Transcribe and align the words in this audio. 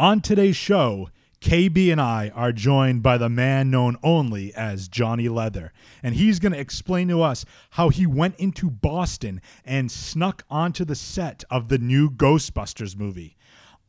On 0.00 0.22
today's 0.22 0.56
show, 0.56 1.10
KB 1.42 1.92
and 1.92 2.00
I 2.00 2.32
are 2.34 2.52
joined 2.52 3.02
by 3.02 3.18
the 3.18 3.28
man 3.28 3.70
known 3.70 3.98
only 4.02 4.50
as 4.54 4.88
Johnny 4.88 5.28
Leather, 5.28 5.74
and 6.02 6.14
he's 6.14 6.38
going 6.38 6.52
to 6.52 6.58
explain 6.58 7.08
to 7.08 7.20
us 7.20 7.44
how 7.72 7.90
he 7.90 8.06
went 8.06 8.36
into 8.36 8.70
Boston 8.70 9.42
and 9.62 9.92
snuck 9.92 10.42
onto 10.48 10.86
the 10.86 10.94
set 10.94 11.44
of 11.50 11.68
the 11.68 11.76
new 11.76 12.08
Ghostbusters 12.08 12.96
movie. 12.96 13.36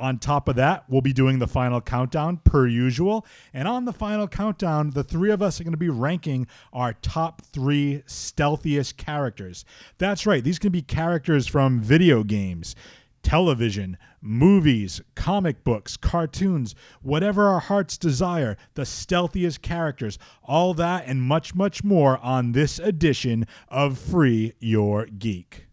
On 0.02 0.18
top 0.18 0.50
of 0.50 0.56
that, 0.56 0.84
we'll 0.90 1.02
be 1.02 1.14
doing 1.14 1.38
the 1.38 1.48
final 1.48 1.80
countdown 1.80 2.38
per 2.44 2.66
usual. 2.66 3.24
And 3.54 3.68
on 3.68 3.86
the 3.86 3.94
final 3.94 4.28
countdown, 4.28 4.90
the 4.90 5.04
three 5.04 5.30
of 5.30 5.44
us 5.44 5.62
are 5.62 5.64
going 5.64 5.74
to 5.74 5.78
be 5.78 5.90
ranking 5.90 6.48
our 6.74 6.94
top 6.94 7.44
three 7.44 8.02
stealthiest 8.08 8.98
characters. 8.98 9.64
That's 10.00 10.26
right, 10.26 10.44
these 10.44 10.58
can 10.58 10.72
be 10.72 10.82
characters 10.82 11.46
from 11.46 11.82
video 11.82 12.24
games, 12.24 12.76
television, 13.24 13.98
movies, 14.22 15.02
comic 15.16 15.64
books, 15.64 15.98
cartoons, 15.98 16.76
whatever 17.02 17.48
our 17.48 17.60
hearts 17.60 17.98
desire, 17.98 18.58
the 18.76 18.86
stealthiest 18.86 19.62
characters, 19.62 20.18
all 20.44 20.74
that 20.74 21.06
and 21.08 21.22
much, 21.22 21.56
much 21.56 21.84
more 21.84 22.18
on 22.20 22.52
this 22.52 22.80
edition 22.80 23.46
of 23.68 23.98
Free 23.98 24.54
Your 24.60 25.06
Geek. 25.06 25.68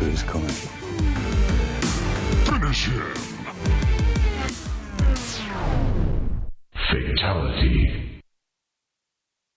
Winter 0.00 0.12
is 0.12 0.22
coming. 0.24 0.48
Finish 2.48 2.86
him. 2.86 3.14
Fatality. 6.90 8.20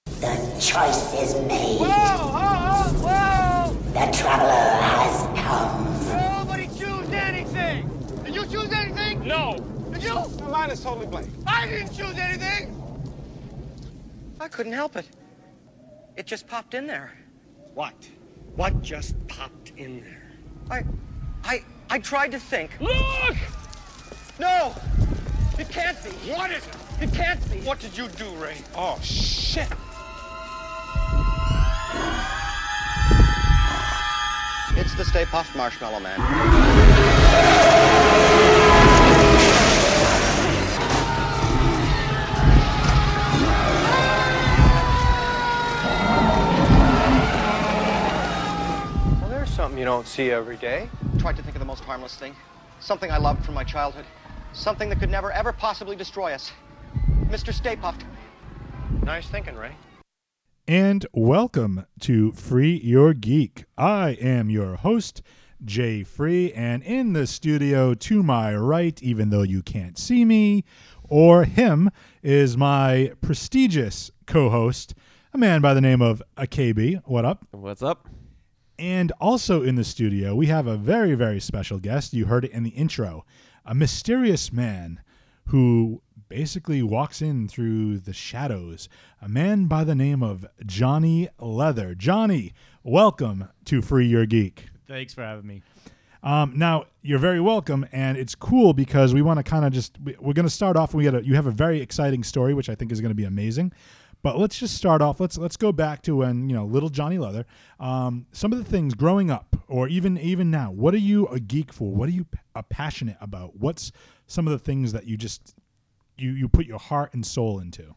The 0.05 0.58
choice 0.59 1.13
is 1.15 1.33
made. 1.47 1.80
Uh, 1.81 1.88
uh, 3.03 3.69
the 3.93 4.15
traveler 4.15 4.81
has 4.83 5.25
come. 5.41 6.45
Nobody 6.45 6.67
choose 6.67 7.09
anything. 7.09 7.89
Did 8.23 8.35
you 8.35 8.45
choose 8.45 8.71
anything? 8.71 9.27
No. 9.27 9.58
Did 9.91 10.03
you? 10.03 10.23
Mine 10.52 10.69
is 10.69 10.83
totally 10.83 11.08
blank. 11.08 11.30
I 11.47 11.65
didn't 11.65 11.95
choose 11.95 12.15
anything. 12.15 12.80
I 14.39 14.47
couldn't 14.47 14.73
help 14.73 14.97
it. 14.97 15.08
It 16.15 16.27
just 16.27 16.45
popped 16.45 16.75
in 16.75 16.85
there. 16.85 17.11
What? 17.73 17.95
What 18.55 18.83
just 18.83 19.15
popped 19.27 19.71
in 19.77 20.02
there? 20.02 20.27
I, 20.69 20.83
I, 21.43 21.63
I 21.89 21.99
tried 21.99 22.31
to 22.31 22.39
think. 22.39 22.71
Look! 22.79 23.37
No, 24.39 24.75
it 25.57 25.69
can't 25.69 26.01
be. 26.03 26.09
What 26.31 26.51
is 26.51 26.65
it? 26.67 26.75
It 27.01 27.13
can't 27.13 27.51
be. 27.51 27.59
What 27.61 27.79
did 27.79 27.97
you 27.97 28.07
do, 28.09 28.29
Ray? 28.35 28.57
Oh, 28.75 28.99
shit. 29.01 29.67
It's 34.75 34.93
the 34.95 35.05
Stay 35.05 35.23
Puft 35.25 35.55
Marshmallow 35.55 35.99
Man. 35.99 36.19
Something 49.77 49.92
you 49.92 49.95
don't 49.95 50.08
see 50.08 50.32
every 50.32 50.58
day. 50.58 50.89
Tried 51.20 51.36
to 51.36 51.43
think 51.43 51.55
of 51.55 51.60
the 51.60 51.65
most 51.65 51.83
harmless 51.83 52.15
thing. 52.15 52.36
Something 52.80 53.11
I 53.11 53.17
loved 53.17 53.45
from 53.45 53.54
my 53.54 53.64
childhood. 53.64 54.05
Something 54.54 54.89
that 54.89 54.99
could 54.99 55.11
never, 55.11 55.32
ever 55.32 55.54
possibly 55.54 55.95
destroy 55.95 56.33
us. 56.33 56.52
Mr. 57.30 57.54
Stay 57.54 57.76
Puft. 57.76 58.02
Nice 59.04 59.27
thinking, 59.27 59.55
Ray. 59.55 59.73
And 60.67 61.05
welcome 61.14 61.86
to 61.99 62.32
Free 62.32 62.76
Your 62.83 63.14
Geek. 63.14 63.66
I 63.77 64.17
am 64.20 64.49
your 64.49 64.77
host, 64.77 65.21
Jay 65.64 66.04
Free, 66.04 66.52
and 66.54 66.82
in 66.82 67.14
the 67.14 67.27
studio 67.27 67.93
to 67.93 68.23
my 68.23 68.55
right, 68.55 69.02
even 69.04 69.30
though 69.30 69.43
you 69.43 69.61
can't 69.61 69.99
see 69.99 70.26
me 70.26 70.64
or 71.08 71.43
him, 71.43 71.92
is 72.23 72.58
my 72.58 73.11
prestigious 73.21 74.10
co 74.26 74.49
host, 74.49 74.95
a 75.33 75.37
man 75.37 75.61
by 75.61 75.76
the 75.76 75.82
name 75.82 76.02
of 76.02 76.23
Akabi. 76.36 76.99
What 77.05 77.26
up? 77.26 77.45
What's 77.52 77.83
up? 77.83 78.08
And 78.80 79.11
also 79.20 79.64
in 79.64 79.76
the 79.76 79.83
studio, 79.83 80.36
we 80.36 80.48
have 80.48 80.67
a 80.67 80.77
very, 80.77 81.15
very 81.15 81.39
special 81.39 81.80
guest. 81.80 82.14
You 82.14 82.26
heard 82.26 82.45
it 82.45 82.52
in 82.52 82.64
the 82.64 82.70
intro 82.71 83.26
a 83.65 83.76
mysterious 83.76 84.54
man 84.54 85.02
who 85.48 86.02
basically 86.30 86.82
walks 86.82 87.21
in 87.21 87.48
through 87.49 87.99
the 87.99 88.14
shadows. 88.14 88.87
A 89.21 89.27
man 89.27 89.66
by 89.66 89.83
the 89.83 89.95
name 89.95 90.23
of 90.23 90.45
Johnny 90.66 91.27
Leather. 91.37 91.93
Johnny, 91.93 92.54
welcome 92.83 93.49
to 93.66 93.82
Free 93.82 94.08
Your 94.08 94.26
Geek. 94.26 94.67
Thanks 94.87 95.14
for 95.14 95.21
having 95.21 95.45
me. 95.45 95.64
Um, 96.23 96.54
now 96.55 96.86
you're 97.02 97.20
very 97.20 97.42
welcome, 97.42 97.86
and 97.92 98.17
it's 98.17 98.36
cool 98.36 98.73
because 98.73 99.14
we 99.14 99.21
want 99.21 99.37
to 99.37 99.43
kind 99.43 99.66
of 99.66 99.73
just 99.73 99.98
we- 100.02 100.16
we're 100.20 100.33
going 100.33 100.45
to 100.48 100.49
start 100.49 100.77
off. 100.77 100.93
We 100.93 101.04
got 101.04 101.26
you 101.26 101.36
have 101.36 101.45
a 101.45 101.52
very 101.52 101.82
exciting 101.82 102.23
story, 102.23 102.54
which 102.54 102.70
I 102.70 102.76
think 102.76 102.92
is 102.92 103.02
going 103.02 103.11
to 103.11 103.16
be 103.16 103.26
amazing. 103.26 103.73
But 104.23 104.38
let's 104.39 104.58
just 104.60 104.76
start 104.76 105.02
off. 105.02 105.20
Let's 105.20 105.38
let's 105.38 105.58
go 105.58 105.72
back 105.72 106.02
to 106.04 106.17
when 106.17 106.50
you 106.50 106.55
know 106.55 106.66
little 106.66 106.89
Johnny 106.89 107.17
Leather. 107.17 107.45
Um, 107.80 108.26
some 108.32 108.52
of 108.52 108.58
the 108.58 108.66
things 108.66 108.94
growing 108.94 109.30
up, 109.30 109.55
or 109.67 109.88
even 109.88 110.17
even 110.17 110.52
now. 110.52 110.72
What 110.72 110.94
are 110.94 111.00
you 111.00 111.28
a 111.28 111.39
geek 111.39 111.72
for? 111.72 111.94
What 111.94 112.10
are 112.10 112.14
you 112.14 112.26
uh, 112.55 112.61
passionate 112.64 113.17
about? 113.22 113.55
What's 113.58 113.92
some 114.26 114.48
of 114.48 114.52
the 114.52 114.60
things 114.60 114.92
that 114.94 115.05
you 115.05 115.17
just 115.17 115.55
you 116.17 116.32
you 116.32 116.50
put 116.50 116.66
your 116.66 116.80
heart 116.80 117.14
and 117.14 117.26
soul 117.26 117.60
into? 117.60 117.95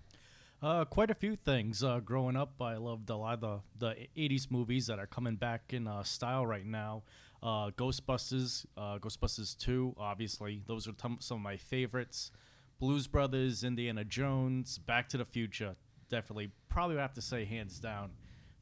Uh, 0.62 0.84
quite 0.84 1.10
a 1.10 1.14
few 1.14 1.36
things. 1.36 1.82
Uh, 1.82 2.00
growing 2.00 2.36
up, 2.36 2.60
I 2.60 2.76
loved 2.76 3.08
a 3.08 3.16
lot 3.16 3.42
of 3.42 3.62
the, 3.78 3.86
the 3.86 4.28
80s 4.28 4.50
movies 4.50 4.88
that 4.88 4.98
are 4.98 5.06
coming 5.06 5.36
back 5.36 5.72
in 5.72 5.86
uh, 5.86 6.02
style 6.02 6.44
right 6.44 6.66
now. 6.66 7.02
Uh, 7.42 7.70
Ghostbusters, 7.70 8.66
uh, 8.76 8.98
Ghostbusters 8.98 9.56
2, 9.56 9.94
obviously. 9.98 10.62
Those 10.66 10.86
are 10.86 10.92
tum- 10.92 11.16
some 11.20 11.38
of 11.38 11.42
my 11.42 11.56
favorites. 11.56 12.30
Blues 12.78 13.06
Brothers, 13.06 13.64
Indiana 13.64 14.04
Jones, 14.04 14.76
Back 14.76 15.08
to 15.10 15.16
the 15.16 15.24
Future. 15.24 15.76
Definitely, 16.10 16.50
probably 16.68 16.96
would 16.96 17.02
have 17.02 17.14
to 17.14 17.22
say 17.22 17.44
hands 17.44 17.78
down, 17.78 18.10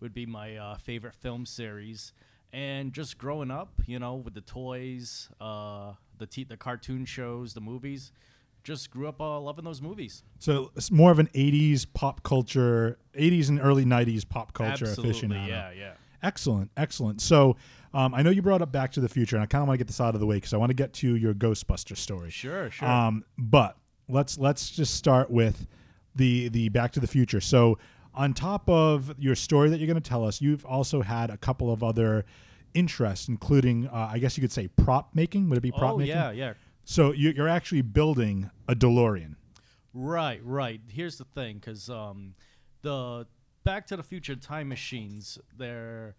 would 0.01 0.15
be 0.15 0.27
my 0.27 0.57
uh, 0.57 0.77
favorite 0.77 1.15
film 1.15 1.47
series. 1.47 2.13
And 2.53 2.93
just 2.93 3.19
growing 3.19 3.51
up, 3.51 3.81
you 3.87 3.99
know, 3.99 4.15
with 4.15 4.35
the 4.35 4.41
toys, 4.41 5.29
uh, 5.41 5.93
the 6.19 6.27
t- 6.27 6.45
the 6.45 6.57
cartoon 6.57 7.05
shows, 7.05 7.55
the 7.55 7.61
movies, 7.61 8.13
just 8.65 8.91
grew 8.91 9.09
up 9.09 9.21
uh, 9.21 9.41
loving 9.41 9.65
those 9.65 9.83
movies. 9.83 10.23
So 10.39 10.71
it's 10.77 10.91
more 10.91 11.11
of 11.11 11.19
an 11.19 11.29
'80s 11.35 11.87
pop 11.93 12.23
culture, 12.23 12.99
'80s 13.15 13.49
and 13.49 13.61
early 13.61 13.85
'90s 13.85 14.29
pop 14.29 14.53
culture 14.53 14.87
Absolutely, 14.87 15.29
aficionado. 15.29 15.49
yeah, 15.49 15.71
yeah. 15.73 15.93
Excellent, 16.23 16.71
excellent. 16.77 17.21
So, 17.21 17.57
um, 17.95 18.13
I 18.15 18.23
know 18.23 18.31
you 18.31 18.43
brought 18.43 18.61
up 18.61 18.73
Back 18.73 18.93
to 18.93 19.01
the 19.01 19.09
Future, 19.09 19.37
and 19.37 19.43
I 19.43 19.47
kind 19.47 19.63
of 19.63 19.69
want 19.69 19.79
to 19.79 19.79
get 19.79 19.87
this 19.87 20.01
out 20.01 20.15
of 20.15 20.21
the 20.21 20.27
way 20.27 20.37
because 20.37 20.53
I 20.53 20.57
want 20.57 20.71
to 20.71 20.75
get 20.75 20.93
to 20.95 21.17
your 21.17 21.33
Ghostbuster 21.33 21.97
story. 21.97 22.31
Sure, 22.31 22.71
sure. 22.71 22.89
Um, 22.89 23.25
but 23.37 23.77
let's 24.09 24.39
let's 24.39 24.71
just 24.71 24.95
start 24.95 25.31
with 25.31 25.67
the 26.19 26.49
the 26.49 26.69
Back 26.69 26.93
to 26.93 27.01
the 27.01 27.07
Future. 27.07 27.41
So, 27.41 27.79
on 28.15 28.35
top 28.35 28.69
of 28.69 29.15
your 29.19 29.35
story 29.35 29.71
that 29.71 29.79
you're 29.79 29.87
going 29.87 30.01
to 30.03 30.09
tell 30.09 30.25
us, 30.27 30.41
you've 30.43 30.67
also 30.67 31.01
had 31.03 31.31
a 31.31 31.37
couple 31.37 31.73
of 31.73 31.83
other 31.83 32.25
interests, 32.75 33.29
including 33.29 33.87
uh, 33.89 34.11
I 34.13 34.19
guess 34.19 34.37
you 34.37 34.43
could 34.43 34.53
say 34.53 34.69
prop 34.69 35.15
making. 35.15 35.49
Would 35.49 35.59
it 35.59 35.63
be 35.63 35.71
prop 35.73 35.95
oh 35.95 35.99
making? 35.99 36.15
yeah, 36.15 36.31
yeah. 36.33 36.53
So 36.85 37.13
you- 37.13 37.31
you're 37.31 37.49
actually 37.49 37.83
building 37.83 38.51
a 38.69 38.75
DeLorean. 38.75 39.37
Right, 39.95 40.41
right. 40.45 40.81
Here's 40.89 41.17
the 41.19 41.25
thing, 41.25 41.57
because 41.57 41.89
um, 41.91 42.35
the 42.83 43.27
Back 43.65 43.87
to 43.89 43.97
the 43.97 44.03
Future 44.03 44.37
time 44.37 44.69
machines, 44.69 45.39
they're 45.57 46.15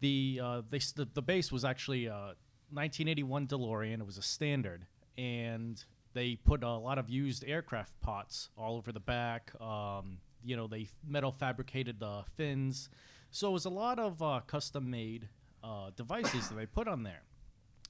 the 0.00 0.40
uh, 0.42 0.62
they 0.70 0.78
the, 0.78 1.08
the 1.12 1.22
base 1.22 1.50
was 1.52 1.64
actually 1.64 2.06
a 2.06 2.34
1981 2.72 3.46
DeLorean. 3.46 4.00
It 4.00 4.06
was 4.06 4.18
a 4.18 4.22
standard, 4.22 4.86
and 5.18 5.82
they 6.12 6.36
put 6.36 6.62
a 6.62 6.76
lot 6.76 6.98
of 6.98 7.08
used 7.08 7.44
aircraft 7.46 7.92
pots 8.00 8.48
all 8.56 8.76
over 8.76 8.92
the 8.92 9.00
back. 9.00 9.52
Um, 9.60 10.18
you 10.44 10.56
know, 10.56 10.66
they 10.66 10.88
metal 11.06 11.32
fabricated 11.32 12.00
the 12.00 12.24
fins, 12.36 12.88
so 13.30 13.48
it 13.50 13.52
was 13.52 13.64
a 13.64 13.70
lot 13.70 13.98
of 13.98 14.22
uh, 14.22 14.40
custom 14.46 14.90
made 14.90 15.28
uh, 15.62 15.90
devices 15.94 16.48
that 16.48 16.56
they 16.56 16.66
put 16.66 16.88
on 16.88 17.02
there. 17.02 17.22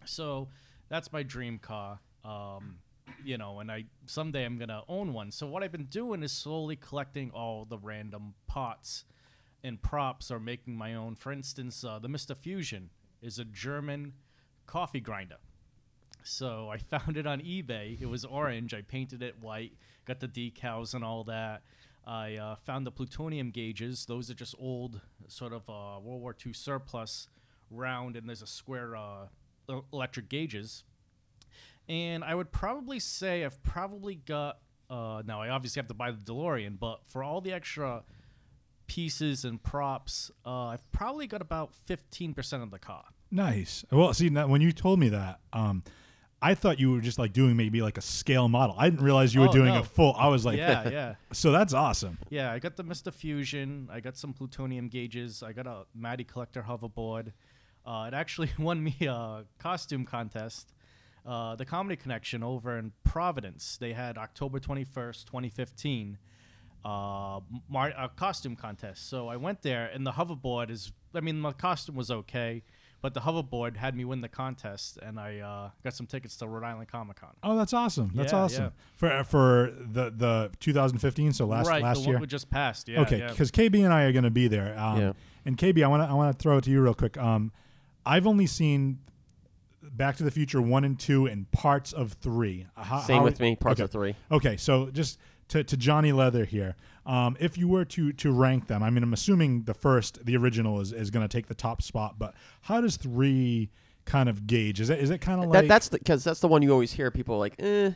So 0.05 0.49
that's 0.89 1.13
my 1.13 1.23
dream 1.23 1.59
car. 1.59 2.01
Um, 2.25 2.79
you 3.25 3.39
know, 3.39 3.61
and 3.61 3.71
I 3.73 3.85
someday 4.07 4.45
I'm 4.45 4.59
gonna 4.59 4.83
own 4.89 5.13
one. 5.13 5.31
So 5.31 5.47
what 5.47 5.63
I've 5.63 5.73
been 5.73 5.85
doing 5.85 6.23
is 6.23 6.33
slowly 6.33 6.77
collecting 6.77 7.31
all 7.31 7.65
the 7.65 7.79
random 7.79 8.35
pots 8.47 9.05
and 9.63 9.81
props, 9.83 10.31
or 10.31 10.41
making 10.41 10.75
my 10.75 10.95
own. 10.95 11.15
For 11.15 11.33
instance, 11.33 11.85
uh, 11.85 11.99
the 11.99 12.09
Mister 12.09 12.35
Fusion 12.35 12.91
is 13.21 13.39
a 13.39 13.45
German 13.45 14.15
coffee 14.67 15.01
grinder, 15.01 15.37
So 16.23 16.71
I 16.71 16.79
found 16.99 17.17
it 17.17 17.27
on 17.27 17.41
eBay. 17.41 18.01
It 18.01 18.07
was 18.07 18.25
orange. 18.25 18.75
I 18.75 18.83
painted 18.83 19.23
it 19.23 19.37
white, 19.41 19.73
got 20.05 20.21
the 20.21 20.29
decals 20.29 20.95
and 20.95 21.05
all 21.05 21.25
that. 21.25 21.63
I 22.07 22.37
uh, 22.37 22.55
found 22.57 22.87
the 22.87 22.91
plutonium 22.91 23.51
gauges. 23.51 24.07
Those 24.07 24.31
are 24.31 24.35
just 24.35 24.55
old, 24.59 25.01
sort 25.29 25.53
of 25.53 25.69
uh, 25.69 26.01
World 26.01 26.23
War 26.23 26.35
II 26.45 26.53
surplus, 26.53 27.29
round, 27.71 28.17
and 28.17 28.29
there's 28.29 28.43
a 28.43 28.47
square 28.47 28.97
uh, 28.97 29.27
electric 29.93 30.29
gauges. 30.29 30.85
And 31.89 32.25
I 32.25 32.35
would 32.35 32.53
probably 32.53 32.99
say 32.99 33.45
I've 33.45 33.63
probably 33.63 34.15
got. 34.15 34.59
Uh, 34.89 35.23
now 35.25 35.41
I 35.41 35.51
obviously 35.51 35.79
have 35.79 35.89
to 35.89 35.95
buy 35.95 36.11
the 36.11 36.19
DeLorean, 36.19 36.79
but 36.79 37.01
for 37.07 37.23
all 37.23 37.41
the 37.41 37.53
extra 37.53 38.03
pieces 38.87 39.45
and 39.45 39.63
props, 39.63 40.33
uh, 40.45 40.67
I've 40.67 40.91
probably 40.91 41.27
got 41.27 41.43
about 41.43 41.73
fifteen 41.87 42.35
percent 42.35 42.63
of 42.63 42.71
the 42.71 42.79
car. 42.79 43.05
Nice. 43.31 43.85
Well, 43.93 44.13
see, 44.15 44.29
now, 44.31 44.49
when 44.49 44.61
you 44.61 44.73
told 44.73 44.99
me 44.99 45.09
that, 45.11 45.39
um, 45.53 45.85
I 46.43 46.55
thought 46.55 46.81
you 46.81 46.93
were 46.93 47.01
just 47.01 47.19
like 47.19 47.33
doing 47.33 47.57
maybe 47.57 47.83
like 47.83 47.99
a 47.99 48.03
scale 48.03 48.49
model. 48.49 48.75
I 48.79 48.89
didn't 48.89 49.05
realize 49.05 49.35
you 49.35 49.43
were 49.43 49.49
Oh, 49.49 49.53
doing 49.53 49.75
no. 49.75 49.81
a 49.81 49.85
full. 49.85 50.15
I 50.17 50.29
was 50.29 50.45
like, 50.47 50.57
yeah, 50.57 50.89
yeah. 50.89 51.15
So 51.33 51.53
that's 51.53 51.75
awesome. 51.75 52.17
Yeah, 52.31 52.51
I 52.51 52.59
got 52.59 52.77
the 52.77 52.85
Mr. 52.85 53.13
Fusion. 53.13 53.89
I 53.93 54.01
got 54.01 54.17
some 54.17 54.33
plutonium 54.33 54.89
gauges. 54.89 55.43
I 55.43 55.53
got 55.53 55.67
a 55.67 55.85
Matty 55.95 56.25
Collector 56.25 56.65
hoverboard. 56.67 57.33
Uh, 57.85 58.07
it 58.09 58.15
actually 58.15 58.51
won 58.59 58.83
me 58.83 58.97
a 59.03 59.45
costume 59.59 60.05
contest. 60.07 60.73
Uh, 61.27 61.55
the 61.57 61.67
Comedy 61.67 61.97
Connection 61.97 62.43
over 62.43 62.79
in 62.79 62.93
Providence. 63.05 63.77
They 63.77 63.93
had 63.93 64.17
October 64.17 64.59
21st, 64.59 65.27
2015, 65.27 66.17
uh, 66.85 67.41
mar- 67.69 67.93
a 67.99 68.09
costume 68.17 68.57
contest. 68.57 69.09
So 69.11 69.29
I 69.29 69.37
went 69.37 69.61
there, 69.61 69.87
and 69.93 70.07
the 70.07 70.13
hoverboard 70.13 70.71
is, 70.71 70.93
I 71.15 71.21
mean, 71.21 71.39
my 71.39 71.53
costume 71.53 71.95
was 71.97 72.11
okay, 72.11 72.63
but 73.03 73.15
the 73.15 73.21
hoverboard 73.21 73.77
had 73.77 73.95
me 73.97 74.05
win 74.05 74.21
the 74.21 74.29
contest, 74.29 74.99
and 75.03 75.19
I 75.19 75.39
uh, 75.39 75.71
got 75.83 75.95
some 75.95 76.07
tickets 76.07 76.37
to 76.39 76.49
Rhode 76.49 76.65
Island 76.65 76.89
Comic 76.89 77.21
Con. 77.21 77.31
Oh, 77.43 77.57
that's 77.57 77.73
awesome. 77.73 78.13
That's 78.15 78.33
Yeah, 78.33 78.39
awesome. 78.39 78.65
yeah. 78.65 78.71
For 78.97 79.25
for 79.25 79.73
the 79.79 80.11
the 80.11 80.51
2015, 80.61 81.33
so 81.33 81.47
last 81.47 81.69
right, 81.69 81.83
last 81.83 81.99
the 82.01 82.05
year. 82.07 82.15
one 82.15 82.21
we 82.23 82.27
just 82.27 82.51
passed. 82.51 82.89
Yeah, 82.89 83.01
okay, 83.03 83.19
yeah. 83.19 83.29
because 83.31 83.51
KB 83.51 83.85
and 83.85 83.93
I 83.93 84.05
are 84.05 84.13
going 84.13 84.25
to 84.25 84.31
be 84.31 84.49
there. 84.49 84.79
Um, 84.79 85.01
Yeah. 85.01 85.13
And 85.47 85.57
KB, 85.57 85.83
I 85.83 85.89
want 85.89 86.03
to 86.03 86.09
I 86.09 86.13
want 86.13 86.37
to 86.37 86.43
throw 86.43 86.59
it 86.59 86.65
to 86.65 86.71
you 86.71 86.83
real 86.83 86.93
quick. 86.95 87.17
Um, 87.17 87.51
I've 88.05 88.27
only 88.27 88.47
seen 88.47 88.99
Back 89.83 90.17
to 90.17 90.23
the 90.23 90.31
Future 90.31 90.61
one 90.61 90.85
and 90.85 90.99
two 90.99 91.27
and 91.27 91.51
parts 91.51 91.93
of 91.93 92.13
three. 92.13 92.67
Uh, 92.77 92.83
How, 92.85 93.01
Same 93.01 93.19
how- 93.19 93.25
with 93.25 93.41
me, 93.41 93.57
parts 93.57 93.81
okay. 93.81 93.85
of 93.85 93.91
three. 93.91 94.15
Okay, 94.31 94.57
so 94.59 94.91
just 94.91 95.19
to, 95.49 95.65
to 95.65 95.77
Johnny 95.77 96.13
Leather 96.13 96.45
here. 96.45 96.77
Um, 97.11 97.37
if 97.41 97.59
you 97.59 97.67
were 97.67 97.85
to 97.87 98.13
to 98.13 98.31
rank 98.31 98.69
them, 98.69 98.85
I 98.85 98.91
mean, 98.91 99.03
I'm 99.03 99.13
assuming 99.13 99.65
the 99.65 99.75
first, 99.75 100.25
the 100.25 100.37
original, 100.37 100.81
is, 100.81 100.93
is 100.93 101.11
going 101.11 101.27
to 101.27 101.37
take 101.37 101.49
the 101.49 101.57
top 101.57 101.83
spot. 101.83 102.21
But 102.21 102.35
how 102.61 102.81
does 102.81 102.97
three 102.97 103.69
kind 104.05 104.29
of 104.29 104.47
gauge? 104.47 104.81
Is 104.81 104.91
it 104.91 105.01
is 105.01 105.11
it 105.11 105.19
kind 105.19 105.43
of 105.43 105.51
like 105.51 105.63
that, 105.63 105.69
that's 105.69 105.89
because 105.89 106.23
that's 106.23 106.39
the 106.39 106.47
one 106.47 106.63
you 106.63 106.71
always 106.71 106.93
hear 106.93 107.11
people 107.11 107.37
like, 107.37 107.57
eh. 107.59 107.91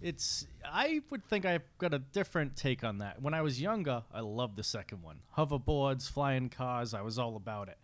It's. 0.00 0.48
I 0.64 1.02
would 1.10 1.24
think 1.24 1.44
I've 1.44 1.62
got 1.78 1.94
a 1.94 2.00
different 2.00 2.56
take 2.56 2.82
on 2.82 2.98
that. 2.98 3.22
When 3.22 3.32
I 3.32 3.42
was 3.42 3.60
younger, 3.60 4.02
I 4.12 4.20
loved 4.20 4.56
the 4.56 4.64
second 4.64 5.02
one. 5.02 5.20
Hoverboards, 5.36 6.10
flying 6.10 6.48
cars, 6.48 6.94
I 6.94 7.02
was 7.02 7.16
all 7.16 7.36
about 7.36 7.68
it. 7.68 7.78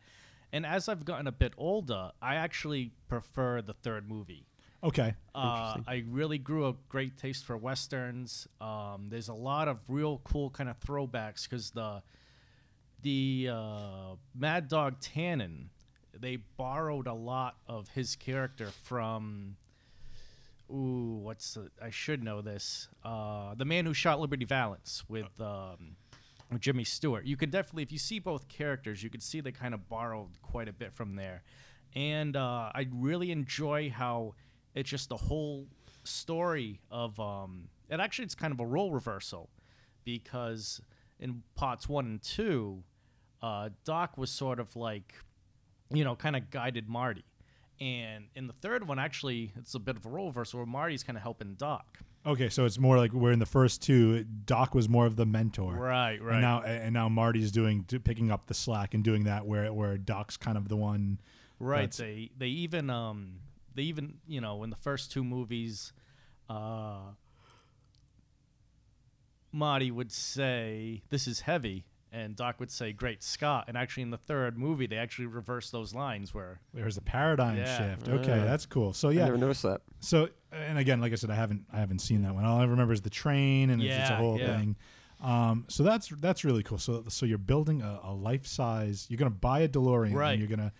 And 0.52 0.66
as 0.66 0.88
I've 0.88 1.04
gotten 1.04 1.28
a 1.28 1.32
bit 1.32 1.52
older, 1.56 2.10
I 2.20 2.34
actually 2.34 2.90
prefer 3.08 3.62
the 3.62 3.74
third 3.74 4.08
movie. 4.08 4.46
Okay? 4.84 5.14
Uh, 5.34 5.78
I 5.86 6.04
really 6.08 6.38
grew 6.38 6.68
a 6.68 6.74
great 6.88 7.16
taste 7.16 7.44
for 7.44 7.56
westerns. 7.56 8.46
Um, 8.60 9.06
there's 9.08 9.28
a 9.28 9.34
lot 9.34 9.68
of 9.68 9.78
real 9.88 10.20
cool 10.24 10.50
kind 10.50 10.68
of 10.68 10.78
throwbacks 10.80 11.48
because 11.48 11.70
the 11.70 12.02
the 13.02 13.50
uh, 13.52 14.14
Mad 14.34 14.68
Dog 14.68 15.00
Tannen, 15.00 15.66
they 16.18 16.36
borrowed 16.36 17.06
a 17.06 17.14
lot 17.14 17.56
of 17.66 17.88
his 17.88 18.16
character 18.16 18.68
from. 18.82 19.56
Ooh, 20.70 21.20
what's 21.22 21.54
the, 21.54 21.70
I 21.80 21.90
should 21.90 22.24
know 22.24 22.40
this. 22.40 22.88
Uh, 23.04 23.54
the 23.54 23.66
man 23.66 23.84
who 23.84 23.92
shot 23.92 24.18
Liberty 24.18 24.46
Valance 24.46 25.04
with 25.08 25.38
um, 25.38 25.96
with 26.50 26.62
Jimmy 26.62 26.84
Stewart. 26.84 27.26
You 27.26 27.36
could 27.36 27.50
definitely, 27.50 27.82
if 27.82 27.92
you 27.92 27.98
see 27.98 28.18
both 28.18 28.48
characters, 28.48 29.02
you 29.02 29.10
could 29.10 29.22
see 29.22 29.40
they 29.40 29.52
kind 29.52 29.74
of 29.74 29.88
borrowed 29.88 30.40
quite 30.42 30.68
a 30.68 30.72
bit 30.72 30.94
from 30.94 31.16
there. 31.16 31.42
And 31.94 32.36
uh, 32.36 32.70
I 32.74 32.88
really 32.92 33.30
enjoy 33.30 33.90
how 33.90 34.34
it's 34.74 34.90
just 34.90 35.08
the 35.08 35.16
whole 35.16 35.66
story 36.04 36.80
of. 36.90 37.18
Um, 37.20 37.68
and 37.90 38.00
actually, 38.00 38.24
it's 38.26 38.34
kind 38.34 38.52
of 38.52 38.60
a 38.60 38.66
role 38.66 38.90
reversal 38.90 39.50
because 40.04 40.80
in 41.18 41.42
parts 41.54 41.88
one 41.88 42.06
and 42.06 42.22
two, 42.22 42.82
uh, 43.42 43.70
Doc 43.84 44.16
was 44.16 44.30
sort 44.30 44.58
of 44.58 44.74
like, 44.76 45.14
you 45.90 46.04
know, 46.04 46.16
kind 46.16 46.36
of 46.36 46.50
guided 46.50 46.88
Marty. 46.88 47.24
And 47.80 48.26
in 48.34 48.46
the 48.46 48.52
third 48.52 48.86
one, 48.86 48.98
actually, 48.98 49.52
it's 49.56 49.74
a 49.74 49.78
bit 49.78 49.96
of 49.96 50.06
a 50.06 50.08
role 50.08 50.26
reversal 50.28 50.60
where 50.60 50.66
Marty's 50.66 51.02
kind 51.02 51.16
of 51.16 51.22
helping 51.22 51.54
Doc. 51.54 51.98
Okay, 52.26 52.48
so 52.48 52.64
it's 52.64 52.78
more 52.78 52.96
like 52.96 53.12
we're 53.12 53.32
in 53.32 53.38
the 53.38 53.46
first 53.46 53.82
two. 53.82 54.24
Doc 54.24 54.74
was 54.74 54.88
more 54.88 55.04
of 55.04 55.16
the 55.16 55.26
mentor, 55.26 55.74
Right, 55.74 56.22
right. 56.22 56.34
And 56.34 56.40
now, 56.40 56.62
and 56.62 56.94
now 56.94 57.08
Marty's 57.08 57.52
doing 57.52 57.84
picking 57.84 58.30
up 58.30 58.46
the 58.46 58.54
slack 58.54 58.94
and 58.94 59.04
doing 59.04 59.24
that 59.24 59.44
where 59.44 59.70
where 59.72 59.98
Doc's 59.98 60.38
kind 60.38 60.56
of 60.56 60.68
the 60.68 60.76
one. 60.76 61.20
Right. 61.58 61.90
They 61.90 62.30
they 62.38 62.46
even 62.46 62.88
um 62.88 63.40
they 63.74 63.82
even 63.82 64.14
you 64.26 64.40
know 64.40 64.62
in 64.62 64.70
the 64.70 64.76
first 64.76 65.10
two 65.12 65.24
movies, 65.24 65.92
uh, 66.48 67.12
Marty 69.52 69.90
would 69.90 70.12
say 70.12 71.02
this 71.10 71.26
is 71.26 71.40
heavy, 71.40 71.86
and 72.12 72.34
Doc 72.36 72.58
would 72.58 72.70
say 72.70 72.92
Great 72.92 73.22
Scott, 73.22 73.64
and 73.68 73.76
actually 73.76 74.02
in 74.02 74.10
the 74.10 74.18
third 74.18 74.58
movie 74.58 74.86
they 74.86 74.96
actually 74.96 75.26
reverse 75.26 75.70
those 75.70 75.94
lines 75.94 76.34
where 76.34 76.60
There's 76.72 76.96
a 76.96 77.02
paradigm 77.02 77.56
Yeah. 77.56 77.78
shift. 77.78 78.08
Okay, 78.08 78.42
that's 78.44 78.66
cool. 78.66 78.92
So 78.92 79.10
yeah, 79.10 79.14
I 79.14 79.18
yeah, 79.20 79.24
never 79.26 79.38
noticed 79.38 79.62
that. 79.62 79.82
So 80.00 80.28
and 80.52 80.78
again, 80.78 81.00
like 81.00 81.12
I 81.12 81.16
said, 81.16 81.30
I 81.30 81.34
haven't 81.36 81.66
I 81.72 81.78
haven't 81.78 82.00
seen 82.00 82.22
that 82.22 82.34
one. 82.34 82.44
All 82.44 82.58
I 82.60 82.64
remember 82.64 82.92
is 82.92 83.02
the 83.02 83.10
train 83.10 83.70
and 83.70 83.82
it's, 83.82 83.94
it's 83.94 84.10
a 84.10 84.16
whole 84.16 84.38
yeah. 84.38 84.58
thing. 84.58 84.76
Um, 85.22 85.64
so 85.68 85.82
that's 85.82 86.08
that's 86.08 86.44
really 86.44 86.62
cool. 86.62 86.78
So 86.78 87.04
so 87.08 87.26
you're 87.26 87.38
building 87.38 87.82
a, 87.82 88.00
a 88.04 88.12
life 88.12 88.46
size. 88.46 89.06
You're 89.08 89.18
gonna 89.18 89.30
buy 89.30 89.60
a 89.60 89.68
DeLorean. 89.68 90.14
Right. 90.14 90.32
And 90.32 90.40
you're 90.40 90.54
gonna. 90.54 90.72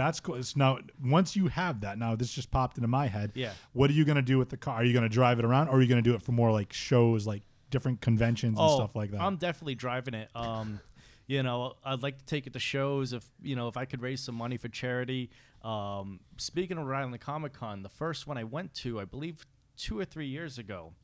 That's 0.00 0.18
cool. 0.18 0.36
It's 0.36 0.56
now 0.56 0.78
once 1.04 1.36
you 1.36 1.48
have 1.48 1.82
that, 1.82 1.98
now 1.98 2.16
this 2.16 2.32
just 2.32 2.50
popped 2.50 2.78
into 2.78 2.88
my 2.88 3.06
head. 3.06 3.32
Yeah. 3.34 3.52
What 3.74 3.90
are 3.90 3.92
you 3.92 4.06
gonna 4.06 4.22
do 4.22 4.38
with 4.38 4.48
the 4.48 4.56
car? 4.56 4.76
Are 4.76 4.84
you 4.84 4.94
gonna 4.94 5.10
drive 5.10 5.38
it 5.38 5.44
around, 5.44 5.68
or 5.68 5.76
are 5.76 5.82
you 5.82 5.88
gonna 5.88 6.00
do 6.00 6.14
it 6.14 6.22
for 6.22 6.32
more 6.32 6.50
like 6.50 6.72
shows, 6.72 7.26
like 7.26 7.42
different 7.68 8.00
conventions 8.00 8.58
and 8.58 8.70
stuff 8.70 8.96
like 8.96 9.10
that? 9.10 9.20
Oh, 9.20 9.26
I'm 9.26 9.36
definitely 9.36 9.74
driving 9.74 10.14
it. 10.14 10.30
Um, 10.34 10.80
you 11.26 11.42
know, 11.42 11.74
I'd 11.84 12.02
like 12.02 12.16
to 12.16 12.24
take 12.24 12.46
it 12.46 12.54
to 12.54 12.58
shows 12.58 13.12
if 13.12 13.24
you 13.42 13.56
know 13.56 13.68
if 13.68 13.76
I 13.76 13.84
could 13.84 14.00
raise 14.00 14.22
some 14.22 14.36
money 14.36 14.56
for 14.56 14.68
charity. 14.68 15.30
Um, 15.62 16.20
speaking 16.38 16.78
of 16.78 16.86
Rhode 16.86 17.00
Island 17.00 17.20
Comic 17.20 17.52
Con, 17.52 17.82
the 17.82 17.90
first 17.90 18.26
one 18.26 18.38
I 18.38 18.44
went 18.44 18.72
to, 18.76 18.98
I 19.00 19.04
believe 19.04 19.44
two 19.76 19.98
or 19.98 20.06
three 20.06 20.28
years 20.28 20.56
ago, 20.56 20.94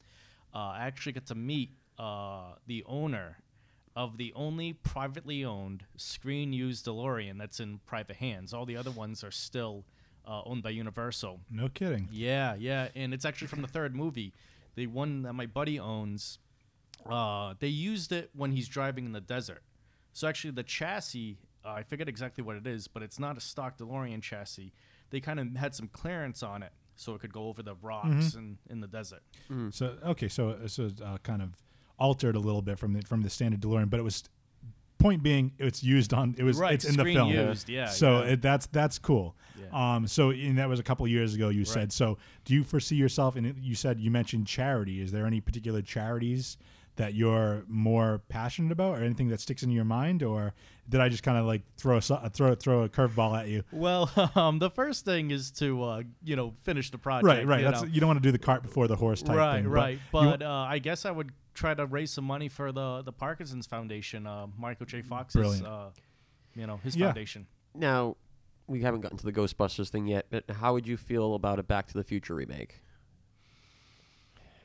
uh, 0.54 0.58
I 0.58 0.86
actually 0.86 1.12
got 1.12 1.26
to 1.26 1.34
meet 1.34 1.72
uh, 1.98 2.54
the 2.66 2.82
owner 2.86 3.36
of 3.96 4.18
the 4.18 4.32
only 4.36 4.74
privately 4.74 5.44
owned 5.44 5.84
screen 5.96 6.52
used 6.52 6.84
DeLorean 6.86 7.38
that's 7.38 7.58
in 7.58 7.80
private 7.86 8.16
hands. 8.16 8.52
All 8.54 8.66
the 8.66 8.76
other 8.76 8.90
ones 8.92 9.24
are 9.24 9.30
still 9.32 9.84
uh, 10.28 10.42
owned 10.44 10.62
by 10.62 10.70
Universal. 10.70 11.40
no 11.50 11.68
kidding. 11.68 12.06
Yeah, 12.12 12.54
yeah, 12.56 12.88
and 12.94 13.12
it's 13.14 13.24
actually 13.24 13.46
from 13.48 13.62
the 13.62 13.68
third 13.68 13.96
movie. 13.96 14.32
The 14.74 14.86
one 14.86 15.22
that 15.22 15.32
my 15.32 15.46
buddy 15.46 15.80
owns, 15.80 16.38
uh, 17.08 17.54
they 17.58 17.68
used 17.68 18.12
it 18.12 18.30
when 18.34 18.52
he's 18.52 18.68
driving 18.68 19.06
in 19.06 19.12
the 19.12 19.20
desert. 19.20 19.62
So 20.12 20.28
actually, 20.28 20.50
the 20.52 20.62
chassis, 20.62 21.38
uh, 21.64 21.70
I 21.70 21.82
forget 21.82 22.08
exactly 22.08 22.44
what 22.44 22.56
it 22.56 22.66
is, 22.66 22.88
but 22.88 23.02
it's 23.02 23.18
not 23.18 23.36
a 23.36 23.40
stock 23.40 23.78
DeLorean 23.78 24.20
chassis. 24.22 24.72
They 25.10 25.20
kind 25.20 25.40
of 25.40 25.54
had 25.56 25.74
some 25.74 25.88
clearance 25.88 26.42
on 26.42 26.62
it, 26.62 26.72
so 26.96 27.14
it 27.14 27.20
could 27.20 27.32
go 27.32 27.48
over 27.48 27.62
the 27.62 27.76
rocks 27.80 28.08
Mm-hmm. 28.08 28.38
and 28.38 28.58
in 28.68 28.80
the 28.80 28.86
desert. 28.88 29.22
So 29.70 29.96
okay, 30.04 30.28
so 30.28 30.58
so 30.66 30.90
uh, 31.04 31.18
kind 31.22 31.40
of 31.42 31.50
altered 31.98 32.36
a 32.36 32.38
little 32.40 32.62
bit 32.62 32.78
from 32.78 32.92
the 32.92 33.02
from 33.02 33.22
the 33.22 33.30
standard 33.30 33.60
DeLorean, 33.60 33.90
but 33.90 34.00
it 34.00 34.02
was 34.02 34.24
point 34.98 35.22
being 35.22 35.52
it's 35.58 35.82
used 35.82 36.14
on 36.14 36.34
it 36.38 36.42
was 36.42 36.58
Right, 36.58 36.72
it's 36.74 36.84
in 36.84 36.96
the 36.96 37.04
film. 37.04 37.30
used, 37.30 37.68
yeah, 37.68 37.86
So 37.86 38.22
yeah. 38.22 38.32
It, 38.32 38.42
that's 38.42 38.66
that's 38.66 38.98
cool. 38.98 39.36
Yeah. 39.60 39.94
Um. 39.96 40.06
So 40.06 40.30
and 40.30 40.58
that 40.58 40.68
was 40.68 40.80
a 40.80 40.82
couple 40.82 41.06
years 41.08 41.34
ago. 41.34 41.48
You 41.48 41.64
said 41.64 41.92
so. 41.92 42.18
Do 42.44 42.54
you 42.54 42.64
foresee 42.64 42.96
yourself? 42.96 43.36
And 43.36 43.56
you 43.60 43.74
said 43.74 44.00
you 44.00 44.10
mentioned 44.10 44.46
charity. 44.46 45.00
Is 45.00 45.12
there 45.12 45.26
any 45.26 45.40
particular 45.40 45.82
charities? 45.82 46.56
That 46.96 47.12
you're 47.14 47.62
more 47.68 48.22
passionate 48.28 48.72
about, 48.72 48.98
or 48.98 49.02
anything 49.04 49.28
that 49.28 49.40
sticks 49.40 49.62
in 49.62 49.70
your 49.70 49.84
mind, 49.84 50.22
or 50.22 50.54
did 50.88 51.00
I 51.00 51.10
just 51.10 51.22
kind 51.22 51.36
of 51.36 51.44
like 51.44 51.60
throw 51.76 51.98
a 51.98 52.00
throw 52.00 52.54
throw 52.54 52.82
a 52.84 52.88
curveball 52.88 53.38
at 53.38 53.48
you? 53.48 53.64
Well, 53.70 54.10
um, 54.34 54.58
the 54.60 54.70
first 54.70 55.04
thing 55.04 55.30
is 55.30 55.50
to 55.52 55.82
uh, 55.82 56.02
you 56.24 56.36
know 56.36 56.54
finish 56.62 56.90
the 56.90 56.96
project. 56.98 57.26
Right, 57.26 57.46
right. 57.46 57.60
You 57.60 57.66
That's 57.66 57.82
know. 57.82 57.88
you 57.88 58.00
don't 58.00 58.08
want 58.08 58.22
to 58.22 58.26
do 58.26 58.32
the 58.32 58.38
cart 58.38 58.62
before 58.62 58.88
the 58.88 58.96
horse 58.96 59.20
type 59.22 59.36
right, 59.36 59.62
thing. 59.62 59.68
right. 59.70 59.94
you- 59.94 60.00
But 60.10 60.40
uh, 60.42 60.50
I 60.50 60.78
guess 60.78 61.04
I 61.04 61.10
would 61.10 61.32
try 61.52 61.74
to 61.74 61.84
raise 61.86 62.12
some 62.12 62.24
money 62.24 62.48
for 62.48 62.72
the 62.72 63.02
the 63.02 63.12
Parkinson's 63.12 63.66
Foundation, 63.66 64.26
uh, 64.26 64.46
Michael 64.58 64.86
J. 64.86 65.02
Fox's, 65.02 65.34
Brilliant. 65.38 65.66
uh, 65.66 65.88
you 66.54 66.66
know, 66.66 66.78
his 66.78 66.96
Yeah. 66.96 67.08
foundation. 67.08 67.46
Now, 67.74 68.16
we 68.66 68.80
haven't 68.80 69.02
gotten 69.02 69.18
to 69.18 69.24
the 69.26 69.32
Ghostbusters 69.32 69.90
thing 69.90 70.06
yet, 70.06 70.26
but 70.30 70.50
how 70.50 70.72
would 70.72 70.86
you 70.86 70.96
feel 70.96 71.34
about 71.34 71.58
a 71.58 71.62
Back 71.62 71.88
to 71.88 71.94
the 71.94 72.04
Future 72.04 72.34
remake? 72.34 72.82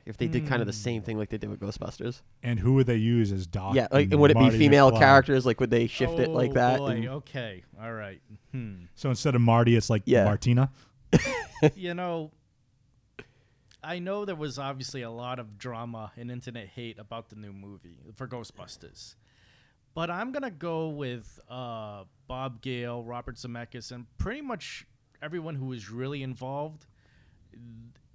If 0.04 0.16
they 0.16 0.26
did 0.26 0.48
kind 0.48 0.60
of 0.60 0.66
the 0.66 0.72
same 0.72 1.02
thing 1.02 1.16
like 1.16 1.28
they 1.30 1.38
did 1.38 1.48
with 1.48 1.60
Ghostbusters. 1.60 2.22
and 2.42 2.58
who 2.58 2.74
would 2.74 2.86
they 2.86 2.96
use 2.96 3.30
as 3.30 3.46
Doc? 3.46 3.74
yeah, 3.76 3.86
like, 3.92 4.04
and 4.04 4.12
and 4.14 4.20
would 4.20 4.30
it 4.32 4.36
be 4.36 4.40
Marty 4.40 4.58
female 4.58 4.90
McFly? 4.90 4.98
characters? 4.98 5.46
Like, 5.46 5.60
would 5.60 5.70
they 5.70 5.86
shift 5.86 6.18
it 6.18 6.28
like 6.30 6.50
Oh, 6.50 6.54
that? 6.54 6.78
Boy, 6.78 6.86
and- 6.88 7.08
okay, 7.08 7.62
all 7.80 7.92
right. 7.92 8.20
Hmm. 8.50 8.84
So 8.96 9.10
instead 9.10 9.34
of 9.36 9.40
Marty, 9.40 9.76
it's 9.76 9.88
like 9.88 10.02
Yeah. 10.04 10.24
Martina. 10.24 10.70
you 11.76 11.94
know, 11.94 12.32
I 13.84 13.98
know 13.98 14.24
there 14.24 14.34
was 14.36 14.58
obviously 14.58 15.02
a 15.02 15.10
lot 15.10 15.38
of 15.38 15.58
drama 15.58 16.12
and 16.16 16.30
internet 16.30 16.68
hate 16.68 16.98
about 16.98 17.28
the 17.30 17.36
new 17.36 17.52
movie 17.52 17.98
for 18.16 18.26
Ghostbusters, 18.28 19.14
but 19.94 20.10
I'm 20.10 20.32
gonna 20.32 20.50
go 20.50 20.88
with 20.88 21.38
uh, 21.48 22.04
Bob 22.26 22.60
Gale, 22.62 23.02
Robert 23.04 23.36
Zemeckis, 23.36 23.92
and 23.92 24.06
pretty 24.18 24.40
much 24.40 24.86
everyone 25.20 25.54
who 25.56 25.66
was 25.66 25.90
really 25.90 26.22
involved. 26.22 26.86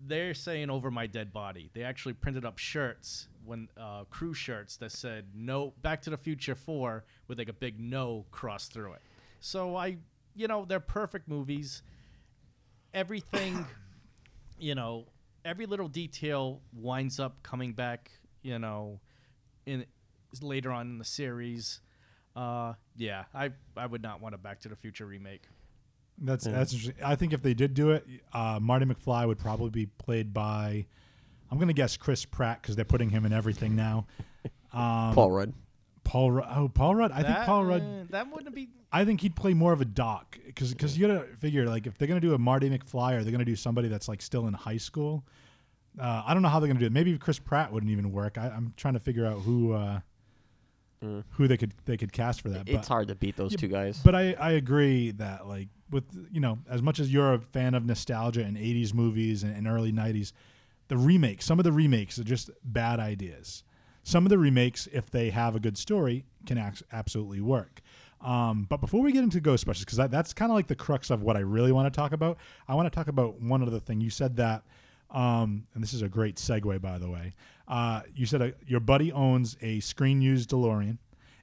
They're 0.07 0.33
saying 0.33 0.69
over 0.69 0.89
my 0.89 1.07
dead 1.07 1.33
body. 1.33 1.69
They 1.73 1.83
actually 1.83 2.13
printed 2.13 2.45
up 2.45 2.57
shirts 2.57 3.27
when 3.45 3.67
uh, 3.79 4.05
crew 4.05 4.33
shirts 4.33 4.77
that 4.77 4.91
said 4.91 5.25
"No 5.35 5.73
Back 5.81 6.01
to 6.03 6.09
the 6.09 6.17
Future 6.17 6.55
4" 6.55 7.03
with 7.27 7.37
like 7.37 7.49
a 7.49 7.53
big 7.53 7.79
"No" 7.79 8.25
cross 8.31 8.67
through 8.67 8.93
it. 8.93 9.01
So 9.39 9.75
I, 9.75 9.97
you 10.33 10.47
know, 10.47 10.65
they're 10.65 10.79
perfect 10.79 11.27
movies. 11.27 11.81
Everything, 12.93 13.65
you 14.59 14.75
know, 14.75 15.05
every 15.43 15.65
little 15.65 15.87
detail 15.87 16.61
winds 16.73 17.19
up 17.19 17.43
coming 17.43 17.73
back. 17.73 18.11
You 18.41 18.59
know, 18.59 19.01
in 19.65 19.85
later 20.41 20.71
on 20.71 20.87
in 20.87 20.97
the 20.97 21.05
series. 21.05 21.81
Uh, 22.35 22.73
yeah, 22.95 23.25
I 23.33 23.51
I 23.75 23.85
would 23.85 24.01
not 24.03 24.21
want 24.21 24.35
a 24.35 24.37
Back 24.37 24.61
to 24.61 24.69
the 24.69 24.75
Future 24.75 25.05
remake. 25.05 25.43
That's 26.19 26.45
that's 26.45 26.73
interesting. 26.73 27.03
I 27.03 27.15
think 27.15 27.33
if 27.33 27.41
they 27.41 27.53
did 27.53 27.73
do 27.73 27.91
it, 27.91 28.05
uh, 28.33 28.59
Marty 28.61 28.85
McFly 28.85 29.27
would 29.27 29.39
probably 29.39 29.69
be 29.69 29.85
played 29.85 30.33
by. 30.33 30.85
I'm 31.51 31.59
gonna 31.59 31.73
guess 31.73 31.95
Chris 31.97 32.25
Pratt 32.25 32.61
because 32.61 32.75
they're 32.75 32.85
putting 32.85 33.09
him 33.09 33.25
in 33.25 33.33
everything 33.33 33.75
now. 33.75 34.07
Um, 34.73 35.13
Paul 35.13 35.31
Rudd. 35.31 35.53
Paul 36.03 36.31
Rudd. 36.31 36.47
Oh, 36.55 36.67
Paul 36.67 36.95
Rudd. 36.95 37.11
I 37.11 37.23
think 37.23 37.37
Paul 37.39 37.65
Rudd. 37.65 37.81
uh, 37.81 38.03
that 38.09 38.31
wouldn't 38.31 38.55
be. 38.55 38.69
I 38.91 39.05
think 39.05 39.21
he'd 39.21 39.35
play 39.35 39.53
more 39.53 39.73
of 39.73 39.81
a 39.81 39.85
doc 39.85 40.37
because 40.45 40.71
because 40.73 40.97
you 40.97 41.07
gotta 41.07 41.25
figure 41.37 41.65
like 41.65 41.87
if 41.87 41.97
they're 41.97 42.07
gonna 42.07 42.19
do 42.19 42.33
a 42.33 42.37
Marty 42.37 42.69
McFly 42.69 43.17
or 43.17 43.23
they're 43.23 43.31
gonna 43.31 43.45
do 43.45 43.55
somebody 43.55 43.87
that's 43.87 44.07
like 44.07 44.21
still 44.21 44.47
in 44.47 44.53
high 44.53 44.77
school. 44.77 45.25
Uh, 45.99 46.23
I 46.25 46.33
don't 46.33 46.43
know 46.43 46.49
how 46.49 46.59
they're 46.59 46.67
gonna 46.67 46.79
do 46.79 46.85
it. 46.85 46.91
Maybe 46.91 47.17
Chris 47.17 47.39
Pratt 47.39 47.71
wouldn't 47.71 47.91
even 47.91 48.11
work. 48.11 48.37
I, 48.37 48.49
I'm 48.49 48.73
trying 48.77 48.93
to 48.93 48.99
figure 48.99 49.25
out 49.25 49.39
who 49.39 49.73
uh, 49.73 49.99
who 51.01 51.47
they 51.47 51.57
could 51.57 51.73
they 51.85 51.97
could 51.97 52.11
cast 52.11 52.41
for 52.41 52.49
that. 52.49 52.65
Mm. 52.65 52.69
It's 52.75 52.87
but- 52.87 52.93
hard 52.93 53.07
to 53.09 53.15
beat 53.15 53.35
those 53.35 53.51
Yeah, 53.51 53.57
two 53.57 53.67
guys. 53.67 53.99
But 54.03 54.15
I, 54.15 54.33
I 54.33 54.51
agree 54.51 55.11
that 55.11 55.47
like 55.47 55.67
with 55.91 56.03
you 56.31 56.39
know 56.39 56.59
as 56.69 56.81
much 56.81 56.99
as 56.99 57.11
you're 57.13 57.33
a 57.33 57.39
fan 57.39 57.73
of 57.75 57.85
nostalgia 57.85 58.41
and 58.43 58.57
80s 58.57 58.93
movies 58.93 59.43
and, 59.43 59.55
and 59.55 59.67
early 59.67 59.91
90s, 59.91 60.31
the 60.87 60.97
remakes 60.97 61.45
some 61.45 61.59
of 61.59 61.63
the 61.63 61.71
remakes 61.71 62.17
are 62.19 62.23
just 62.23 62.49
bad 62.63 62.99
ideas. 62.99 63.63
Some 64.03 64.25
of 64.25 64.29
the 64.29 64.37
remakes, 64.37 64.87
if 64.93 65.11
they 65.11 65.31
have 65.31 65.53
a 65.55 65.59
good 65.59 65.77
story, 65.77 66.23
can 66.45 66.57
act- 66.57 66.83
absolutely 66.93 67.41
work. 67.41 67.81
Um, 68.21 68.65
but 68.69 68.77
before 68.79 69.01
we 69.01 69.11
get 69.11 69.23
into 69.23 69.41
Ghostbusters, 69.41 69.81
because 69.81 69.97
that, 69.97 70.11
that's 70.11 70.33
kind 70.33 70.49
of 70.49 70.55
like 70.55 70.67
the 70.67 70.75
crux 70.75 71.09
of 71.09 71.21
what 71.23 71.35
I 71.35 71.41
really 71.41 71.73
want 71.73 71.93
to 71.93 71.95
talk 71.95 72.13
about, 72.13 72.37
I 72.69 72.75
want 72.75 72.89
to 72.89 72.95
talk 72.95 73.09
about 73.09 73.41
one 73.41 73.61
other 73.61 73.81
thing. 73.81 73.99
You 73.99 74.09
said 74.09 74.37
that, 74.37 74.63
um, 75.11 75.65
and 75.73 75.81
this 75.83 75.93
is 75.93 76.01
a 76.01 76.09
great 76.09 76.35
segue, 76.35 76.81
by 76.81 76.97
the 76.97 77.09
way. 77.09 77.33
Uh, 77.67 78.01
you 78.15 78.25
said 78.25 78.41
uh 78.41 78.49
your 78.65 78.79
buddy 78.79 79.11
owns 79.11 79.57
a 79.61 79.79
screen 79.81 80.21
used 80.21 80.49
DeLorean, 80.49 80.97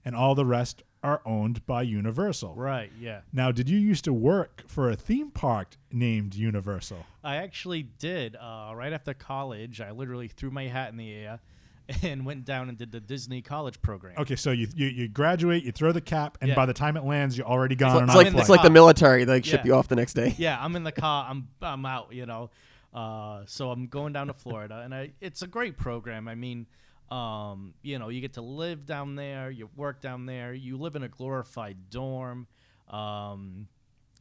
and 0.04 0.14
all 0.16 0.34
the 0.34 0.46
rest 0.46 0.82
are 1.02 1.20
owned 1.26 1.64
by 1.66 1.82
Universal. 1.82 2.54
Right. 2.54 2.90
Yeah. 2.98 3.20
Now, 3.30 3.52
did 3.52 3.68
you 3.68 3.78
used 3.78 4.04
to 4.04 4.12
work 4.14 4.64
for 4.66 4.88
a 4.88 4.96
theme 4.96 5.30
park 5.30 5.76
named 5.92 6.34
Universal? 6.34 7.04
I 7.22 7.36
actually 7.36 7.82
did. 7.82 8.36
Uh, 8.36 8.72
right 8.74 8.90
after 8.92 9.12
college, 9.12 9.82
I 9.82 9.90
literally 9.90 10.28
threw 10.28 10.50
my 10.50 10.66
hat 10.66 10.88
in 10.92 10.96
the 10.96 11.12
air 11.12 11.40
and 12.02 12.24
went 12.24 12.46
down 12.46 12.70
and 12.70 12.78
did 12.78 12.90
the 12.90 13.00
Disney 13.00 13.42
college 13.42 13.82
program. 13.82 14.14
Okay, 14.16 14.36
so 14.36 14.50
you 14.50 14.66
you, 14.74 14.86
you 14.86 15.08
graduate, 15.08 15.62
you 15.62 15.72
throw 15.72 15.92
the 15.92 16.00
cap, 16.00 16.38
and 16.40 16.48
Yeah. 16.48 16.54
by 16.54 16.64
the 16.64 16.72
time 16.72 16.96
it 16.96 17.04
lands, 17.04 17.36
you're 17.36 17.46
already 17.46 17.74
It's 17.74 17.80
gone. 17.80 17.94
like, 17.96 18.02
it's 18.04 18.10
on 18.12 18.16
like, 18.24 18.34
a 18.34 18.38
it's 18.38 18.48
like 18.48 18.62
the 18.62 18.70
military. 18.70 19.24
They 19.24 19.34
like, 19.34 19.44
ship 19.44 19.60
Yeah. 19.60 19.66
you 19.66 19.74
off 19.74 19.88
the 19.88 19.96
next 19.96 20.14
day. 20.14 20.34
Yeah, 20.38 20.56
I'm 20.58 20.74
in 20.74 20.84
the 20.84 20.92
car. 20.92 21.26
I'm 21.28 21.48
I'm 21.60 21.84
out. 21.84 22.14
You 22.14 22.24
know, 22.24 22.48
uh, 22.94 23.42
so 23.46 23.70
I'm 23.70 23.86
going 23.88 24.12
down 24.12 24.28
to 24.28 24.34
Florida, 24.34 24.82
and 24.84 24.94
I 24.94 25.12
it's 25.20 25.42
a 25.42 25.46
great 25.46 25.76
program. 25.76 26.28
I 26.28 26.34
mean, 26.34 26.66
um, 27.10 27.74
you 27.82 27.98
know, 27.98 28.08
you 28.08 28.20
get 28.20 28.34
to 28.34 28.42
live 28.42 28.86
down 28.86 29.16
there, 29.16 29.50
you 29.50 29.68
work 29.76 30.00
down 30.00 30.26
there, 30.26 30.54
you 30.54 30.76
live 30.76 30.94
in 30.96 31.02
a 31.02 31.08
glorified 31.08 31.90
dorm. 31.90 32.46
Um, 32.88 33.68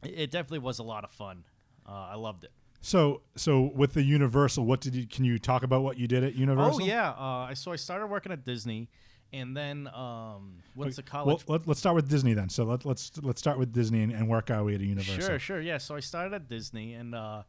it 0.02 0.14
it 0.16 0.30
definitely 0.30 0.58
was 0.60 0.78
a 0.78 0.82
lot 0.82 1.04
of 1.04 1.10
fun. 1.10 1.44
Uh, 1.88 1.92
I 2.12 2.14
loved 2.16 2.44
it. 2.44 2.52
So 2.80 3.22
so 3.36 3.70
with 3.74 3.94
the 3.94 4.02
Universal, 4.02 4.66
what 4.66 4.80
did 4.80 4.94
you? 4.94 5.06
Can 5.06 5.24
you 5.24 5.38
talk 5.38 5.62
about 5.62 5.82
what 5.82 5.96
you 5.96 6.06
did 6.06 6.24
at 6.24 6.34
Universal? 6.34 6.82
Oh 6.82 6.86
yeah. 6.86 7.10
Uh, 7.10 7.54
so 7.54 7.72
I 7.72 7.76
started 7.76 8.08
working 8.08 8.32
at 8.32 8.44
Disney, 8.44 8.90
and 9.32 9.56
then 9.56 9.88
um, 9.94 10.58
once 10.76 10.96
the 10.96 11.02
Well, 11.12 11.24
college. 11.24 11.44
let, 11.48 11.66
let's 11.66 11.80
start 11.80 11.96
with 11.96 12.10
Disney 12.10 12.34
then. 12.34 12.48
So 12.48 12.64
let, 12.64 12.84
let's 12.84 13.12
let's 13.22 13.40
start 13.40 13.58
with 13.58 13.72
Disney 13.72 14.02
and, 14.02 14.12
and 14.12 14.28
work 14.28 14.50
our 14.50 14.62
way 14.64 14.76
to 14.76 14.84
Universal. 14.84 15.22
Sure, 15.22 15.38
sure, 15.38 15.60
yeah. 15.60 15.78
So 15.78 15.94
I 15.96 16.00
started 16.00 16.34
at 16.34 16.48
Disney, 16.48 16.92
and 16.94 17.14
uh, 17.14 17.44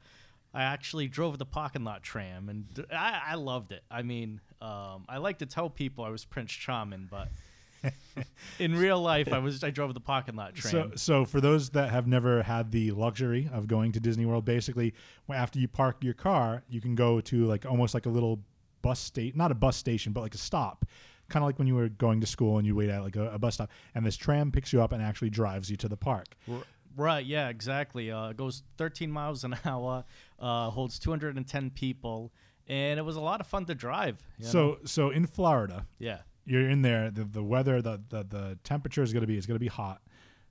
I 0.56 0.64
actually 0.64 1.10
drove 1.10 1.38
the 1.38 1.46
parking 1.46 1.84
lot 1.84 2.02
tram, 2.02 2.48
and 2.48 2.86
I 2.92 3.36
loved 3.36 3.74
it. 3.74 3.84
I 3.92 4.04
mean, 4.04 4.40
um, 4.62 5.06
I 5.10 5.18
like 5.18 5.40
to 5.40 5.46
tell 5.46 5.70
people 5.70 6.06
I 6.06 6.10
was 6.10 6.24
Prince 6.24 6.54
Charming, 6.54 7.10
but 7.12 7.28
in 8.60 8.74
real 8.76 9.02
life, 9.02 9.32
I 9.34 9.40
was 9.40 9.64
I 9.66 9.70
drove 9.70 9.94
the 9.94 10.00
parking 10.00 10.36
lot 10.36 10.56
tram. 10.56 10.72
so 10.72 10.96
so 10.96 11.26
for 11.26 11.42
those 11.42 11.72
that 11.72 11.90
have 11.90 12.08
never 12.08 12.44
had 12.44 12.72
the 12.72 12.92
luxury 12.92 13.50
of 13.52 13.68
going 13.68 13.92
to 13.92 14.00
Disney 14.00 14.26
World, 14.26 14.46
basically, 14.46 14.94
after 15.30 15.60
you 15.60 15.68
park 15.68 15.98
your 16.02 16.14
car, 16.14 16.64
you 16.70 16.80
can 16.80 16.96
go 16.96 17.20
to 17.22 17.46
like 17.46 17.66
almost 17.66 17.94
like 17.94 18.06
a 18.06 18.10
little 18.10 18.40
bus 18.82 19.00
state, 19.00 19.36
not 19.36 19.52
a 19.52 19.56
bus 19.56 19.76
station, 19.76 20.14
but 20.14 20.22
like 20.22 20.36
a 20.36 20.38
stop, 20.38 20.86
kind 21.28 21.44
of 21.44 21.48
like 21.48 21.60
when 21.60 21.68
you 21.68 21.76
were 21.76 21.90
going 21.90 22.22
to 22.22 22.28
school 22.28 22.58
and 22.58 22.66
you 22.68 22.76
wait 22.76 22.90
at 22.90 23.04
like 23.04 23.16
a, 23.16 23.32
a 23.32 23.40
bus 23.40 23.56
stop, 23.56 23.70
and 23.94 24.06
this 24.06 24.16
tram 24.16 24.52
picks 24.52 24.72
you 24.72 24.82
up 24.82 24.92
and 24.94 25.02
actually 25.02 25.30
drives 25.30 25.70
you 25.70 25.76
to 25.78 25.90
the 25.90 25.98
park. 25.98 26.28
Right, 26.96 27.26
yeah, 27.26 27.50
exactly. 27.50 28.12
Uh, 28.12 28.30
it 28.30 28.38
goes 28.38 28.64
13 28.78 29.12
miles 29.12 29.44
an 29.44 29.56
hour, 29.66 30.06
uh, 30.40 30.70
holds 30.70 30.98
210 31.00 31.70
people, 31.72 32.32
and 32.68 33.00
it 33.00 33.04
was 33.04 33.16
a 33.16 33.22
lot 33.22 33.42
of 33.42 33.48
fun 33.48 33.66
to 33.66 33.76
drive. 33.76 34.18
you 34.40 34.46
So, 34.46 34.68
know? 34.68 34.78
so 34.86 35.10
in 35.10 35.26
Florida, 35.28 35.86
yeah. 36.00 36.20
you're 36.46 36.70
in 36.70 36.82
there. 36.82 37.12
The 37.12 37.24
the 37.26 37.44
weather, 37.44 37.82
the 37.82 38.02
the, 38.10 38.24
the 38.24 38.60
temperature 38.64 39.04
is 39.04 39.12
going 39.14 39.22
to 39.22 39.28
be 39.28 39.38
is 39.38 39.46
going 39.46 39.56
to 39.56 39.60
be 39.60 39.68
hot. 39.68 40.02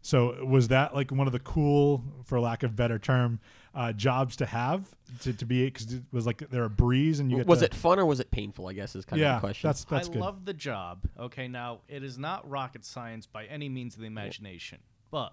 So 0.02 0.44
was 0.44 0.68
that 0.68 0.94
like 0.94 1.10
one 1.10 1.26
of 1.26 1.32
the 1.32 1.38
cool, 1.40 2.04
for 2.26 2.38
lack 2.38 2.62
of 2.62 2.76
better 2.76 2.98
term, 2.98 3.40
uh, 3.74 3.90
jobs 3.94 4.36
to 4.36 4.44
have 4.44 4.86
to, 5.22 5.32
to 5.32 5.46
be 5.46 5.64
because 5.64 5.90
it 5.94 6.02
was 6.12 6.26
like 6.26 6.46
there 6.50 6.64
a 6.64 6.68
breeze 6.68 7.20
and 7.20 7.30
you 7.30 7.38
get 7.38 7.46
was 7.46 7.60
to- 7.60 7.64
it 7.64 7.74
fun 7.74 7.98
or 7.98 8.04
was 8.04 8.20
it 8.20 8.30
painful? 8.30 8.66
I 8.66 8.74
guess 8.74 8.94
is 8.94 9.06
kind 9.06 9.18
yeah 9.18 9.36
of 9.36 9.40
the 9.40 9.46
question. 9.46 9.66
that's 9.68 9.84
that's 9.86 10.10
I 10.10 10.12
good. 10.12 10.20
love 10.20 10.44
the 10.44 10.52
job. 10.52 11.06
Okay, 11.18 11.48
now 11.48 11.80
it 11.88 12.04
is 12.04 12.18
not 12.18 12.46
rocket 12.50 12.84
science 12.84 13.24
by 13.26 13.46
any 13.46 13.70
means 13.70 13.94
of 13.94 14.00
the 14.02 14.06
imagination. 14.06 14.80
But 15.10 15.32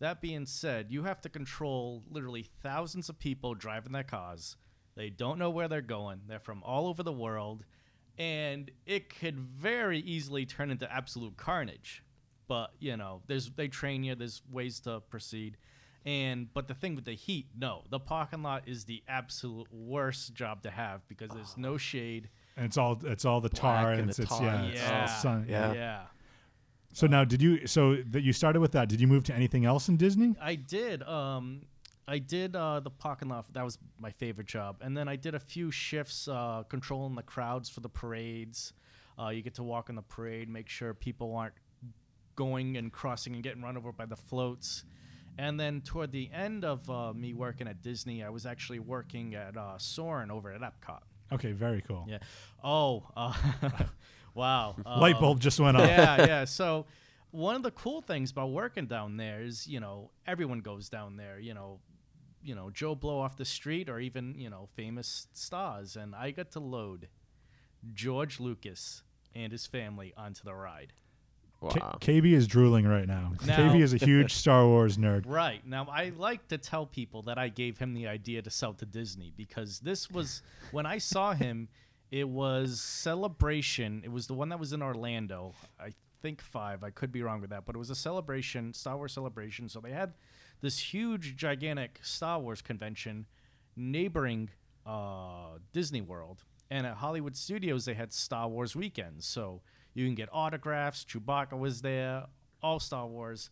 that 0.00 0.20
being 0.20 0.46
said, 0.46 0.86
you 0.90 1.04
have 1.04 1.20
to 1.22 1.28
control 1.28 2.04
literally 2.10 2.46
thousands 2.62 3.08
of 3.08 3.18
people 3.18 3.54
driving 3.54 3.92
their 3.92 4.04
cars. 4.04 4.56
They 4.96 5.10
don't 5.10 5.38
know 5.38 5.50
where 5.50 5.68
they're 5.68 5.80
going. 5.80 6.22
They're 6.26 6.40
from 6.40 6.62
all 6.64 6.86
over 6.88 7.02
the 7.02 7.12
world, 7.12 7.64
and 8.18 8.70
it 8.84 9.16
could 9.16 9.38
very 9.38 10.00
easily 10.00 10.44
turn 10.44 10.70
into 10.70 10.92
absolute 10.92 11.36
carnage. 11.36 12.02
But 12.48 12.72
you 12.80 12.96
know, 12.96 13.22
there's 13.26 13.50
they 13.50 13.68
train 13.68 14.02
you. 14.02 14.14
There's 14.14 14.42
ways 14.50 14.80
to 14.80 15.00
proceed. 15.00 15.56
And 16.04 16.52
but 16.54 16.68
the 16.68 16.74
thing 16.74 16.94
with 16.94 17.04
the 17.04 17.12
heat, 17.12 17.48
no, 17.56 17.84
the 17.90 18.00
parking 18.00 18.42
lot 18.42 18.66
is 18.66 18.84
the 18.84 19.02
absolute 19.08 19.66
worst 19.72 20.32
job 20.34 20.62
to 20.62 20.70
have 20.70 21.06
because 21.08 21.30
there's 21.30 21.56
no 21.56 21.74
ah. 21.74 21.78
shade. 21.78 22.28
and 22.56 22.66
it's 22.66 22.78
all 22.78 22.98
it's 23.04 23.24
all 23.24 23.40
the 23.40 23.48
tar 23.48 23.82
Black 23.82 23.92
and, 23.92 24.00
and 24.00 24.08
it's, 24.08 24.16
the 24.16 24.22
it's 24.22 24.38
tar, 24.38 24.42
yeah, 24.42 24.62
yeah. 24.62 24.68
it's 24.70 24.82
all 24.82 24.90
Yeah. 24.90 25.06
sun, 25.06 25.46
yeah. 25.48 25.72
Yeah. 25.74 26.00
So 26.92 27.06
now, 27.06 27.24
did 27.24 27.42
you? 27.42 27.66
So 27.66 27.96
that 28.10 28.22
you 28.22 28.32
started 28.32 28.60
with 28.60 28.72
that? 28.72 28.88
Did 28.88 29.00
you 29.00 29.06
move 29.06 29.24
to 29.24 29.34
anything 29.34 29.64
else 29.64 29.88
in 29.88 29.96
Disney? 29.96 30.34
I 30.40 30.54
did. 30.54 31.02
Um, 31.02 31.62
I 32.08 32.18
did 32.18 32.56
uh, 32.56 32.80
the 32.80 32.90
parking 32.90 33.28
lot. 33.28 33.52
That 33.52 33.64
was 33.64 33.78
my 34.00 34.10
favorite 34.10 34.46
job. 34.46 34.76
And 34.80 34.96
then 34.96 35.08
I 35.08 35.16
did 35.16 35.34
a 35.34 35.38
few 35.38 35.70
shifts 35.70 36.26
uh, 36.26 36.62
controlling 36.68 37.14
the 37.14 37.22
crowds 37.22 37.68
for 37.68 37.80
the 37.80 37.88
parades. 37.90 38.72
Uh, 39.18 39.28
you 39.28 39.42
get 39.42 39.54
to 39.54 39.62
walk 39.62 39.90
in 39.90 39.94
the 39.94 40.02
parade, 40.02 40.48
make 40.48 40.68
sure 40.68 40.94
people 40.94 41.36
aren't 41.36 41.54
going 42.34 42.76
and 42.76 42.92
crossing 42.92 43.34
and 43.34 43.42
getting 43.42 43.62
run 43.62 43.76
over 43.76 43.92
by 43.92 44.06
the 44.06 44.16
floats. 44.16 44.84
And 45.36 45.58
then 45.60 45.82
toward 45.82 46.10
the 46.10 46.30
end 46.32 46.64
of 46.64 46.88
uh, 46.88 47.12
me 47.12 47.34
working 47.34 47.68
at 47.68 47.82
Disney, 47.82 48.24
I 48.24 48.30
was 48.30 48.46
actually 48.46 48.78
working 48.78 49.34
at 49.34 49.56
uh, 49.56 49.76
Soarin' 49.76 50.30
over 50.30 50.50
at 50.52 50.62
Epcot. 50.62 51.00
Okay, 51.30 51.52
very 51.52 51.82
cool. 51.82 52.06
Yeah. 52.08 52.18
Oh, 52.64 53.04
uh, 53.16 53.34
wow. 54.38 54.76
Light 54.86 55.16
Um, 55.16 55.20
bulb 55.20 55.40
just 55.40 55.58
went 55.60 55.76
off. 55.76 55.86
yeah, 55.88 56.26
yeah. 56.26 56.44
So 56.60 56.86
one 57.30 57.56
of 57.56 57.62
the 57.62 57.70
cool 57.72 58.00
things 58.00 58.30
about 58.30 58.50
working 58.50 58.86
down 58.86 59.16
there 59.18 59.42
is, 59.42 59.66
you 59.66 59.80
know, 59.80 60.10
everyone 60.26 60.60
goes 60.60 60.88
down 60.88 61.16
there. 61.16 61.38
You 61.38 61.52
know, 61.54 61.80
you 62.42 62.54
know 62.54 62.70
Joe 62.70 62.94
Blow 62.94 63.18
off 63.20 63.36
the 63.36 63.44
street, 63.44 63.88
or 63.90 63.98
even 64.00 64.34
you 64.38 64.48
know 64.48 64.68
famous 64.76 65.26
stars, 65.34 65.96
and 65.96 66.14
I 66.14 66.30
got 66.30 66.52
to 66.52 66.60
load 66.60 67.08
George 67.94 68.40
Lucas 68.40 69.02
and 69.34 69.52
his 69.52 69.66
family 69.66 70.12
onto 70.16 70.42
the 70.44 70.54
ride. 70.54 70.92
K- 71.70 71.80
wow. 71.80 71.98
KB 72.00 72.32
is 72.32 72.46
drooling 72.46 72.86
right 72.86 73.06
now. 73.08 73.32
Now- 73.44 73.56
KB 73.56 73.80
is 73.82 73.92
a 73.92 73.96
huge 73.96 74.32
Star 74.42 74.64
Wars 74.66 74.96
nerd. 74.96 75.24
Right. 75.26 75.66
Now, 75.66 75.88
I 75.90 76.12
like 76.16 76.46
to 76.48 76.58
tell 76.58 76.86
people 76.86 77.22
that 77.22 77.36
I 77.36 77.48
gave 77.48 77.78
him 77.78 77.94
the 77.94 78.06
idea 78.06 78.42
to 78.42 78.50
sell 78.50 78.74
to 78.74 78.86
Disney 78.86 79.32
because 79.36 79.80
this 79.80 80.08
was, 80.10 80.42
when 80.70 80.86
I 80.86 80.98
saw 80.98 81.34
him, 81.34 81.68
it 82.10 82.28
was 82.28 82.80
Celebration. 82.80 84.02
It 84.04 84.12
was 84.12 84.26
the 84.26 84.34
one 84.34 84.48
that 84.48 84.58
was 84.58 84.72
in 84.72 84.82
Orlando. 84.82 85.54
I 85.80 85.92
think 86.22 86.40
five. 86.40 86.82
I 86.82 86.90
could 86.90 87.12
be 87.12 87.22
wrong 87.22 87.40
with 87.40 87.50
that, 87.50 87.64
but 87.66 87.74
it 87.74 87.78
was 87.78 87.90
a 87.90 87.94
celebration, 87.94 88.74
Star 88.74 88.96
Wars 88.96 89.12
celebration. 89.12 89.68
So 89.68 89.80
they 89.80 89.92
had 89.92 90.14
this 90.60 90.78
huge, 90.78 91.36
gigantic 91.36 92.00
Star 92.02 92.40
Wars 92.40 92.62
convention 92.62 93.26
neighboring 93.76 94.50
uh, 94.84 95.58
Disney 95.72 96.00
World, 96.00 96.44
and 96.70 96.86
at 96.86 96.96
Hollywood 96.96 97.36
Studios 97.36 97.84
they 97.84 97.94
had 97.94 98.12
Star 98.12 98.48
Wars 98.48 98.74
weekends, 98.74 99.26
so 99.26 99.60
you 99.94 100.04
can 100.06 100.14
get 100.14 100.28
autographs. 100.32 101.04
Chewbacca 101.04 101.58
was 101.58 101.82
there, 101.82 102.24
all 102.62 102.80
Star 102.80 103.06
Wars, 103.06 103.50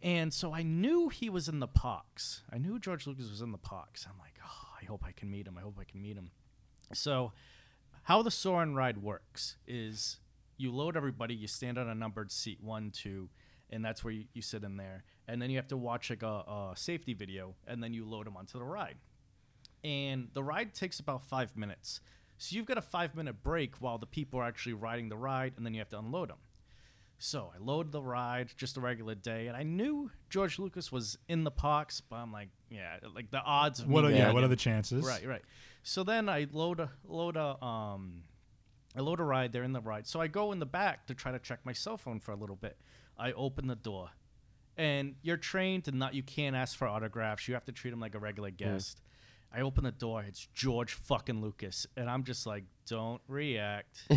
and 0.00 0.32
so 0.32 0.54
I 0.54 0.62
knew 0.62 1.08
he 1.08 1.28
was 1.28 1.48
in 1.48 1.60
the 1.60 1.66
parks. 1.66 2.42
I 2.52 2.58
knew 2.58 2.78
George 2.78 3.06
Lucas 3.06 3.28
was 3.30 3.40
in 3.40 3.52
the 3.52 3.58
parks. 3.58 4.06
I'm 4.08 4.18
like, 4.18 4.38
oh, 4.44 4.68
I 4.80 4.84
hope 4.84 5.04
I 5.06 5.12
can 5.12 5.30
meet 5.30 5.46
him. 5.46 5.58
I 5.58 5.62
hope 5.62 5.78
I 5.80 5.84
can 5.84 6.00
meet 6.00 6.16
him. 6.16 6.30
So, 6.92 7.32
how 8.04 8.22
the 8.22 8.30
Soarin' 8.30 8.74
ride 8.74 8.98
works 8.98 9.56
is 9.66 10.18
you 10.56 10.70
load 10.70 10.96
everybody, 10.96 11.34
you 11.34 11.48
stand 11.48 11.78
on 11.78 11.88
a 11.88 11.94
numbered 11.94 12.30
seat, 12.30 12.58
one, 12.62 12.90
two, 12.90 13.28
and 13.70 13.84
that's 13.84 14.04
where 14.04 14.12
you, 14.12 14.24
you 14.32 14.42
sit 14.42 14.62
in 14.62 14.76
there. 14.76 15.04
And 15.26 15.40
then 15.40 15.50
you 15.50 15.56
have 15.56 15.68
to 15.68 15.76
watch 15.76 16.10
like 16.10 16.22
a, 16.22 16.26
a 16.26 16.72
safety 16.76 17.14
video, 17.14 17.54
and 17.66 17.82
then 17.82 17.94
you 17.94 18.04
load 18.04 18.26
them 18.26 18.36
onto 18.36 18.58
the 18.58 18.64
ride. 18.64 18.96
And 19.82 20.28
the 20.32 20.42
ride 20.42 20.74
takes 20.74 21.00
about 21.00 21.24
five 21.24 21.56
minutes. 21.56 22.00
So 22.36 22.56
you've 22.56 22.66
got 22.66 22.78
a 22.78 22.82
five 22.82 23.14
minute 23.14 23.42
break 23.42 23.76
while 23.76 23.98
the 23.98 24.06
people 24.06 24.40
are 24.40 24.46
actually 24.46 24.74
riding 24.74 25.08
the 25.08 25.16
ride, 25.16 25.54
and 25.56 25.64
then 25.64 25.72
you 25.74 25.80
have 25.80 25.88
to 25.90 25.98
unload 25.98 26.28
them. 26.28 26.38
So 27.18 27.52
I 27.54 27.62
load 27.62 27.90
the 27.90 28.02
ride, 28.02 28.50
just 28.56 28.76
a 28.76 28.80
regular 28.80 29.14
day, 29.14 29.46
and 29.46 29.56
I 29.56 29.62
knew 29.62 30.10
George 30.28 30.58
Lucas 30.58 30.92
was 30.92 31.16
in 31.28 31.44
the 31.44 31.50
parks, 31.50 32.02
but 32.02 32.16
I'm 32.16 32.32
like, 32.32 32.48
yeah, 32.70 32.96
like 33.14 33.30
the 33.30 33.40
odds 33.40 33.84
What 33.84 34.04
are, 34.04 34.10
yeah, 34.10 34.32
what 34.32 34.44
are 34.44 34.48
the 34.48 34.56
chances? 34.56 35.04
Right, 35.06 35.26
right. 35.26 35.42
So 35.84 36.02
then 36.02 36.30
I 36.30 36.46
load 36.50 36.80
a 36.80 36.90
load 37.06 37.36
a 37.36 37.62
um 37.62 38.22
I 38.96 39.00
load 39.00 39.20
a 39.20 39.24
ride, 39.24 39.52
they're 39.52 39.62
in 39.62 39.72
the 39.72 39.80
ride. 39.80 40.06
So 40.06 40.20
I 40.20 40.28
go 40.28 40.50
in 40.50 40.58
the 40.58 40.66
back 40.66 41.06
to 41.06 41.14
try 41.14 41.30
to 41.30 41.38
check 41.38 41.60
my 41.64 41.72
cell 41.72 41.98
phone 41.98 42.20
for 42.20 42.32
a 42.32 42.36
little 42.36 42.56
bit. 42.56 42.78
I 43.18 43.32
open 43.32 43.66
the 43.66 43.76
door. 43.76 44.10
And 44.76 45.14
you're 45.22 45.36
trained 45.36 45.84
to 45.84 45.92
not 45.92 46.14
you 46.14 46.22
can't 46.22 46.56
ask 46.56 46.76
for 46.76 46.88
autographs. 46.88 47.46
You 47.46 47.54
have 47.54 47.66
to 47.66 47.72
treat 47.72 47.92
him 47.92 48.00
like 48.00 48.14
a 48.14 48.18
regular 48.18 48.50
guest. 48.50 49.00
I 49.56 49.60
open 49.60 49.84
the 49.84 49.92
door, 49.92 50.24
it's 50.26 50.48
George 50.52 50.94
fucking 50.94 51.40
Lucas. 51.40 51.86
And 51.96 52.10
I'm 52.10 52.24
just 52.24 52.44
like, 52.44 52.64
don't 52.88 53.20
react. 53.28 54.08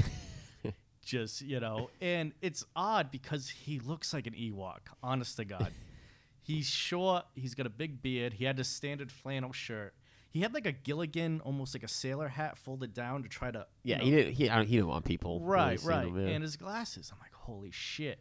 just, 1.06 1.42
you 1.42 1.60
know, 1.60 1.92
and 2.02 2.34
it's 2.42 2.66
odd 2.76 3.12
because 3.12 3.50
he 3.50 3.80
looks 3.80 4.14
like 4.14 4.26
an 4.26 4.34
Ewok, 4.34 4.80
honest 5.04 5.36
to 5.38 5.46
God. 5.46 5.72
he's 6.42 6.68
short, 6.68 7.26
he's 7.36 7.54
got 7.54 7.68
a 7.68 7.70
big 7.70 8.02
beard, 8.02 8.34
he 8.34 8.46
had 8.46 8.58
a 8.60 8.64
standard 8.64 9.12
flannel 9.12 9.52
shirt. 9.52 9.94
He 10.38 10.44
had 10.44 10.54
like 10.54 10.68
a 10.68 10.72
Gilligan, 10.72 11.42
almost 11.42 11.74
like 11.74 11.82
a 11.84 11.88
sailor 11.88 12.28
hat 12.28 12.58
folded 12.60 12.94
down 12.94 13.24
to 13.24 13.30
try 13.30 13.50
to 13.50 13.66
you 13.84 13.92
Yeah, 13.92 13.98
know- 13.98 14.06
he 14.06 14.12
didn't. 14.12 14.34
He, 14.34 14.50
I 14.50 14.64
he 14.64 14.76
didn't 14.76 14.88
want 14.88 15.04
people. 15.04 15.42
right 15.42 15.80
seeing 15.80 15.90
right 15.90 16.08
him, 16.08 16.20
yeah. 16.20 16.28
and 16.34 16.44
his 16.44 16.56
glasses 16.58 17.12
i'm 17.12 17.20
like 17.20 17.34
holy 17.34 17.72
shit 17.72 18.20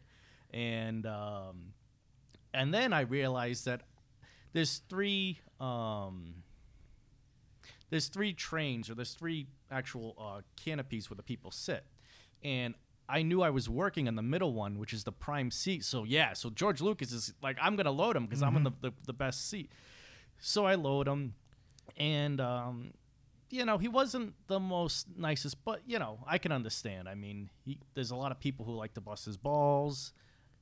and 0.55 1.05
um 1.07 1.73
and 2.55 2.73
then 2.73 2.93
i 2.93 3.01
realized 3.01 3.65
that 3.67 3.83
there's 4.55 4.79
three 4.89 5.41
um 5.61 6.37
there's 7.91 8.09
three 8.09 8.33
trains 8.33 8.89
or 8.89 8.95
there's 8.95 9.13
three 9.15 9.47
actual 9.71 10.15
uh, 10.19 10.41
canopies 10.65 11.11
where 11.11 11.17
the 11.17 11.23
people 11.23 11.51
sit 11.51 11.85
and 12.45 12.75
i 13.09 13.23
knew 13.23 13.43
i 13.43 13.51
was 13.51 13.69
working 13.69 14.07
on 14.09 14.15
the 14.15 14.23
middle 14.23 14.53
one 14.55 14.79
which 14.79 14.93
is 14.93 15.05
the 15.05 15.13
prime 15.13 15.51
seat 15.51 15.85
so 15.85 16.05
yeah 16.05 16.33
so 16.33 16.49
george 16.51 16.81
lucas 16.81 17.13
is 17.13 17.35
like 17.43 17.59
i'm 17.61 17.75
gonna 17.77 17.91
load 17.91 18.17
him 18.17 18.25
because 18.27 18.43
i'm 18.43 18.57
in 18.57 18.63
the, 18.65 18.73
the, 18.81 18.93
the 19.07 19.13
best 19.13 19.51
seat 19.51 19.71
so 20.39 20.65
i 20.65 20.75
load 20.77 21.09
him 21.09 21.35
and 21.97 22.41
um 22.41 22.93
you 23.49 23.65
know, 23.65 23.79
he 23.79 23.89
wasn't 23.89 24.35
the 24.49 24.59
most 24.59 25.07
nicest, 25.17 25.65
but 25.65 25.81
you 25.87 25.99
know, 25.99 26.19
I 26.27 26.39
can 26.39 26.53
understand. 26.53 27.09
I 27.09 27.15
mean, 27.15 27.51
he, 27.65 27.79
there's 27.95 28.11
a 28.11 28.17
lot 28.17 28.33
of 28.33 28.41
people 28.41 28.65
who 28.65 28.75
like 28.75 28.95
to 28.95 29.01
bust 29.01 29.25
his 29.25 29.37
balls, 29.37 30.13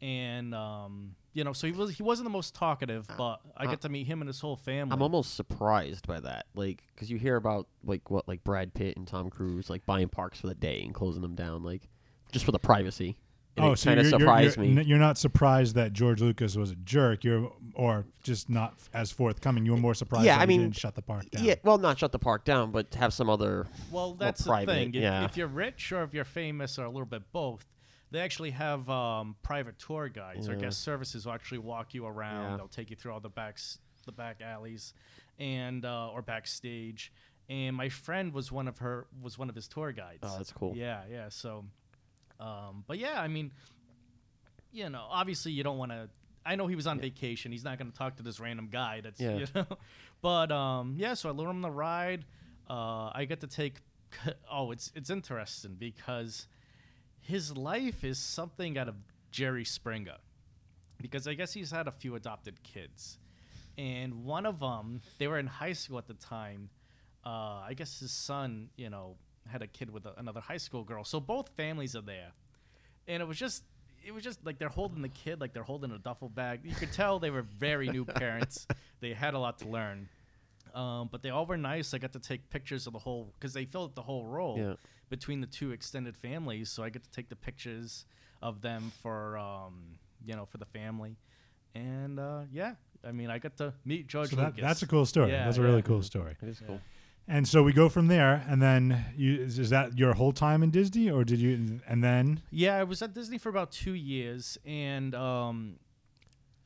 and 0.02 0.54
um, 0.54 1.14
you 1.32 1.44
know, 1.44 1.52
so 1.52 1.66
he 1.66 1.72
was 1.72 1.96
he 1.96 2.02
wasn't 2.02 2.26
the 2.26 2.30
most 2.30 2.54
talkative, 2.54 3.06
but 3.16 3.40
I 3.56 3.66
get 3.66 3.80
to 3.82 3.88
meet 3.88 4.06
him 4.06 4.20
and 4.20 4.28
his 4.28 4.40
whole 4.40 4.56
family. 4.56 4.92
I'm 4.92 5.02
almost 5.02 5.34
surprised 5.34 6.06
by 6.06 6.20
that, 6.20 6.46
like, 6.54 6.84
because 6.94 7.10
you 7.10 7.18
hear 7.18 7.36
about 7.36 7.68
like 7.84 8.10
what, 8.10 8.28
like 8.28 8.44
Brad 8.44 8.74
Pitt 8.74 8.96
and 8.96 9.08
Tom 9.08 9.30
Cruise, 9.30 9.70
like 9.70 9.86
buying 9.86 10.08
parks 10.08 10.40
for 10.40 10.46
the 10.46 10.54
day 10.54 10.82
and 10.82 10.94
closing 10.94 11.22
them 11.22 11.34
down, 11.34 11.62
like, 11.62 11.88
just 12.32 12.44
for 12.44 12.52
the 12.52 12.58
privacy. 12.58 13.16
And 13.56 13.66
oh, 13.66 13.72
it 13.72 13.76
so 13.76 13.94
kind 13.94 14.00
you're, 14.00 14.20
you're- 14.20 14.44
you're, 14.44 14.74
me. 14.74 14.82
You're 14.82 14.98
not 14.98 15.16
surprised 15.16 15.76
that 15.76 15.92
George 15.92 16.20
Lucas 16.20 16.56
was 16.56 16.72
a 16.72 16.76
jerk. 16.76 17.22
You're 17.22 17.52
or 17.74 18.04
just 18.22 18.50
not 18.50 18.74
as 18.92 19.12
forthcoming. 19.12 19.64
You 19.64 19.72
were 19.72 19.78
more 19.78 19.94
surprised. 19.94 20.26
yeah, 20.26 20.36
that 20.36 20.42
I 20.42 20.44
he 20.44 20.48
mean, 20.48 20.62
didn't 20.62 20.76
shut 20.76 20.94
the 20.94 21.02
park 21.02 21.30
down. 21.30 21.44
Yeah, 21.44 21.54
well, 21.62 21.78
not 21.78 21.98
shut 21.98 22.12
the 22.12 22.18
park 22.18 22.44
down, 22.44 22.72
but 22.72 22.94
have 22.94 23.12
some 23.12 23.30
other. 23.30 23.66
well, 23.90 24.08
more 24.08 24.16
that's 24.18 24.42
private, 24.42 24.66
the 24.66 24.72
thing. 24.72 24.88
If, 24.94 25.02
yeah. 25.02 25.24
if 25.24 25.36
you're 25.36 25.46
rich 25.46 25.92
or 25.92 26.02
if 26.02 26.14
you're 26.14 26.24
famous 26.24 26.78
or 26.78 26.84
a 26.84 26.90
little 26.90 27.06
bit 27.06 27.22
both, 27.32 27.66
they 28.10 28.20
actually 28.20 28.50
have 28.50 28.88
um, 28.88 29.36
private 29.42 29.78
tour 29.78 30.08
guides 30.08 30.48
or 30.48 30.54
guest 30.56 30.82
services 30.82 31.24
who 31.24 31.30
actually 31.30 31.58
walk 31.58 31.94
you 31.94 32.06
around. 32.06 32.52
Yeah. 32.52 32.56
They'll 32.58 32.68
take 32.68 32.90
you 32.90 32.96
through 32.96 33.12
all 33.12 33.20
the 33.20 33.28
backs, 33.28 33.78
the 34.06 34.12
back 34.12 34.40
alleys, 34.40 34.94
and 35.38 35.84
uh, 35.84 36.10
or 36.10 36.22
backstage. 36.22 37.12
And 37.48 37.76
my 37.76 37.88
friend 37.88 38.32
was 38.32 38.50
one 38.50 38.68
of 38.68 38.78
her 38.78 39.06
was 39.20 39.36
one 39.36 39.48
of 39.48 39.54
his 39.54 39.68
tour 39.68 39.92
guides. 39.92 40.20
Oh, 40.22 40.34
that's 40.36 40.52
cool. 40.52 40.74
Yeah, 40.76 41.02
yeah. 41.10 41.28
So, 41.28 41.64
um, 42.40 42.84
but 42.86 42.98
yeah, 42.98 43.20
I 43.20 43.28
mean, 43.28 43.52
you 44.72 44.88
know, 44.88 45.04
obviously 45.10 45.52
you 45.52 45.62
don't 45.62 45.78
want 45.78 45.92
to. 45.92 46.08
I 46.46 46.56
know 46.56 46.66
he 46.66 46.76
was 46.76 46.86
on 46.86 47.00
vacation. 47.00 47.52
He's 47.52 47.64
not 47.64 47.78
going 47.78 47.90
to 47.90 47.96
talk 47.96 48.16
to 48.16 48.22
this 48.22 48.38
random 48.38 48.68
guy. 48.70 49.00
That's 49.02 49.20
Yeah. 49.20 49.36
you 49.36 49.46
know, 49.54 49.66
but 50.20 50.52
um, 50.52 50.94
yeah. 50.98 51.14
So 51.14 51.28
I 51.28 51.32
load 51.32 51.48
him 51.50 51.62
the 51.62 51.70
ride. 51.70 52.24
Uh, 52.68 53.10
I 53.14 53.24
get 53.28 53.40
to 53.40 53.46
take. 53.46 53.76
Oh, 54.50 54.70
it's 54.70 54.92
it's 54.94 55.10
interesting 55.10 55.74
because 55.76 56.46
his 57.20 57.56
life 57.56 58.04
is 58.04 58.16
something 58.18 58.78
out 58.78 58.88
of 58.88 58.94
Jerry 59.32 59.64
Springer, 59.64 60.18
because 61.02 61.26
I 61.26 61.34
guess 61.34 61.52
he's 61.52 61.72
had 61.72 61.88
a 61.88 61.90
few 61.90 62.14
adopted 62.14 62.62
kids, 62.62 63.18
and 63.76 64.24
one 64.24 64.46
of 64.46 64.60
them 64.60 65.00
they 65.18 65.26
were 65.26 65.38
in 65.40 65.48
high 65.48 65.72
school 65.72 65.98
at 65.98 66.06
the 66.06 66.14
time. 66.14 66.70
Uh, 67.26 67.62
I 67.66 67.72
guess 67.74 67.98
his 67.98 68.12
son, 68.12 68.68
you 68.76 68.88
know, 68.90 69.16
had 69.48 69.62
a 69.62 69.66
kid 69.66 69.90
with 69.90 70.06
a, 70.06 70.14
another 70.16 70.40
high 70.40 70.56
school 70.56 70.84
girl. 70.84 71.04
So 71.04 71.20
both 71.20 71.48
families 71.56 71.94
are 71.96 72.00
there, 72.02 72.32
and 73.08 73.22
it 73.22 73.26
was 73.26 73.38
just 73.38 73.64
it 74.06 74.12
was 74.12 74.22
just 74.22 74.44
like 74.44 74.58
they're 74.58 74.68
holding 74.68 75.02
the 75.02 75.08
kid 75.08 75.40
like 75.40 75.52
they're 75.54 75.62
holding 75.62 75.90
a 75.90 75.98
duffel 75.98 76.28
bag. 76.28 76.60
You 76.64 76.74
could 76.74 76.92
tell 76.92 77.18
they 77.18 77.30
were 77.30 77.42
very 77.42 77.88
new 77.88 78.04
parents. 78.22 78.66
They 79.00 79.12
had 79.14 79.34
a 79.34 79.38
lot 79.38 79.58
to 79.60 79.68
learn. 79.68 80.08
Um, 80.74 81.08
but 81.12 81.22
they 81.22 81.30
all 81.30 81.46
were 81.46 81.56
nice. 81.56 81.94
I 81.94 81.98
got 81.98 82.12
to 82.14 82.18
take 82.18 82.50
pictures 82.50 82.86
of 82.88 82.92
the 82.94 82.98
whole 82.98 83.32
because 83.38 83.52
they 83.54 83.64
filled 83.64 83.94
the 83.94 84.02
whole 84.02 84.24
role 84.24 84.58
Yeah. 84.58 84.74
between 85.08 85.40
the 85.40 85.46
two 85.46 85.70
extended 85.70 86.16
families. 86.16 86.68
So 86.68 86.82
I 86.82 86.90
get 86.90 87.04
to 87.04 87.10
take 87.10 87.28
the 87.28 87.36
pictures 87.36 88.06
of 88.42 88.60
them 88.60 88.90
for 89.00 89.38
um, 89.38 89.98
you 90.26 90.34
know 90.34 90.46
for 90.46 90.58
the 90.58 90.66
family, 90.66 91.16
and 91.74 92.18
uh, 92.18 92.40
yeah, 92.52 92.74
I 93.06 93.12
mean 93.12 93.30
I 93.30 93.38
got 93.38 93.56
to 93.58 93.72
meet 93.84 94.08
George 94.08 94.30
So 94.30 94.36
that, 94.36 94.46
Lucas. 94.46 94.62
that's 94.62 94.82
a 94.82 94.86
cool 94.86 95.06
story. 95.06 95.30
Yeah, 95.30 95.44
that's 95.44 95.58
a 95.58 95.60
yeah. 95.60 95.66
really 95.68 95.82
cool 95.82 96.02
story. 96.02 96.34
It 96.42 96.48
is 96.48 96.60
cool. 96.66 96.80
And 97.26 97.48
so 97.48 97.62
we 97.62 97.72
go 97.72 97.88
from 97.88 98.08
there, 98.08 98.44
and 98.48 98.60
then 98.60 99.06
you, 99.16 99.40
is, 99.40 99.58
is 99.58 99.70
that 99.70 99.98
your 99.98 100.12
whole 100.12 100.32
time 100.32 100.62
in 100.62 100.70
Disney, 100.70 101.10
or 101.10 101.24
did 101.24 101.38
you? 101.38 101.80
And 101.86 102.04
then 102.04 102.42
Yeah, 102.50 102.76
I 102.76 102.84
was 102.84 103.00
at 103.00 103.14
Disney 103.14 103.38
for 103.38 103.48
about 103.48 103.72
two 103.72 103.94
years, 103.94 104.58
and 104.66 105.14
um, 105.14 105.76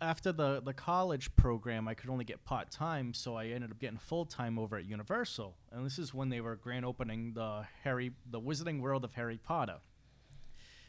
after 0.00 0.32
the 0.32 0.60
the 0.60 0.72
college 0.72 1.34
program, 1.36 1.86
I 1.86 1.94
could 1.94 2.10
only 2.10 2.24
get 2.24 2.44
part 2.44 2.72
time, 2.72 3.14
so 3.14 3.36
I 3.36 3.46
ended 3.46 3.70
up 3.70 3.78
getting 3.78 3.98
full 3.98 4.24
time 4.24 4.58
over 4.58 4.76
at 4.76 4.84
Universal. 4.84 5.56
And 5.70 5.86
this 5.86 5.98
is 5.98 6.12
when 6.12 6.28
they 6.28 6.40
were 6.40 6.56
grand 6.56 6.84
opening 6.84 7.34
the 7.34 7.64
Harry, 7.84 8.12
the 8.28 8.40
Wizarding 8.40 8.80
World 8.80 9.04
of 9.04 9.14
Harry 9.14 9.38
Potter. 9.38 9.76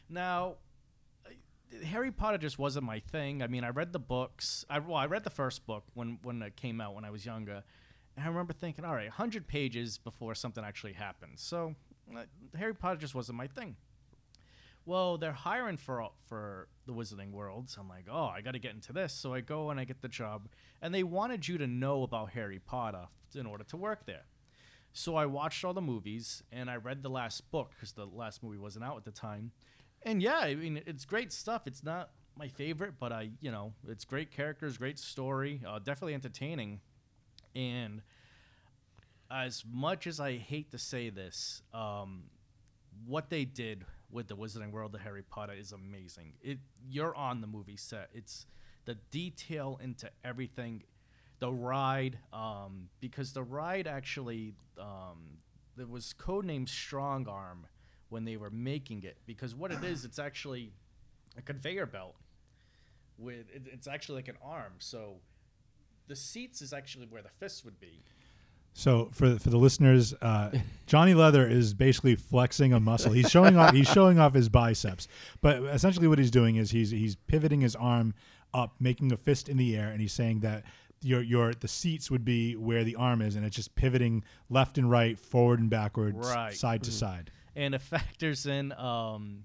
Now, 0.08 0.56
Harry 1.84 2.10
Potter 2.10 2.38
just 2.38 2.58
wasn't 2.58 2.84
my 2.84 2.98
thing. 2.98 3.42
I 3.42 3.46
mean, 3.46 3.64
I 3.64 3.68
read 3.68 3.92
the 3.92 4.00
books. 4.00 4.64
I 4.68 4.78
well, 4.80 4.96
I 4.96 5.06
read 5.06 5.24
the 5.24 5.30
first 5.30 5.66
book 5.66 5.84
when 5.94 6.18
when 6.22 6.42
it 6.42 6.56
came 6.56 6.80
out 6.80 6.94
when 6.94 7.04
I 7.04 7.10
was 7.10 7.24
younger, 7.24 7.62
I 8.22 8.26
remember 8.26 8.52
thinking, 8.52 8.84
all 8.84 8.94
right, 8.94 9.08
100 9.08 9.46
pages 9.46 9.98
before 9.98 10.34
something 10.34 10.64
actually 10.64 10.94
happens. 10.94 11.42
So, 11.42 11.74
uh, 12.14 12.22
Harry 12.56 12.74
Potter 12.74 12.98
just 12.98 13.14
wasn't 13.14 13.38
my 13.38 13.46
thing 13.46 13.76
well, 14.86 15.18
they're 15.18 15.32
hiring 15.32 15.76
for 15.76 16.08
for 16.24 16.68
the 16.86 16.92
Wizarding 16.92 17.32
World. 17.32 17.70
So 17.70 17.80
I'm 17.80 17.88
like, 17.88 18.06
oh, 18.10 18.24
I 18.26 18.40
got 18.40 18.52
to 18.52 18.58
get 18.58 18.74
into 18.74 18.92
this. 18.92 19.12
So 19.12 19.34
I 19.34 19.40
go 19.40 19.70
and 19.70 19.78
I 19.78 19.84
get 19.84 20.02
the 20.02 20.08
job, 20.08 20.48
and 20.80 20.94
they 20.94 21.02
wanted 21.02 21.46
you 21.46 21.58
to 21.58 21.66
know 21.66 22.02
about 22.02 22.30
Harry 22.30 22.58
Potter 22.58 23.06
in 23.34 23.46
order 23.46 23.64
to 23.64 23.76
work 23.76 24.06
there. 24.06 24.24
So 24.92 25.14
I 25.14 25.26
watched 25.26 25.64
all 25.64 25.72
the 25.72 25.80
movies 25.80 26.42
and 26.50 26.68
I 26.68 26.74
read 26.74 27.04
the 27.04 27.10
last 27.10 27.48
book 27.52 27.70
because 27.76 27.92
the 27.92 28.06
last 28.06 28.42
movie 28.42 28.58
wasn't 28.58 28.84
out 28.84 28.96
at 28.96 29.04
the 29.04 29.12
time. 29.12 29.52
And 30.02 30.20
yeah, 30.20 30.38
I 30.38 30.56
mean, 30.56 30.82
it's 30.84 31.04
great 31.04 31.32
stuff. 31.32 31.62
It's 31.66 31.84
not 31.84 32.10
my 32.36 32.48
favorite, 32.48 32.94
but 32.98 33.12
I, 33.12 33.30
you 33.40 33.52
know, 33.52 33.74
it's 33.86 34.04
great 34.04 34.32
characters, 34.32 34.78
great 34.78 34.98
story, 34.98 35.62
uh, 35.64 35.78
definitely 35.78 36.14
entertaining. 36.14 36.80
And 37.54 38.02
as 39.30 39.64
much 39.70 40.06
as 40.06 40.20
I 40.20 40.36
hate 40.36 40.70
to 40.72 40.78
say 40.78 41.10
this, 41.10 41.62
um, 41.72 42.24
what 43.06 43.30
they 43.30 43.44
did 43.44 43.84
with 44.10 44.28
the 44.28 44.36
Wizarding 44.36 44.72
World 44.72 44.94
of 44.94 45.00
Harry 45.02 45.22
Potter 45.22 45.52
is 45.52 45.72
amazing. 45.72 46.32
It 46.42 46.58
you're 46.88 47.14
on 47.14 47.40
the 47.40 47.46
movie 47.46 47.76
set. 47.76 48.10
It's 48.12 48.46
the 48.84 48.96
detail 49.10 49.78
into 49.82 50.10
everything, 50.24 50.82
the 51.38 51.52
ride, 51.52 52.18
um, 52.32 52.88
because 53.00 53.32
the 53.32 53.42
ride 53.42 53.86
actually 53.86 54.54
um, 54.78 55.38
there 55.76 55.86
was 55.86 56.14
codenamed 56.18 56.68
Strong 56.68 57.28
Arm 57.28 57.66
when 58.08 58.24
they 58.24 58.36
were 58.36 58.50
making 58.50 59.04
it 59.04 59.16
because 59.26 59.54
what 59.54 59.70
it 59.70 59.84
is, 59.84 60.04
it's 60.04 60.18
actually 60.18 60.72
a 61.38 61.42
conveyor 61.42 61.86
belt 61.86 62.16
with 63.16 63.46
it, 63.54 63.62
it's 63.72 63.86
actually 63.86 64.16
like 64.16 64.28
an 64.28 64.36
arm. 64.42 64.72
So 64.78 65.16
the 66.10 66.16
seats 66.16 66.60
is 66.60 66.72
actually 66.74 67.06
where 67.06 67.22
the 67.22 67.30
fists 67.38 67.64
would 67.64 67.78
be. 67.80 68.02
So 68.74 69.08
for 69.12 69.38
for 69.38 69.48
the 69.50 69.56
listeners, 69.56 70.12
uh, 70.20 70.50
Johnny 70.86 71.14
Leather 71.14 71.48
is 71.48 71.72
basically 71.74 72.14
flexing 72.16 72.72
a 72.72 72.80
muscle. 72.80 73.12
He's 73.12 73.30
showing 73.30 73.56
off. 73.56 73.72
He's 73.74 73.88
showing 73.88 74.18
off 74.18 74.34
his 74.34 74.48
biceps. 74.48 75.08
But 75.40 75.62
essentially, 75.64 76.06
what 76.08 76.18
he's 76.18 76.30
doing 76.30 76.56
is 76.56 76.70
he's 76.70 76.90
he's 76.90 77.16
pivoting 77.16 77.60
his 77.62 77.74
arm 77.74 78.14
up, 78.52 78.74
making 78.80 79.12
a 79.12 79.16
fist 79.16 79.48
in 79.48 79.56
the 79.56 79.76
air, 79.76 79.88
and 79.90 80.00
he's 80.00 80.12
saying 80.12 80.40
that 80.40 80.64
your 81.02 81.20
your 81.22 81.52
the 81.54 81.66
seats 81.68 82.10
would 82.10 82.24
be 82.24 82.54
where 82.56 82.84
the 82.84 82.94
arm 82.96 83.22
is, 83.22 83.34
and 83.36 83.44
it's 83.44 83.56
just 83.56 83.74
pivoting 83.74 84.22
left 84.50 84.78
and 84.78 84.88
right, 84.90 85.18
forward 85.18 85.58
and 85.60 85.70
backwards, 85.70 86.16
Right. 86.28 86.54
side 86.54 86.82
to 86.84 86.92
side. 86.92 87.30
and 87.56 87.74
it 87.74 87.82
factors 87.94 88.46
in 88.46 88.70
um, 88.72 89.44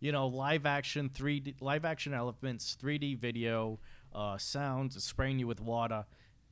you 0.00 0.12
know 0.12 0.26
live 0.28 0.64
action 0.66 1.10
3d 1.10 1.56
live 1.60 1.84
action 1.84 2.14
elements 2.14 2.76
3d 2.82 3.18
video 3.18 3.78
uh, 4.14 4.36
sounds 4.38 5.02
spraying 5.02 5.38
you 5.38 5.46
with 5.46 5.60
water 5.60 6.04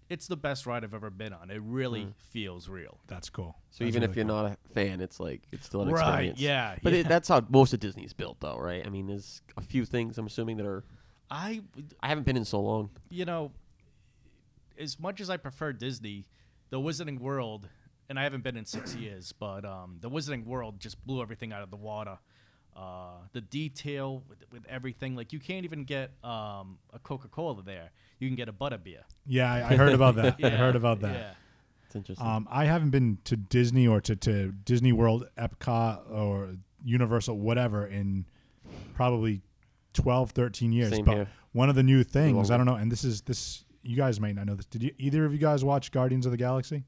it's 0.08 0.26
the 0.26 0.36
best 0.36 0.66
ride 0.66 0.82
i've 0.82 0.92
ever 0.94 1.10
been 1.10 1.32
on 1.32 1.50
it 1.50 1.60
really 1.64 2.08
feels 2.16 2.68
real 2.68 2.98
That's 3.06 3.30
cool. 3.30 3.56
So 3.70 3.84
That's 3.84 3.88
even 3.90 4.00
really 4.02 4.10
if 4.10 4.16
you're 4.16 4.24
cool. 4.24 4.34
not 4.42 4.46
a 4.46 4.56
fan, 4.74 5.00
it's 5.00 5.20
like 5.20 5.42
it's 5.52 5.66
still 5.66 5.82
an 5.82 5.88
Right, 5.90 6.00
experience. 6.00 6.40
yeah, 6.40 6.76
But 6.82 6.92
yeah. 6.92 6.98
It, 7.00 7.08
that's 7.08 7.28
how 7.28 7.46
most 7.48 7.72
of 7.72 7.78
Disney's 7.80 8.12
built, 8.12 8.38
though, 8.40 8.58
right? 8.58 8.84
I 8.84 8.90
mean, 8.90 9.06
there's 9.06 9.40
a 9.56 9.60
few 9.62 9.84
things 9.84 10.18
I'm 10.18 10.26
assuming 10.26 10.56
that 10.56 10.66
are. 10.66 10.82
i 11.30 11.60
I 12.02 12.08
haven't 12.08 12.24
been 12.26 12.36
in 12.36 12.44
so 12.44 12.60
long. 12.60 12.90
you 13.10 13.24
know 13.24 13.52
as 14.78 14.98
much 14.98 15.20
as 15.20 15.28
i 15.30 15.36
prefer 15.36 15.72
disney 15.72 16.24
the 16.70 16.80
wizarding 16.80 17.18
world 17.20 17.68
and 18.08 18.18
i 18.18 18.22
haven't 18.24 18.42
been 18.42 18.56
in 18.56 18.64
six 18.64 18.94
years 18.94 19.32
but 19.32 19.64
um, 19.64 19.98
the 20.00 20.10
wizarding 20.10 20.44
world 20.44 20.80
just 20.80 21.04
blew 21.06 21.20
everything 21.22 21.52
out 21.52 21.62
of 21.62 21.70
the 21.70 21.76
water 21.76 22.18
uh, 22.80 23.18
the 23.32 23.40
detail 23.40 24.22
with, 24.28 24.38
with 24.50 24.66
everything 24.68 25.14
like 25.14 25.32
you 25.32 25.38
can't 25.38 25.64
even 25.64 25.84
get 25.84 26.12
um, 26.24 26.78
a 26.92 26.98
coca-cola 27.02 27.62
there 27.62 27.90
you 28.20 28.28
can 28.28 28.36
get 28.36 28.48
a 28.48 28.52
butter 28.52 28.78
beer. 28.78 29.00
Yeah, 29.26 29.52
I, 29.52 29.70
I 29.70 29.76
heard 29.76 29.94
about 29.94 30.14
that. 30.16 30.36
I 30.44 30.50
heard 30.50 30.76
about 30.76 31.00
that. 31.00 31.14
yeah. 31.14 31.32
It's 31.86 31.96
interesting. 31.96 32.24
Um, 32.24 32.46
I 32.50 32.66
haven't 32.66 32.90
been 32.90 33.18
to 33.24 33.36
Disney 33.36 33.88
or 33.88 34.00
to, 34.02 34.14
to 34.14 34.52
Disney 34.52 34.92
World, 34.92 35.26
Epcot, 35.36 36.12
or 36.12 36.54
Universal, 36.84 37.38
whatever, 37.38 37.86
in 37.86 38.26
probably 38.94 39.40
12, 39.94 40.30
13 40.30 40.72
years. 40.72 40.90
Same 40.90 41.04
but 41.04 41.14
here. 41.14 41.28
one 41.52 41.68
of 41.68 41.74
the 41.74 41.82
new 41.82 42.04
things, 42.04 42.50
I 42.50 42.56
don't 42.56 42.66
know, 42.66 42.76
and 42.76 42.92
this 42.92 43.02
is 43.02 43.22
this. 43.22 43.64
You 43.82 43.96
guys 43.96 44.20
might 44.20 44.34
not 44.34 44.46
know 44.46 44.54
this. 44.54 44.66
Did 44.66 44.82
you, 44.82 44.94
either 44.98 45.24
of 45.24 45.32
you 45.32 45.38
guys 45.38 45.64
watch 45.64 45.90
Guardians 45.90 46.26
of 46.26 46.32
the 46.32 46.38
Galaxy? 46.38 46.84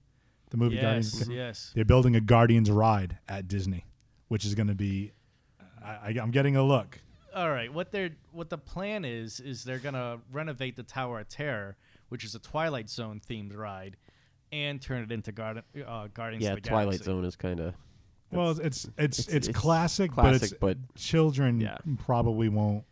The 0.50 0.58
movie 0.58 0.78
Guardians. 0.78 1.18
Yes, 1.18 1.28
yes. 1.28 1.72
They're 1.74 1.86
building 1.86 2.14
a 2.14 2.20
Guardians 2.20 2.70
ride 2.70 3.18
at 3.26 3.48
Disney, 3.48 3.86
which 4.28 4.44
is 4.44 4.54
going 4.54 4.66
to 4.66 4.74
be. 4.74 5.12
I, 5.84 5.90
I, 6.08 6.14
I'm 6.20 6.30
getting 6.30 6.56
a 6.56 6.62
look. 6.62 6.98
All 7.34 7.50
right, 7.50 7.72
what 7.72 7.90
they're 7.92 8.10
what 8.32 8.50
the 8.50 8.58
plan 8.58 9.04
is 9.04 9.40
is 9.40 9.64
they're 9.64 9.78
gonna 9.78 10.18
renovate 10.30 10.76
the 10.76 10.82
Tower 10.82 11.20
of 11.20 11.28
Terror, 11.28 11.76
which 12.10 12.24
is 12.24 12.34
a 12.34 12.38
Twilight 12.38 12.90
Zone 12.90 13.20
themed 13.26 13.56
ride, 13.56 13.96
and 14.52 14.80
turn 14.82 15.02
it 15.02 15.10
into 15.10 15.32
Garden, 15.32 15.62
uh, 15.86 16.08
Guardians 16.12 16.44
yeah, 16.44 16.50
of 16.52 16.62
the 16.62 16.68
Twilight 16.68 16.84
Galaxy. 17.00 17.04
Zone 17.04 17.24
is 17.24 17.36
kind 17.36 17.60
of. 17.60 17.74
Well, 18.30 18.50
it's 18.50 18.58
it's 18.60 18.84
it's, 18.98 19.18
it's- 19.28 19.48
it's 19.48 19.58
classic, 19.58 20.14
but 20.14 20.34
it's 20.34 20.52
but- 20.52 20.76
children 20.94 21.60
Yeah. 21.60 21.78
probably 21.98 22.48
won't. 22.50 22.84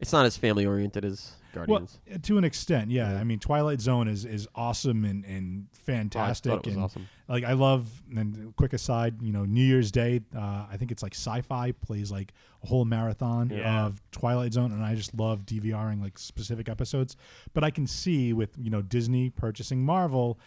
It's 0.00 0.12
not 0.12 0.26
as 0.26 0.36
family 0.36 0.64
oriented 0.66 1.04
as 1.04 1.32
Guardians. 1.52 1.98
Well, 2.08 2.18
to 2.20 2.38
an 2.38 2.44
extent, 2.44 2.90
yeah. 2.90 3.14
I 3.18 3.24
mean, 3.24 3.38
Twilight 3.38 3.80
Zone 3.80 4.06
is 4.06 4.24
is 4.24 4.46
awesome 4.54 5.04
and 5.04 5.24
and 5.24 5.66
fantastic. 5.72 6.52
it 6.52 6.66
was 6.66 6.74
and 6.74 6.84
awesome. 6.84 7.08
Like 7.28 7.44
I 7.44 7.52
love. 7.54 7.86
And 8.16 8.54
quick 8.56 8.72
aside, 8.72 9.20
you 9.22 9.32
know, 9.32 9.44
New 9.44 9.64
Year's 9.64 9.90
Day, 9.90 10.20
uh, 10.36 10.66
I 10.70 10.76
think 10.78 10.90
it's 10.92 11.02
like 11.02 11.14
Sci-Fi 11.14 11.72
plays 11.72 12.10
like 12.12 12.32
a 12.62 12.66
whole 12.66 12.84
marathon 12.84 13.50
Yeah. 13.50 13.86
of 13.86 14.00
Twilight 14.12 14.52
Zone, 14.52 14.72
and 14.72 14.84
I 14.84 14.94
just 14.94 15.14
love 15.14 15.44
DVRing 15.46 16.00
like 16.00 16.18
specific 16.18 16.68
episodes. 16.68 17.16
But 17.52 17.64
I 17.64 17.70
can 17.70 17.86
see 17.86 18.32
with 18.32 18.50
you 18.58 18.70
know 18.70 18.82
Disney 18.82 19.30
purchasing 19.30 19.82
Marvel. 19.84 20.38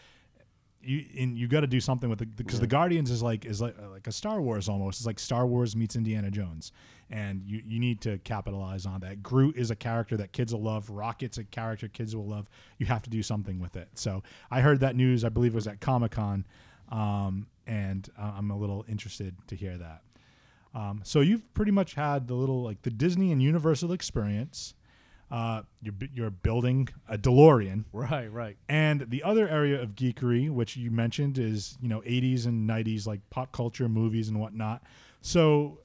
You 0.83 1.05
and 1.19 1.37
you 1.37 1.47
got 1.47 1.61
to 1.61 1.67
do 1.67 1.79
something 1.79 2.09
with 2.09 2.21
it 2.21 2.35
because 2.35 2.59
the 2.59 2.67
Guardians 2.67 3.11
is 3.11 3.21
like 3.21 3.45
is 3.45 3.61
like 3.61 3.75
like 3.91 4.07
a 4.07 4.11
Star 4.11 4.41
Wars 4.41 4.67
almost. 4.67 4.99
It's 4.99 5.05
like 5.05 5.19
Star 5.19 5.45
Wars 5.45 5.75
meets 5.75 5.95
Indiana 5.95 6.31
Jones, 6.31 6.71
and 7.09 7.43
you 7.45 7.61
you 7.65 7.79
need 7.79 8.01
to 8.01 8.17
capitalize 8.19 8.85
on 8.85 9.01
that. 9.01 9.21
Groot 9.21 9.57
is 9.57 9.69
a 9.71 9.75
character 9.75 10.17
that 10.17 10.31
kids 10.31 10.53
will 10.53 10.63
love. 10.63 10.89
Rocket's 10.89 11.37
a 11.37 11.43
character 11.43 11.87
kids 11.87 12.15
will 12.15 12.27
love. 12.27 12.49
You 12.77 12.87
have 12.87 13.03
to 13.03 13.09
do 13.09 13.21
something 13.21 13.59
with 13.59 13.75
it. 13.75 13.89
So 13.95 14.23
I 14.49 14.61
heard 14.61 14.79
that 14.79 14.95
news. 14.95 15.23
I 15.23 15.29
believe 15.29 15.53
it 15.53 15.55
was 15.55 15.67
at 15.67 15.81
Comic 15.81 16.11
Con, 16.11 16.45
um, 16.89 17.47
and 17.67 18.09
uh, 18.17 18.33
I'm 18.37 18.49
a 18.51 18.57
little 18.57 18.85
interested 18.87 19.35
to 19.47 19.55
hear 19.55 19.77
that. 19.77 20.01
Um, 20.73 21.01
so 21.03 21.19
you've 21.19 21.53
pretty 21.53 21.71
much 21.71 21.93
had 21.95 22.27
the 22.27 22.33
little 22.33 22.63
like 22.63 22.81
the 22.81 22.91
Disney 22.91 23.31
and 23.31 23.41
Universal 23.41 23.91
experience. 23.91 24.73
Uh, 25.31 25.61
you're 25.81 25.95
you're 26.13 26.29
building 26.29 26.89
a 27.07 27.17
DeLorean. 27.17 27.85
Right, 27.93 28.31
right. 28.31 28.57
And 28.67 29.09
the 29.09 29.23
other 29.23 29.47
area 29.47 29.81
of 29.81 29.95
geekery, 29.95 30.49
which 30.49 30.75
you 30.75 30.91
mentioned, 30.91 31.37
is 31.37 31.77
you 31.81 31.87
know 31.87 32.01
80s 32.01 32.45
and 32.45 32.69
90s 32.69 33.07
like 33.07 33.21
pop 33.29 33.51
culture 33.51 33.87
movies 33.87 34.27
and 34.27 34.39
whatnot. 34.39 34.83
So, 35.21 35.79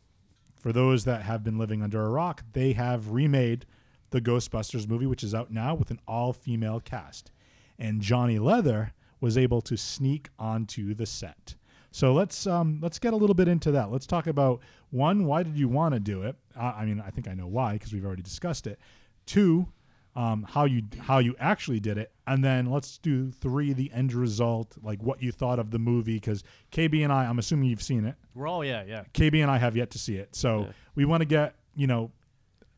for 0.57 0.73
those 0.73 1.05
that 1.05 1.23
have 1.23 1.45
been 1.45 1.59
living 1.59 1.83
under 1.83 2.05
a 2.05 2.09
rock, 2.09 2.43
they 2.53 2.73
have 2.73 3.13
remade 3.13 3.67
the 4.11 4.21
Ghostbusters 4.21 4.89
movie, 4.89 5.07
which 5.07 5.23
is 5.23 5.35
out 5.35 5.53
now 5.53 5.75
with 5.75 5.91
an 5.91 6.01
all-female 6.09 6.81
cast, 6.81 7.31
and 7.79 8.01
Johnny 8.01 8.39
Leather 8.39 8.93
was 9.21 9.39
able 9.39 9.61
to 9.63 9.77
sneak 9.77 10.29
onto 10.39 10.95
the 10.95 11.07
set. 11.07 11.55
So 11.93 12.13
let's 12.13 12.47
um, 12.47 12.79
let's 12.83 12.99
get 12.99 13.13
a 13.13 13.17
little 13.17 13.35
bit 13.35 13.49
into 13.49 13.71
that. 13.71 13.91
Let's 13.91 14.07
talk 14.07 14.27
about 14.27 14.61
one, 14.91 15.25
why 15.25 15.43
did 15.43 15.57
you 15.57 15.69
want 15.69 15.95
to 15.95 16.01
do 16.01 16.23
it? 16.23 16.37
Uh, 16.59 16.75
I 16.77 16.85
mean, 16.85 17.03
I 17.05 17.11
think 17.11 17.29
I 17.29 17.35
know 17.35 17.47
why 17.47 17.75
because 17.75 17.93
we've 17.93 18.05
already 18.05 18.23
discussed 18.23 18.67
it. 18.67 18.79
Two, 19.27 19.69
um, 20.15 20.47
how 20.49 20.65
you 20.65 20.83
how 21.01 21.19
you 21.19 21.35
actually 21.39 21.81
did 21.81 21.99
it, 21.99 22.13
and 22.27 22.43
then 22.45 22.67
let's 22.67 22.99
do 22.99 23.31
three, 23.31 23.73
the 23.73 23.91
end 23.93 24.15
result, 24.15 24.77
like 24.83 25.03
what 25.03 25.23
you 25.23 25.33
thought 25.33 25.59
of 25.59 25.71
the 25.71 25.79
movie. 25.79 26.15
Because 26.15 26.43
KB 26.73 27.03
and 27.03 27.13
I, 27.13 27.27
I'm 27.27 27.39
assuming 27.39 27.69
you've 27.69 27.83
seen 27.83 28.05
it. 28.05 28.15
We're 28.35 28.47
all 28.47 28.65
yeah, 28.65 28.85
yeah. 28.87 29.05
KB 29.13 29.43
and 29.43 29.51
I 29.51 29.59
have 29.59 29.77
yet 29.77 29.91
to 29.91 29.99
see 29.99 30.17
it, 30.17 30.35
so 30.35 30.69
we 30.95 31.05
want 31.05 31.21
to 31.21 31.27
get 31.27 31.55
you 31.75 31.87
know, 31.87 32.11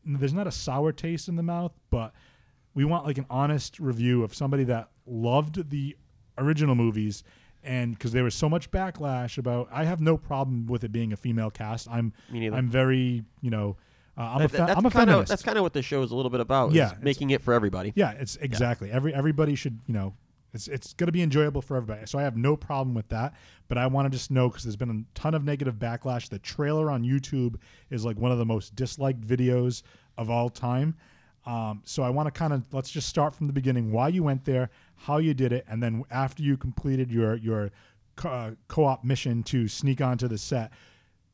there's 0.05 0.33
not 0.33 0.47
a 0.47 0.51
sour 0.51 0.91
taste 0.91 1.29
in 1.29 1.37
the 1.37 1.43
mouth, 1.43 1.71
but 1.89 2.13
we 2.73 2.83
want 2.83 3.05
like 3.05 3.17
an 3.17 3.25
honest 3.29 3.79
review 3.79 4.23
of 4.23 4.35
somebody 4.35 4.65
that 4.65 4.89
loved 5.05 5.69
the 5.69 5.95
original 6.37 6.75
movies 6.75 7.23
and 7.63 7.93
because 7.93 8.11
there 8.11 8.23
was 8.23 8.35
so 8.35 8.47
much 8.47 8.71
backlash 8.71 9.37
about 9.37 9.67
I 9.71 9.85
have 9.85 9.99
no 9.99 10.17
problem 10.17 10.67
with 10.67 10.83
it 10.83 10.91
being 10.91 11.11
a 11.11 11.17
female 11.17 11.49
cast. 11.49 11.89
I'm 11.89 12.13
Me 12.31 12.41
neither. 12.41 12.55
I'm 12.55 12.69
very 12.69 13.23
you 13.41 13.49
know 13.49 13.77
uh, 14.19 14.23
I'm 14.23 14.35
a 14.35 14.39
That- 14.39 14.51
fe- 14.51 14.57
that's 14.57 14.71
I'm 14.71 14.85
a 14.85 14.89
kinda, 14.91 15.05
feminist. 15.05 15.29
That's 15.29 15.43
kind 15.43 15.57
of 15.57 15.63
what 15.63 15.73
the 15.73 15.81
show 15.81 16.03
is 16.03 16.11
a 16.11 16.15
little 16.15 16.29
bit 16.29 16.41
about. 16.41 16.73
Yeah, 16.73 16.91
making 17.01 17.29
it 17.31 17.41
for 17.41 17.53
everybody. 17.53 17.93
Yeah, 17.95 18.11
it's 18.11 18.35
exactly 18.35 18.91
every 18.91 19.13
everybody 19.13 19.55
should 19.55 19.79
you 19.87 19.93
know 19.93 20.13
it's 20.53 20.67
it's 20.67 20.93
going 20.93 21.07
to 21.07 21.11
be 21.11 21.21
enjoyable 21.21 21.61
for 21.61 21.77
everybody. 21.77 22.05
So 22.05 22.19
I 22.19 22.23
have 22.23 22.35
no 22.35 22.55
problem 22.57 22.93
with 22.95 23.07
that, 23.09 23.33
but 23.67 23.77
I 23.77 23.87
want 23.87 24.05
to 24.07 24.09
just 24.17 24.29
know 24.31 24.49
because 24.49 24.63
there's 24.63 24.75
been 24.75 24.89
a 24.89 25.17
ton 25.19 25.33
of 25.35 25.43
negative 25.43 25.75
backlash. 25.75 26.27
The 26.29 26.39
trailer 26.39 26.91
on 26.91 27.03
YouTube 27.03 27.55
is 27.89 28.03
like 28.03 28.17
one 28.17 28.31
of 28.31 28.37
the 28.39 28.45
most 28.45 28.75
disliked 28.75 29.21
videos 29.21 29.83
of 30.17 30.29
all 30.29 30.49
time. 30.49 30.95
Um, 31.45 31.81
so 31.85 32.03
I 32.03 32.09
want 32.09 32.27
to 32.27 32.31
kind 32.37 32.51
of 32.51 32.63
let's 32.73 32.89
just 32.91 33.07
start 33.07 33.33
from 33.33 33.47
the 33.47 33.53
beginning. 33.53 33.91
Why 33.91 34.09
you 34.09 34.23
went 34.23 34.43
there, 34.45 34.69
how 34.95 35.17
you 35.19 35.33
did 35.33 35.53
it, 35.53 35.65
and 35.69 35.81
then 35.81 36.03
after 36.11 36.43
you 36.43 36.57
completed 36.57 37.09
your 37.11 37.35
your 37.35 37.71
co- 38.17 38.29
uh, 38.29 38.51
co-op 38.67 39.03
mission 39.05 39.43
to 39.43 39.67
sneak 39.69 40.01
onto 40.01 40.27
the 40.27 40.37
set, 40.37 40.71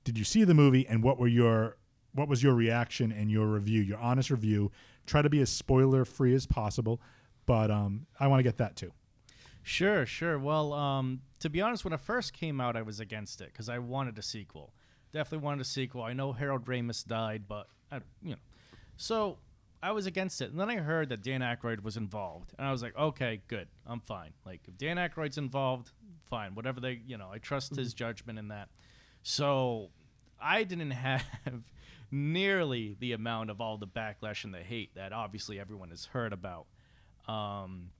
did 0.04 0.18
you 0.18 0.24
see 0.24 0.44
the 0.44 0.54
movie 0.54 0.86
and 0.88 1.02
what 1.02 1.18
were 1.18 1.28
your 1.28 1.78
what 2.16 2.28
was 2.28 2.42
your 2.42 2.54
reaction 2.54 3.12
and 3.12 3.30
your 3.30 3.48
review, 3.48 3.82
your 3.82 4.00
honest 4.00 4.32
review? 4.32 4.72
Try 5.06 5.22
to 5.22 5.30
be 5.30 5.42
as 5.42 5.50
spoiler 5.50 6.06
free 6.06 6.34
as 6.34 6.46
possible, 6.46 7.00
but 7.46 7.70
um, 7.70 8.08
I 8.20 8.28
want 8.28 8.40
to 8.40 8.44
get 8.44 8.58
that 8.58 8.76
too. 8.76 8.92
Sure, 9.62 10.06
sure. 10.06 10.40
Well, 10.40 10.74
um, 10.74 11.22
to 11.40 11.50
be 11.50 11.62
honest, 11.62 11.84
when 11.84 11.94
it 11.94 12.00
first 12.00 12.34
came 12.34 12.62
out, 12.62 12.76
I 12.76 12.82
was 12.82 13.00
against 13.00 13.42
it 13.42 13.48
because 13.48 13.68
I 13.68 13.80
wanted 13.80 14.18
a 14.18 14.22
sequel. 14.22 14.74
Definitely 15.12 15.44
wanted 15.44 15.62
a 15.62 15.66
sequel. 15.66 16.04
I 16.04 16.14
know 16.14 16.34
Harold 16.34 16.66
Ramis 16.66 17.06
died, 17.06 17.44
but 17.48 17.68
I, 17.92 18.02
you 18.22 18.32
know, 18.32 18.42
so 18.96 19.38
I 19.82 19.92
was 19.92 20.06
against 20.06 20.42
it. 20.42 20.52
And 20.52 20.60
then 20.60 20.70
I 20.70 20.78
heard 20.78 21.10
that 21.10 21.24
Dan 21.24 21.42
Aykroyd 21.42 21.84
was 21.84 21.98
involved, 21.98 22.54
and 22.58 22.68
I 22.68 22.72
was 22.72 22.82
like, 22.82 22.98
okay, 22.98 23.42
good, 23.48 23.68
I'm 23.86 24.00
fine. 24.00 24.32
Like 24.46 24.62
if 24.68 24.78
Dan 24.78 24.98
Aykroyd's 24.98 25.38
involved, 25.38 25.92
fine. 26.30 26.56
Whatever 26.56 26.80
they, 26.80 27.02
you 27.06 27.18
know, 27.18 27.30
I 27.32 27.40
trust 27.40 27.76
his 27.76 27.94
judgment 27.94 28.40
in 28.40 28.50
that. 28.50 28.70
So 29.24 29.90
I 30.40 30.64
didn't 30.64 30.92
have 30.92 31.24
nearly 32.12 32.96
the 33.00 33.12
amount 33.12 33.50
of 33.50 33.62
all 33.62 33.78
the 33.78 33.88
backlash 33.88 34.44
and 34.44 34.54
the 34.54 34.60
hate 34.60 34.96
that 34.96 35.12
obviously 35.12 35.60
everyone 35.60 35.90
has 35.90 36.06
heard 36.06 36.34
about. 36.34 36.68
Um, 37.28 37.92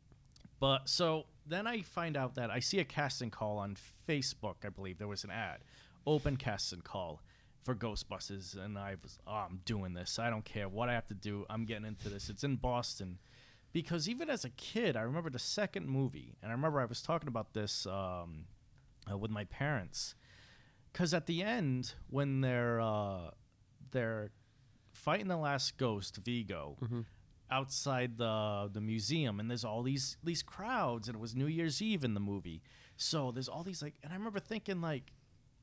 but 0.60 0.88
so 0.88 1.26
then 1.46 1.68
I 1.68 1.82
find 1.82 2.16
out 2.16 2.36
that 2.36 2.50
I 2.50 2.60
see 2.60 2.80
a 2.80 2.86
casting 2.86 3.30
call 3.30 3.58
on 3.58 3.78
Facebook. 4.08 4.56
I 4.64 4.70
believe 4.70 4.98
there 4.98 5.08
was 5.08 5.24
an 5.24 5.32
ad, 5.32 5.60
open 6.06 6.38
casting 6.38 6.82
call 6.82 7.22
for 7.64 7.76
Ghostbusters, 7.76 8.56
and 8.56 8.78
I 8.78 8.96
was, 9.02 9.18
oh, 9.26 9.32
I'm 9.32 9.62
doing 9.66 9.94
this. 9.94 10.20
I 10.20 10.30
don't 10.30 10.46
care 10.46 10.70
what 10.70 10.88
I 10.88 10.94
have 10.94 11.08
to 11.08 11.16
do. 11.16 11.46
I'm 11.50 11.66
getting 11.66 11.86
into 11.86 12.10
this. 12.10 12.30
It's 12.30 12.44
in 12.44 12.58
Boston, 12.58 13.18
because 13.74 14.08
even 14.08 14.30
as 14.30 14.46
a 14.46 14.52
kid, 14.52 14.96
I 14.96 15.02
remember 15.02 15.32
the 15.32 15.40
second 15.40 15.88
movie, 15.88 16.38
and 16.42 16.52
I 16.52 16.56
remember 16.56 16.80
I 16.80 16.86
was 16.86 17.02
talking 17.02 17.28
about 17.28 17.54
this 17.54 17.88
um, 17.88 18.46
uh, 19.12 19.18
with 19.18 19.32
my 19.32 19.46
parents, 19.46 20.14
because 20.94 21.12
at 21.12 21.26
the 21.26 21.42
end 21.42 21.96
when 22.08 22.42
they're 22.42 22.80
uh, 22.80 23.32
they're 23.96 24.30
fighting 24.94 25.28
the 25.28 25.38
last 25.38 25.78
ghost, 25.78 26.18
Vigo, 26.24 26.78
mm-hmm. 26.82 27.02
outside 27.50 28.18
the 28.18 28.70
the 28.72 28.82
museum, 28.82 29.40
and 29.40 29.50
there's 29.50 29.66
all 29.66 29.82
these 29.84 30.18
these 30.24 30.44
crowds, 30.44 31.08
and 31.08 31.16
it 31.18 31.20
was 31.20 31.36
New 31.36 31.48
Year's 31.48 31.82
Eve 31.82 32.04
in 32.04 32.14
the 32.14 32.20
movie, 32.32 32.62
so 32.98 33.32
there's 33.32 33.50
all 33.50 33.64
these 33.64 33.82
like, 33.82 33.96
and 34.04 34.14
I 34.14 34.16
remember 34.16 34.40
thinking 34.40 34.82
like, 34.82 35.12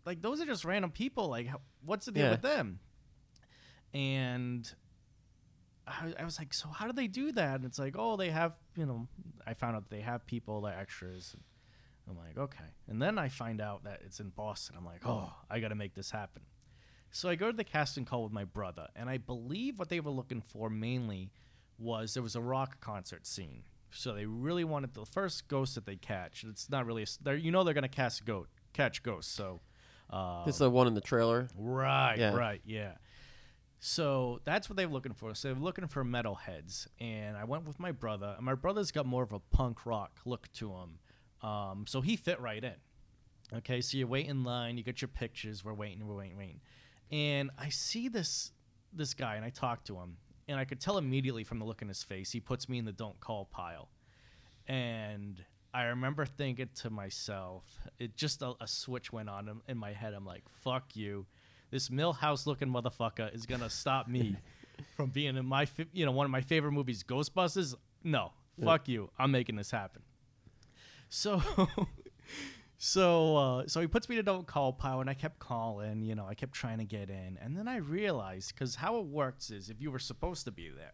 like 0.04 0.20
those 0.22 0.40
are 0.40 0.46
just 0.46 0.64
random 0.64 0.90
people. 0.90 1.28
Like, 1.28 1.46
how, 1.46 1.60
what's 1.84 2.06
the 2.06 2.12
deal 2.12 2.24
Yeah. 2.24 2.30
with 2.32 2.42
them? 2.42 2.80
And 3.94 4.70
I, 5.86 6.14
I 6.20 6.24
was 6.24 6.38
like, 6.38 6.54
so 6.54 6.68
how 6.68 6.86
do 6.86 6.92
they 6.92 7.08
do 7.08 7.32
that? 7.32 7.56
And 7.56 7.64
it's 7.64 7.78
like, 7.78 7.94
oh, 7.98 8.16
they 8.16 8.30
have, 8.30 8.52
you 8.76 8.86
know, 8.86 9.08
I 9.46 9.54
found 9.54 9.76
out 9.76 9.90
they 9.90 10.00
have 10.00 10.26
people, 10.26 10.60
they're 10.62 10.78
extras. 10.78 11.36
I'm 12.08 12.16
like, 12.16 12.38
okay. 12.38 12.64
And 12.88 13.00
then 13.00 13.18
I 13.18 13.28
find 13.28 13.60
out 13.60 13.84
that 13.84 14.00
it's 14.04 14.18
in 14.20 14.30
Boston. 14.30 14.76
I'm 14.78 14.84
like, 14.84 15.06
oh, 15.06 15.32
I 15.50 15.60
got 15.60 15.68
to 15.68 15.74
make 15.74 15.94
this 15.94 16.10
happen. 16.10 16.42
So 17.14 17.28
I 17.28 17.34
go 17.34 17.50
to 17.50 17.56
the 17.56 17.62
casting 17.64 18.04
call 18.06 18.24
with 18.24 18.32
my 18.32 18.44
brother, 18.44 18.88
and 18.96 19.08
I 19.10 19.18
believe 19.18 19.78
what 19.78 19.90
they 19.90 20.00
were 20.00 20.10
looking 20.10 20.40
for 20.40 20.70
mainly 20.70 21.30
was 21.78 22.14
there 22.14 22.22
was 22.22 22.34
a 22.34 22.40
rock 22.40 22.80
concert 22.80 23.26
scene. 23.26 23.64
So 23.90 24.14
they 24.14 24.24
really 24.24 24.64
wanted 24.64 24.94
the 24.94 25.04
first 25.04 25.46
ghost 25.46 25.74
that 25.74 25.84
they 25.84 25.96
catch. 25.96 26.42
It's 26.42 26.70
not 26.70 26.86
really, 26.86 27.02
a, 27.02 27.06
they're, 27.22 27.36
you 27.36 27.50
know, 27.50 27.64
they're 27.64 27.74
gonna 27.74 27.88
cast 27.88 28.24
goat, 28.24 28.48
catch 28.72 29.02
ghosts. 29.02 29.30
So, 29.30 29.60
uh, 30.08 30.44
It's 30.46 30.56
the 30.58 30.70
one 30.70 30.86
in 30.86 30.94
the 30.94 31.02
trailer. 31.02 31.48
Right, 31.54 32.16
Yeah. 32.18 32.34
right, 32.34 32.62
yeah. 32.64 32.92
So 33.78 34.40
that's 34.44 34.70
what 34.70 34.76
they 34.76 34.86
were 34.86 34.92
looking 34.92 35.12
for. 35.12 35.34
So 35.34 35.48
they 35.48 35.54
were 35.54 35.60
looking 35.60 35.88
for 35.88 36.04
metalheads, 36.04 36.86
and 36.98 37.36
I 37.36 37.44
went 37.44 37.66
with 37.66 37.78
my 37.78 37.92
brother. 37.92 38.34
And 38.36 38.46
my 38.46 38.54
brother's 38.54 38.90
got 38.90 39.04
more 39.04 39.22
of 39.24 39.32
a 39.32 39.40
punk 39.40 39.84
rock 39.84 40.20
look 40.24 40.50
to 40.52 40.72
him, 40.72 40.98
um, 41.46 41.84
so 41.86 42.00
he 42.00 42.16
fit 42.16 42.40
right 42.40 42.62
in. 42.64 42.76
Okay, 43.52 43.82
so 43.82 43.98
you 43.98 44.06
wait 44.06 44.28
in 44.28 44.44
line, 44.44 44.78
you 44.78 44.82
get 44.84 45.02
your 45.02 45.08
pictures. 45.08 45.62
We're 45.62 45.74
waiting, 45.74 46.06
we're 46.06 46.14
waiting, 46.16 46.38
waiting, 46.38 46.60
and 47.12 47.50
I 47.58 47.68
see 47.68 48.08
this 48.08 48.50
this 48.92 49.14
guy, 49.14 49.36
and 49.36 49.44
I 49.44 49.50
talk 49.50 49.84
to 49.84 49.96
him, 49.96 50.16
and 50.48 50.58
I 50.58 50.64
could 50.64 50.80
tell 50.80 50.98
immediately 50.98 51.44
from 51.44 51.58
the 51.58 51.64
look 51.64 51.82
in 51.82 51.88
his 51.88 52.02
face, 52.02 52.32
he 52.32 52.40
puts 52.40 52.68
me 52.68 52.78
in 52.78 52.84
the 52.84 52.92
don't 52.92 53.18
call 53.20 53.44
pile. 53.46 53.88
And 54.66 55.42
I 55.74 55.84
remember 55.84 56.26
thinking 56.26 56.68
to 56.76 56.90
myself, 56.90 57.64
it 57.98 58.16
just 58.16 58.42
a, 58.42 58.52
a 58.60 58.66
switch 58.68 59.12
went 59.12 59.28
on 59.28 59.48
in, 59.48 59.60
in 59.68 59.78
my 59.78 59.92
head. 59.92 60.14
I'm 60.14 60.26
like, 60.26 60.42
fuck 60.62 60.94
you. 60.94 61.26
This 61.70 61.88
Milhouse 61.88 62.46
looking 62.46 62.68
motherfucker 62.68 63.34
is 63.34 63.46
going 63.46 63.62
to 63.62 63.70
stop 63.70 64.08
me 64.08 64.36
from 64.96 65.08
being 65.08 65.36
in 65.36 65.46
my, 65.46 65.64
fi- 65.64 65.86
you 65.92 66.04
know, 66.04 66.12
one 66.12 66.26
of 66.26 66.30
my 66.30 66.42
favorite 66.42 66.72
movies, 66.72 67.02
Ghostbusters. 67.02 67.74
No, 68.04 68.32
fuck 68.62 68.88
you. 68.88 69.10
I'm 69.18 69.30
making 69.30 69.56
this 69.56 69.70
happen. 69.70 70.02
So, 71.08 71.42
so, 72.84 73.36
uh, 73.36 73.68
so 73.68 73.80
he 73.80 73.86
puts 73.86 74.08
me 74.08 74.16
to 74.16 74.24
don't 74.24 74.44
call 74.44 74.72
pile, 74.72 75.00
and 75.00 75.08
I 75.08 75.14
kept 75.14 75.38
calling. 75.38 76.02
You 76.02 76.16
know, 76.16 76.26
I 76.26 76.34
kept 76.34 76.52
trying 76.52 76.78
to 76.78 76.84
get 76.84 77.10
in, 77.10 77.38
and 77.40 77.56
then 77.56 77.68
I 77.68 77.76
realized 77.76 78.52
because 78.52 78.74
how 78.74 78.98
it 78.98 79.04
works 79.04 79.52
is 79.52 79.70
if 79.70 79.80
you 79.80 79.92
were 79.92 80.00
supposed 80.00 80.44
to 80.46 80.50
be 80.50 80.68
there, 80.68 80.90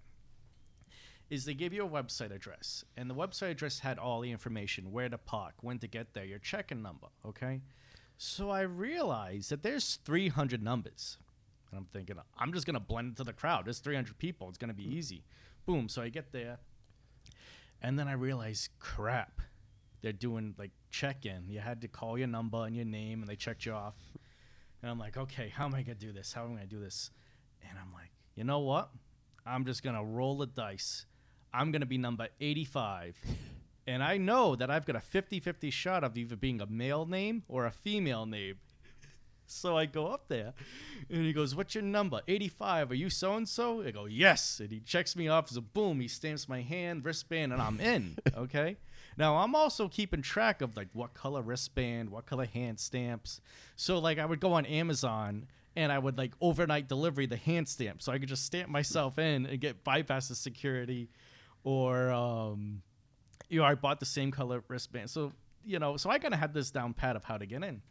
is 1.31 1.46
they 1.46 1.55
give 1.55 1.72
you 1.72 1.87
a 1.87 1.88
website 1.88 2.31
address, 2.31 2.85
and 2.98 3.09
the 3.09 3.14
website 3.14 3.53
address 3.53 3.79
had 3.79 3.98
all 3.98 4.20
the 4.20 4.31
information: 4.31 4.92
where 4.92 5.09
to 5.09 5.16
park, 5.16 5.55
when 5.62 5.79
to 5.79 5.87
get 5.87 6.12
there, 6.12 6.27
your 6.27 6.38
check-in 6.38 6.83
number. 6.83 7.07
Okay, 7.24 7.62
so 8.18 8.51
I 8.51 8.61
realized 8.61 9.48
that 9.48 9.62
there's 9.62 9.98
300 10.05 10.62
numbers, 10.62 11.16
and 11.70 11.79
I'm 11.79 11.87
thinking 11.87 12.16
I'm 12.37 12.53
just 12.53 12.66
gonna 12.66 12.81
blend 12.81 13.09
into 13.09 13.24
the 13.24 13.33
crowd. 13.33 13.64
There's 13.64 13.79
300 13.79 14.18
people. 14.18 14.51
It's 14.51 14.59
gonna 14.59 14.74
be 14.74 14.94
easy. 14.94 15.24
Boom. 15.64 15.88
So 15.88 16.03
I 16.03 16.11
get 16.11 16.33
there, 16.33 16.59
and 17.81 17.98
then 17.98 18.09
I 18.09 18.12
realize, 18.12 18.68
crap, 18.79 19.40
they're 20.02 20.12
doing 20.12 20.54
like 20.58 20.70
check-in. 20.90 21.48
You 21.48 21.61
had 21.61 21.80
to 21.82 21.88
call 21.88 22.18
your 22.18 22.28
number 22.28 22.64
and 22.64 22.74
your 22.74 22.84
name, 22.84 23.20
and 23.20 23.28
they 23.28 23.37
checked 23.37 23.66
you 23.66 23.72
off. 23.72 23.96
And 24.82 24.90
I'm 24.90 24.98
like, 24.98 25.16
okay, 25.16 25.48
how 25.48 25.64
am 25.66 25.74
I 25.74 25.82
gonna 25.82 25.94
do 25.96 26.12
this? 26.12 26.32
How 26.32 26.44
am 26.44 26.52
I 26.52 26.56
gonna 26.56 26.66
do 26.66 26.80
this? 26.80 27.11
And 27.68 27.78
I'm 27.78 27.92
like, 27.92 28.11
you 28.34 28.44
know 28.44 28.61
what? 28.61 28.90
I'm 29.44 29.64
just 29.64 29.82
gonna 29.82 30.04
roll 30.04 30.38
the 30.38 30.46
dice. 30.46 31.06
I'm 31.52 31.72
gonna 31.72 31.87
be 31.87 31.98
number 31.98 32.28
85. 32.40 33.16
And 33.87 34.02
I 34.02 34.18
know 34.18 34.54
that 34.54 34.70
I've 34.70 34.84
got 34.84 34.96
a 34.96 35.00
50 35.00 35.40
50 35.40 35.70
shot 35.70 36.04
of 36.04 36.16
either 36.16 36.37
being 36.37 36.61
a 36.61 36.66
male 36.66 37.06
name 37.06 37.42
or 37.48 37.66
a 37.66 37.70
female 37.70 38.26
name. 38.26 38.56
So 39.50 39.78
I 39.78 39.87
go 39.87 40.08
up 40.08 40.28
there 40.28 40.52
and 41.08 41.24
he 41.24 41.32
goes, 41.32 41.54
What's 41.54 41.74
your 41.74 41.82
number? 41.82 42.20
85. 42.28 42.90
Are 42.90 42.94
you 42.94 43.08
so 43.08 43.34
and 43.34 43.48
so? 43.48 43.82
I 43.82 43.90
go, 43.90 44.04
Yes. 44.04 44.61
And 44.61 44.70
he 44.70 44.80
checks 44.80 45.16
me 45.16 45.28
off. 45.28 45.46
as 45.46 45.54
So 45.54 45.62
boom, 45.62 46.00
he 46.00 46.08
stamps 46.08 46.48
my 46.48 46.61
hand, 46.61 47.04
wristband, 47.04 47.52
and 47.54 47.62
I'm 47.62 47.80
in. 47.80 48.18
Okay. 48.37 48.76
Now 49.18 49.38
I'm 49.38 49.57
also 49.57 49.88
keeping 49.88 50.22
track 50.22 50.62
of 50.62 50.76
like 50.76 50.88
what 50.92 51.12
color 51.12 51.42
wristband, 51.42 52.11
what 52.11 52.24
color 52.24 52.46
hand 52.46 52.78
stamps. 52.78 53.40
So 53.74 53.98
like 53.98 54.18
I 54.18 54.24
would 54.24 54.38
go 54.38 54.52
on 54.52 54.64
Amazon 54.64 55.48
and 55.74 55.90
I 55.90 55.98
would 55.98 56.16
like 56.16 56.33
overnight 56.40 56.88
delivery 56.88 57.26
the 57.26 57.37
hand 57.37 57.68
stamp. 57.68 58.00
So 58.00 58.12
I 58.12 58.18
could 58.18 58.28
just 58.28 58.44
stamp 58.44 58.70
myself 58.70 59.18
in 59.18 59.44
and 59.44 59.61
get 59.61 59.83
bypass 59.83 60.28
the 60.28 60.37
security 60.37 61.11
or 61.64 62.11
um 62.12 62.83
you 63.48 63.61
know, 63.61 63.66
I 63.66 63.74
bought 63.74 63.98
the 63.98 64.07
same 64.07 64.31
color 64.31 64.62
wristband. 64.68 65.11
So, 65.11 65.33
you 65.64 65.78
know, 65.78 65.96
so 65.96 66.11
I 66.11 66.18
kind 66.18 66.35
of 66.35 66.38
had 66.38 66.54
this 66.54 66.70
down 66.70 66.94
pat 66.94 67.16
of 67.16 67.24
how 67.24 67.38
to 67.38 67.46
get 67.46 67.64
in. 67.64 67.83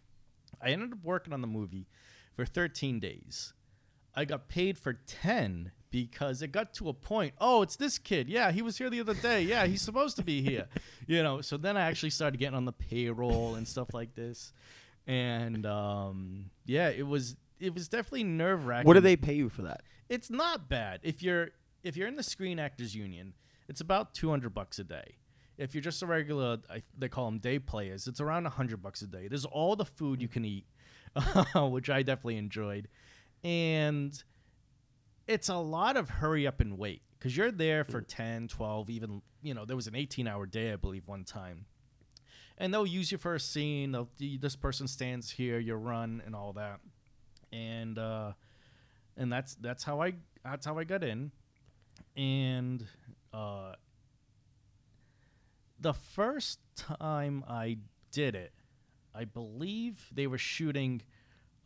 I 0.62 0.70
ended 0.70 0.94
up 0.94 1.00
working 1.04 1.34
on 1.34 1.42
the 1.42 1.48
movie 1.48 1.88
for 2.36 2.46
13 2.46 3.00
days. 3.00 3.54
I 4.16 4.24
got 4.24 4.48
paid 4.48 4.78
for 4.78 4.94
10 4.94 5.72
because 5.92 6.42
it 6.42 6.52
got 6.52 6.74
to 6.76 6.90
a 6.90 6.94
point. 6.94 7.34
Oh, 7.40 7.62
it's 7.62 7.76
this 7.76 7.98
kid. 7.98 8.28
Yeah, 8.28 8.52
he 8.52 8.62
was 8.62 8.78
here 8.78 8.90
the 8.90 9.00
other 9.00 9.14
day. 9.14 9.42
Yeah, 9.42 9.66
he's 9.66 9.82
supposed 9.82 10.16
to 10.18 10.24
be 10.24 10.42
here. 10.42 10.68
You 11.10 11.24
know, 11.24 11.40
so 11.40 11.56
then 11.56 11.78
I 11.78 11.84
actually 11.84 12.10
started 12.10 12.38
getting 12.38 12.58
on 12.58 12.66
the 12.66 12.74
payroll 12.74 13.56
and 13.56 13.66
stuff 13.66 13.94
like 13.94 14.14
this. 14.14 14.52
And 15.08 15.66
um, 15.66 16.50
yeah, 16.66 16.90
it 16.90 17.08
was 17.08 17.38
it 17.62 17.74
was 17.74 17.88
definitely 17.88 18.26
nerve 18.26 18.66
wracking. 18.66 18.88
What 18.88 18.96
do 18.96 19.00
they 19.00 19.16
pay 19.16 19.36
you 19.36 19.48
for 19.48 19.62
that? 19.62 19.84
It's 20.10 20.30
not 20.30 20.68
bad 20.68 21.00
if 21.04 21.24
you're 21.24 21.52
if 21.84 21.96
you're 21.96 22.10
in 22.10 22.18
the 22.18 22.24
Screen 22.24 22.60
Actors 22.60 22.94
Union. 22.94 23.34
It's 23.70 23.80
about 23.80 24.14
200 24.14 24.54
bucks 24.54 24.80
a 24.80 24.84
day. 24.84 25.16
If 25.58 25.74
you're 25.74 25.82
just 25.82 26.04
a 26.04 26.06
regular, 26.06 26.58
I, 26.70 26.84
they 26.98 27.08
call 27.08 27.26
them 27.26 27.40
day 27.40 27.58
players. 27.58 28.08
It's 28.08 28.20
around 28.20 28.44
100 28.44 28.82
bucks 28.82 29.02
a 29.02 29.08
day. 29.08 29.28
There's 29.30 29.46
all 29.46 29.78
the 29.78 29.86
food 29.86 30.22
you 30.22 30.28
can 30.28 30.44
eat, 30.44 30.66
which 31.56 31.90
I 31.90 32.04
definitely 32.04 32.38
enjoyed, 32.38 32.90
and 33.44 34.22
it's 35.28 35.50
a 35.50 35.56
lot 35.56 35.98
of 35.98 36.10
hurry 36.10 36.48
up 36.48 36.62
and 36.62 36.78
wait 36.78 37.02
because 37.18 37.36
you're 37.36 37.52
there 37.52 37.84
for 37.84 38.02
10, 38.02 38.48
12, 38.48 38.90
even 38.90 39.22
you 39.42 39.54
know 39.54 39.66
there 39.66 39.76
was 39.76 39.88
an 39.88 39.96
18 39.96 40.28
hour 40.28 40.46
day 40.46 40.74
I 40.74 40.76
believe 40.76 41.08
one 41.08 41.24
time, 41.24 41.66
and 42.58 42.74
they'll 42.74 42.88
use 42.88 43.12
you 43.12 43.18
for 43.18 43.36
a 43.36 43.40
scene. 43.40 43.92
They'll 43.92 44.10
this 44.18 44.56
person 44.56 44.88
stands 44.88 45.32
here, 45.32 45.60
you 45.60 45.76
run, 45.76 46.22
and 46.26 46.36
all 46.36 46.54
that, 46.54 46.80
and 47.52 47.98
uh, 48.00 48.32
and 49.16 49.32
that's 49.32 49.56
that's 49.56 49.84
how 49.84 50.02
I 50.02 50.14
that's 50.44 50.66
how 50.66 50.78
I 50.80 50.86
got 50.86 51.04
in, 51.04 51.32
and 52.16 52.86
uh, 53.34 53.74
the 55.80 55.94
first 55.94 56.60
time 56.76 57.44
I 57.48 57.78
did 58.12 58.36
it, 58.36 58.54
I 59.14 59.26
believe 59.26 60.08
they 60.12 60.28
were 60.28 60.38
shooting 60.38 61.02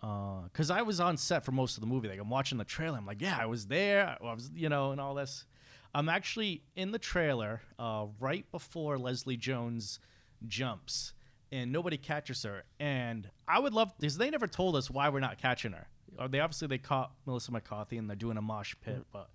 because 0.01 0.71
I 0.71 0.81
was 0.81 0.99
on 0.99 1.17
set 1.17 1.45
for 1.45 1.51
most 1.51 1.77
of 1.77 1.81
the 1.81 1.87
movie. 1.87 2.07
Like 2.07 2.19
I'm 2.19 2.29
watching 2.29 2.57
the 2.57 2.65
trailer, 2.65 2.97
I'm 2.97 3.05
like, 3.05 3.21
yeah, 3.21 3.37
I 3.39 3.45
was 3.45 3.67
there. 3.67 4.17
I 4.19 4.33
was, 4.33 4.49
you 4.55 4.69
know, 4.69 4.91
and 4.91 4.99
all 4.99 5.13
this. 5.13 5.45
I'm 5.93 6.09
actually 6.09 6.63
in 6.75 6.91
the 6.91 6.99
trailer 6.99 7.61
uh, 7.77 8.07
right 8.19 8.49
before 8.51 8.97
Leslie 8.97 9.37
Jones 9.37 9.99
jumps, 10.47 11.13
and 11.51 11.71
nobody 11.71 11.97
catches 11.97 12.43
her. 12.43 12.63
And 12.79 13.29
I 13.47 13.59
would 13.59 13.73
love 13.73 13.93
because 13.99 14.17
they 14.17 14.29
never 14.29 14.47
told 14.47 14.75
us 14.75 14.89
why 14.89 15.09
we're 15.09 15.19
not 15.19 15.37
catching 15.37 15.73
her. 15.73 15.87
They 16.29 16.39
obviously 16.39 16.67
they 16.67 16.77
caught 16.77 17.11
Melissa 17.25 17.51
McCarthy 17.51 17.97
and 17.97 18.09
they're 18.09 18.15
doing 18.15 18.37
a 18.37 18.41
mosh 18.41 18.75
pit, 18.83 19.05
but 19.13 19.29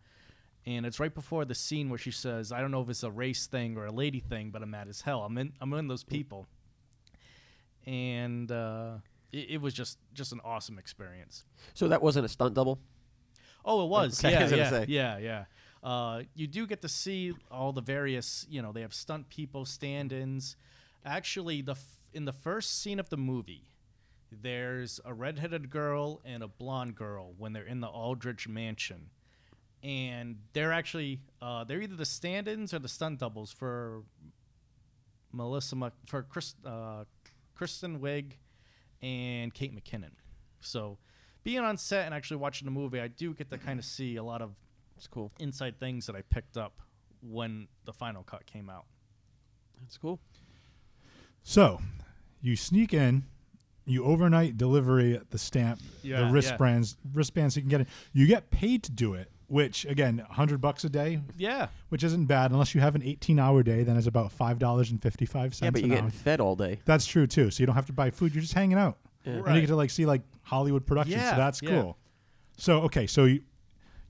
and 0.67 0.85
it's 0.85 0.99
right 0.99 1.15
before 1.15 1.45
the 1.45 1.55
scene 1.55 1.89
where 1.91 1.99
she 1.99 2.11
says, 2.11 2.51
"I 2.51 2.61
don't 2.61 2.71
know 2.71 2.83
if 2.83 2.89
it's 2.89 3.03
a 3.03 3.11
race 3.11 3.47
thing 3.47 3.77
or 3.77 3.87
a 3.87 3.93
lady 3.93 4.21
thing, 4.21 4.51
but 4.51 4.63
I'm 4.63 4.71
mad 4.71 4.89
as 4.89 5.03
hell. 5.03 5.23
I'm 5.23 5.39
in. 5.39 5.53
I'm 5.61 5.73
in 5.75 5.87
those 5.87 6.03
people." 6.05 6.47
And 7.87 8.51
uh, 8.51 8.97
it, 9.33 9.51
it 9.51 9.61
was 9.61 9.75
just 9.75 9.99
just 10.15 10.33
an 10.33 10.41
awesome 10.45 10.79
experience. 10.79 11.45
So 11.75 11.89
that 11.89 12.03
wasn't 12.03 12.27
a 12.27 12.29
stunt 12.29 12.55
double. 12.55 12.79
Oh, 13.65 13.85
it 13.85 13.89
was. 13.89 14.25
Okay, 14.25 14.33
yeah, 14.33 14.43
was 14.43 14.53
yeah, 14.53 14.85
yeah, 14.89 15.19
yeah. 15.19 15.45
Uh, 15.83 16.23
you 16.35 16.47
do 16.47 16.67
get 16.67 16.83
to 16.83 16.89
see 16.89 17.33
all 17.51 17.73
the 17.73 17.81
various, 17.81 18.47
you 18.49 18.63
know, 18.63 18.73
they 18.73 18.81
have 18.81 18.95
stunt 18.95 19.29
people, 19.29 19.65
stand-ins. 19.65 20.57
Actually, 21.05 21.63
the 21.63 21.73
f- 21.73 22.01
in 22.13 22.25
the 22.25 22.33
first 22.33 22.81
scene 22.81 22.99
of 22.99 23.09
the 23.09 23.17
movie, 23.17 23.69
there's 24.33 24.99
a 25.05 25.13
redheaded 25.15 25.71
girl 25.71 26.21
and 26.25 26.43
a 26.43 26.49
blonde 26.49 26.95
girl 26.97 27.35
when 27.39 27.53
they're 27.53 27.67
in 27.67 27.81
the 27.81 27.87
Aldridge 27.89 28.49
mansion, 28.49 29.11
and 29.83 30.39
they're 30.53 30.73
actually 30.73 31.21
uh, 31.43 31.63
they're 31.65 31.83
either 31.83 31.97
the 31.97 32.05
stand-ins 32.05 32.73
or 32.75 32.79
the 32.81 32.89
stunt 32.89 33.21
doubles 33.21 33.53
for 33.53 34.03
Melissa 35.33 35.77
Mc- 35.77 35.93
for 36.07 36.23
Chris, 36.23 36.55
uh, 36.65 37.05
Kristen 37.55 38.01
Wiig 38.01 38.33
and 39.03 39.53
Kate 39.55 39.75
McKinnon. 39.75 40.13
So, 40.61 40.99
being 41.45 41.61
on 41.61 41.77
set 41.77 42.07
and 42.07 42.15
actually 42.15 42.39
watching 42.39 42.65
the 42.67 42.73
movie, 42.73 43.01
I 43.01 43.09
do 43.09 43.33
get 43.35 43.51
to 43.51 43.59
kind 43.59 43.79
of 43.79 43.85
see 43.85 44.17
a 44.17 44.23
lot 44.25 44.43
of 44.43 44.55
That's 44.97 45.07
cool. 45.07 45.31
inside 45.39 45.79
things 45.79 46.07
that 46.07 46.17
I 46.17 46.23
picked 46.23 46.57
up 46.57 46.81
when 47.23 47.69
the 47.85 47.93
final 47.93 48.23
cut 48.25 48.47
came 48.47 48.69
out. 48.69 48.87
That's 49.81 49.97
cool. 49.97 50.19
So, 51.43 51.81
you 52.41 52.57
sneak 52.57 52.93
in, 52.93 53.25
you 53.85 54.05
overnight 54.05 54.57
delivery 54.59 55.21
the 55.31 55.39
stamp, 55.39 55.81
Yeah, 56.03 56.21
the 56.21 56.27
yeah. 56.27 56.33
wristbands, 56.33 56.97
wristbands 57.13 57.55
so 57.55 57.59
you 57.59 57.63
can 57.63 57.71
get 57.71 57.81
it. 57.83 57.89
You 58.13 58.27
get 58.27 58.51
paid 58.51 58.83
to 58.85 58.91
do 58.93 59.15
it, 59.15 59.31
which 59.49 59.85
again, 59.87 60.19
hundred 60.31 60.61
bucks 60.61 60.85
a 60.85 60.89
day, 60.89 61.21
Yeah. 61.37 61.69
which 61.91 62.03
isn't 62.05 62.27
bad 62.27 62.51
unless 62.51 62.75
you 62.75 62.81
have 62.81 62.95
an 62.95 63.03
eighteen-hour 63.03 63.63
day. 63.63 63.83
Then 63.85 63.97
it's 63.97 64.07
about 64.07 64.33
five 64.33 64.59
dollars 64.59 64.91
and 64.91 65.01
fifty-five 65.01 65.55
cents. 65.55 65.63
Yeah, 65.67 65.71
but 65.71 65.81
you're 65.83 65.91
hour. 65.91 65.97
getting 65.97 66.11
fed 66.11 66.41
all 66.41 66.57
day. 66.57 66.81
That's 66.85 67.07
true 67.07 67.27
too. 67.27 67.51
So 67.51 67.63
you 67.63 67.67
don't 67.67 67.77
have 67.77 67.87
to 67.87 67.93
buy 67.93 68.11
food. 68.11 68.35
You're 68.35 68.43
just 68.43 68.55
hanging 68.55 68.79
out, 68.79 68.99
and 69.25 69.45
Right. 69.45 69.55
you 69.55 69.61
get 69.63 69.69
to 69.69 69.77
like 69.77 69.91
see 69.91 70.07
like 70.07 70.23
Hollywood 70.43 70.87
productions. 70.87 71.17
Yeah, 71.17 71.31
so 71.33 71.37
that's 71.37 71.63
yeah. 71.63 71.69
cool. 71.71 71.99
So 72.57 72.81
okay, 72.83 73.07
so 73.07 73.25
you 73.25 73.43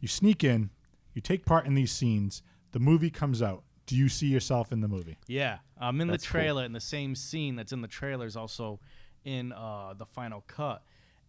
you 0.01 0.09
sneak 0.09 0.45
in, 0.45 0.71
you 1.15 1.21
take 1.23 1.45
part 1.45 1.67
in 1.67 1.75
these 1.75 1.93
scenes. 1.93 2.43
The 2.73 2.79
movie 2.81 3.11
comes 3.11 3.43
out. 3.43 3.63
Do 3.87 3.95
you 3.97 4.09
see 4.09 4.27
yourself 4.27 4.73
in 4.73 4.81
the 4.81 4.89
movie? 4.89 5.17
Yeah, 5.29 5.59
I'm 5.81 6.01
in 6.01 6.09
That's 6.09 6.25
the 6.25 6.29
cool. 6.29 6.41
trailer, 6.41 6.65
and 6.65 6.75
the 6.75 6.81
same 6.81 7.15
scene 7.15 7.55
that's 7.57 7.73
in 7.73 7.83
the 7.83 7.89
trailer 7.89 8.27
is 8.27 8.37
also 8.37 8.81
in 9.25 9.53
uh, 9.53 9.95
the 9.97 10.07
final 10.07 10.43
cut. 10.47 10.83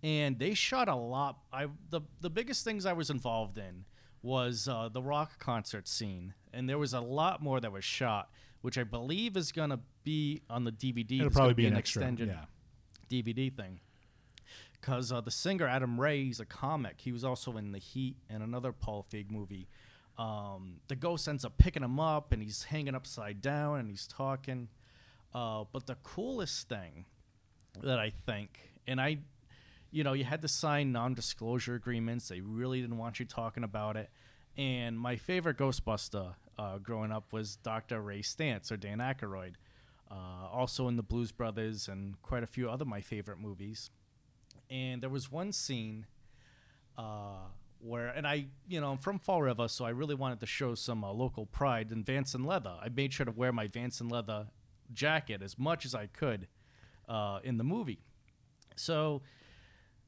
And 0.03 0.37
they 0.39 0.53
shot 0.53 0.87
a 0.87 0.95
lot. 0.95 1.37
I 1.53 1.67
the 1.89 2.01
the 2.21 2.29
biggest 2.29 2.63
things 2.63 2.85
I 2.85 2.93
was 2.93 3.09
involved 3.09 3.57
in 3.57 3.85
was 4.27 4.67
uh, 4.67 4.89
the 4.91 5.01
rock 5.01 5.39
concert 5.39 5.87
scene, 5.87 6.33
and 6.53 6.69
there 6.69 6.77
was 6.77 6.93
a 6.93 6.99
lot 6.99 7.41
more 7.41 7.61
that 7.61 7.71
was 7.71 7.85
shot, 7.85 8.29
which 8.61 8.77
I 8.77 8.83
believe 8.83 9.37
is 9.37 9.53
gonna 9.53 9.79
be 10.03 10.41
on 10.49 10.65
the 10.65 10.71
DVD. 10.71 11.13
It'll 11.13 11.27
It's 11.27 11.35
probably 11.35 11.53
gonna 11.53 11.55
be 11.55 11.65
an 11.67 11.73
an 11.73 11.79
extra, 11.79 12.01
extended 12.01 12.27
yeah. 12.27 12.45
DVD 13.23 13.55
thing. 13.55 13.79
Because 14.79 15.11
uh, 15.11 15.21
the 15.21 15.31
singer 15.31 15.65
Adam 15.65 15.99
Ray, 15.99 16.25
he's 16.25 16.39
a 16.39 16.45
comic. 16.45 16.95
He 16.99 17.11
was 17.11 17.23
also 17.23 17.57
in 17.57 17.71
The 17.71 17.79
Heat 17.79 18.17
and 18.29 18.43
another 18.43 18.71
Paul 18.71 19.05
Feig 19.11 19.31
movie. 19.31 19.67
Um, 20.17 20.81
the 20.87 20.95
ghost 20.95 21.27
ends 21.27 21.45
up 21.45 21.57
picking 21.57 21.83
him 21.83 21.99
up, 21.99 22.31
and 22.31 22.43
he's 22.43 22.63
hanging 22.63 22.95
upside 22.95 23.41
down, 23.41 23.79
and 23.79 23.89
he's 23.89 24.07
talking. 24.07 24.67
Uh, 25.33 25.63
but 25.71 25.87
the 25.87 25.95
coolest 26.03 26.67
thing 26.67 27.05
that 27.81 27.99
I 27.99 28.11
think, 28.25 28.71
and 28.87 28.99
I, 28.99 29.19
you 29.91 30.03
know, 30.03 30.13
you 30.13 30.23
had 30.23 30.41
to 30.41 30.47
sign 30.47 30.91
non-disclosure 30.91 31.75
agreements. 31.75 32.27
They 32.27 32.41
really 32.41 32.81
didn't 32.81 32.97
want 32.97 33.19
you 33.19 33.25
talking 33.25 33.63
about 33.63 33.97
it. 33.97 34.09
And 34.57 34.99
my 34.99 35.15
favorite 35.15 35.57
Ghostbuster 35.57 36.33
uh, 36.57 36.77
growing 36.79 37.11
up 37.11 37.31
was 37.31 37.57
Dr. 37.57 38.01
Ray 38.01 38.21
Stantz 38.21 38.71
or 38.71 38.77
Dan 38.77 38.97
Aykroyd, 38.97 39.53
uh, 40.09 40.47
also 40.51 40.87
in 40.87 40.95
the 40.95 41.03
Blues 41.03 41.31
Brothers 41.31 41.87
and 41.87 42.21
quite 42.21 42.43
a 42.43 42.47
few 42.47 42.69
other 42.69 42.85
my 42.85 43.01
favorite 43.01 43.39
movies. 43.39 43.91
And 44.69 45.01
there 45.01 45.09
was 45.09 45.31
one 45.31 45.51
scene 45.51 46.07
uh, 46.97 47.45
where, 47.79 48.07
and 48.07 48.27
I, 48.27 48.47
you 48.67 48.81
know, 48.81 48.91
I'm 48.91 48.97
from 48.97 49.19
Fall 49.19 49.41
River, 49.43 49.67
so 49.67 49.85
I 49.85 49.89
really 49.89 50.15
wanted 50.15 50.39
to 50.39 50.45
show 50.45 50.75
some 50.75 51.03
uh, 51.03 51.11
local 51.11 51.45
pride 51.45 51.91
in 51.91 52.03
Vanson 52.03 52.45
leather. 52.45 52.75
I 52.81 52.89
made 52.89 53.13
sure 53.13 53.25
to 53.25 53.31
wear 53.31 53.51
my 53.51 53.67
Vanson 53.67 54.11
leather 54.11 54.47
jacket 54.91 55.41
as 55.41 55.59
much 55.59 55.85
as 55.85 55.93
I 55.93 56.07
could 56.07 56.47
uh, 57.07 57.39
in 57.43 57.57
the 57.57 57.63
movie. 57.63 57.99
So, 58.75 59.21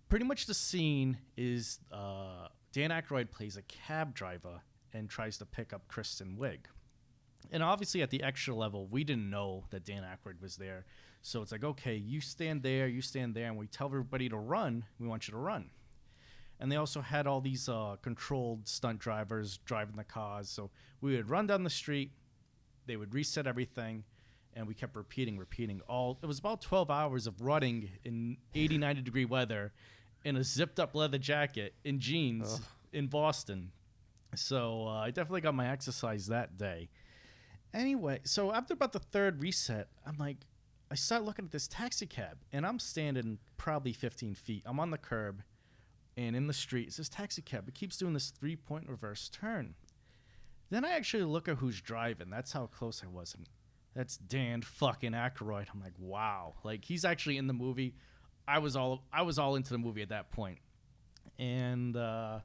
pretty 0.09 0.25
much 0.25 0.47
the 0.47 0.53
scene 0.53 1.17
is 1.37 1.79
uh, 1.91 2.47
Dan 2.73 2.89
Aykroyd 2.89 3.31
plays 3.31 3.55
a 3.55 3.61
cab 3.61 4.13
driver 4.13 4.61
and 4.93 5.07
tries 5.09 5.37
to 5.37 5.45
pick 5.45 5.71
up 5.71 5.87
Kristen 5.87 6.35
Wiig. 6.39 6.61
And 7.51 7.63
obviously, 7.63 8.01
at 8.01 8.09
the 8.09 8.21
extra 8.21 8.53
level, 8.53 8.87
we 8.87 9.03
didn't 9.03 9.29
know 9.29 9.65
that 9.69 9.85
Dan 9.85 10.03
Aykroyd 10.03 10.41
was 10.41 10.57
there. 10.57 10.85
So 11.21 11.41
it's 11.41 11.51
like, 11.51 11.63
okay, 11.63 11.95
you 11.95 12.21
stand 12.21 12.63
there, 12.63 12.87
you 12.87 13.01
stand 13.01 13.35
there, 13.35 13.47
and 13.47 13.57
we 13.57 13.67
tell 13.67 13.87
everybody 13.87 14.29
to 14.29 14.37
run. 14.37 14.85
We 14.99 15.07
want 15.07 15.27
you 15.27 15.31
to 15.33 15.37
run. 15.37 15.69
And 16.59 16.71
they 16.71 16.75
also 16.75 17.01
had 17.01 17.25
all 17.25 17.39
these 17.39 17.69
uh, 17.69 17.95
controlled 18.01 18.67
stunt 18.67 18.99
drivers 18.99 19.57
driving 19.65 19.95
the 19.95 20.03
cars. 20.03 20.49
So 20.49 20.71
we 21.01 21.15
would 21.15 21.29
run 21.29 21.47
down 21.47 21.63
the 21.63 21.69
street, 21.69 22.11
they 22.85 22.97
would 22.97 23.13
reset 23.13 23.47
everything, 23.47 24.03
and 24.53 24.67
we 24.67 24.73
kept 24.73 24.95
repeating, 24.95 25.37
repeating. 25.37 25.81
All 25.87 26.19
it 26.21 26.25
was 26.25 26.39
about 26.39 26.61
12 26.61 26.91
hours 26.91 27.27
of 27.27 27.41
running 27.41 27.89
in 28.03 28.37
80, 28.53 28.77
90 28.79 29.01
degree 29.01 29.25
weather 29.25 29.71
in 30.23 30.35
a 30.35 30.43
zipped 30.43 30.79
up 30.79 30.95
leather 30.95 31.17
jacket 31.17 31.73
in 31.83 31.99
jeans 31.99 32.61
in 32.93 33.07
Boston. 33.07 33.71
So 34.35 34.85
uh, 34.87 35.01
I 35.01 35.11
definitely 35.11 35.41
got 35.41 35.55
my 35.55 35.69
exercise 35.69 36.27
that 36.27 36.57
day. 36.57 36.89
Anyway, 37.73 38.19
so 38.23 38.53
after 38.53 38.73
about 38.73 38.93
the 38.93 38.99
third 38.99 39.41
reset, 39.41 39.87
I'm 40.05 40.17
like, 40.17 40.37
I 40.91 40.95
start 40.95 41.23
looking 41.23 41.45
at 41.45 41.51
this 41.51 41.67
taxi 41.67 42.07
cab, 42.07 42.37
and 42.51 42.65
I'm 42.65 42.79
standing 42.79 43.37
probably 43.57 43.93
15 43.93 44.33
feet. 44.33 44.63
I'm 44.65 44.79
on 44.79 44.89
the 44.89 44.97
curb, 44.97 45.43
and 46.17 46.35
in 46.35 46.47
the 46.47 46.53
street, 46.53 46.87
it's 46.87 46.97
this 46.97 47.09
taxi 47.09 47.43
cab. 47.43 47.67
It 47.67 47.75
keeps 47.75 47.97
doing 47.97 48.13
this 48.13 48.31
three 48.31 48.55
point 48.55 48.89
reverse 48.89 49.29
turn. 49.29 49.75
Then 50.69 50.85
I 50.85 50.91
actually 50.91 51.23
look 51.23 51.47
at 51.47 51.57
who's 51.57 51.81
driving. 51.81 52.29
That's 52.29 52.51
how 52.51 52.67
close 52.67 53.03
I 53.03 53.07
was. 53.07 53.33
And 53.35 53.47
that's 53.95 54.17
Dan 54.17 54.61
fucking 54.61 55.13
Aykroyd. 55.13 55.67
I'm 55.73 55.81
like, 55.81 55.93
wow. 55.97 56.55
Like 56.63 56.85
he's 56.85 57.05
actually 57.05 57.37
in 57.37 57.47
the 57.47 57.53
movie. 57.53 57.95
I 58.49 58.59
was 58.59 58.75
all 58.75 59.03
I 59.13 59.21
was 59.21 59.37
all 59.37 59.55
into 59.55 59.71
the 59.71 59.77
movie 59.77 60.01
at 60.01 60.09
that 60.09 60.31
point. 60.31 60.59
And 61.37 61.95
uh 61.95 62.39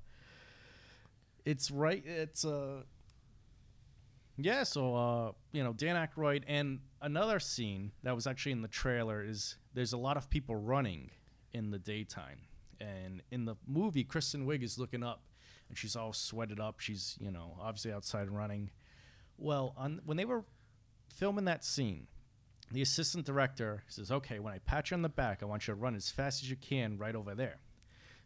it's 1.45 1.71
right 1.71 2.05
it's 2.07 2.45
uh 2.45 2.83
yeah, 4.37 4.65
so 4.65 4.97
uh, 4.97 5.33
you 5.53 5.63
know, 5.63 5.73
Dan 5.73 5.95
Aykroyd 5.95 6.43
and 6.49 6.81
another 7.01 7.39
scene 7.39 7.93
that 8.03 8.15
was 8.15 8.27
actually 8.27 8.53
in 8.53 8.63
the 8.63 8.69
trailer 8.69 9.23
is 9.25 9.57
there's 9.75 9.93
a 9.93 9.97
lot 9.97 10.17
of 10.17 10.29
people 10.29 10.57
running 10.57 11.11
in 11.53 11.71
the 11.71 11.79
daytime. 11.79 12.41
And 12.81 13.23
in 13.31 13.45
the 13.45 13.55
movie, 13.67 14.03
Kristen 14.03 14.45
Wiig 14.45 14.65
is 14.65 14.77
looking 14.77 15.05
up 15.05 15.23
and 15.69 15.79
she's 15.79 15.95
all 15.95 16.13
sweated 16.13 16.59
up. 16.59 16.81
She's, 16.81 17.17
you 17.21 17.31
know, 17.31 17.57
obviously 17.61 17.93
outside 17.93 18.29
running. 18.29 18.71
Well, 19.39 19.73
on 19.77 20.01
when 20.05 20.17
they 20.17 20.25
were 20.25 20.45
filming 21.09 21.45
that 21.45 21.65
scene, 21.65 22.09
the 22.75 22.83
assistant 22.83 23.25
director 23.25 23.85
says, 23.87 24.11
"Okay, 24.11 24.39
when 24.39 24.53
I 24.53 24.59
pat 24.59 24.91
you 24.91 24.97
on 24.97 25.03
the 25.03 25.09
back, 25.09 25.43
I 25.43 25.47
want 25.47 25.67
you 25.67 25.75
to 25.75 25.81
run 25.81 25.95
as 25.95 26.11
fast 26.11 26.43
as 26.43 26.51
you 26.51 26.57
can 26.57 26.99
right 26.99 27.15
over 27.15 27.35
there." 27.35 27.59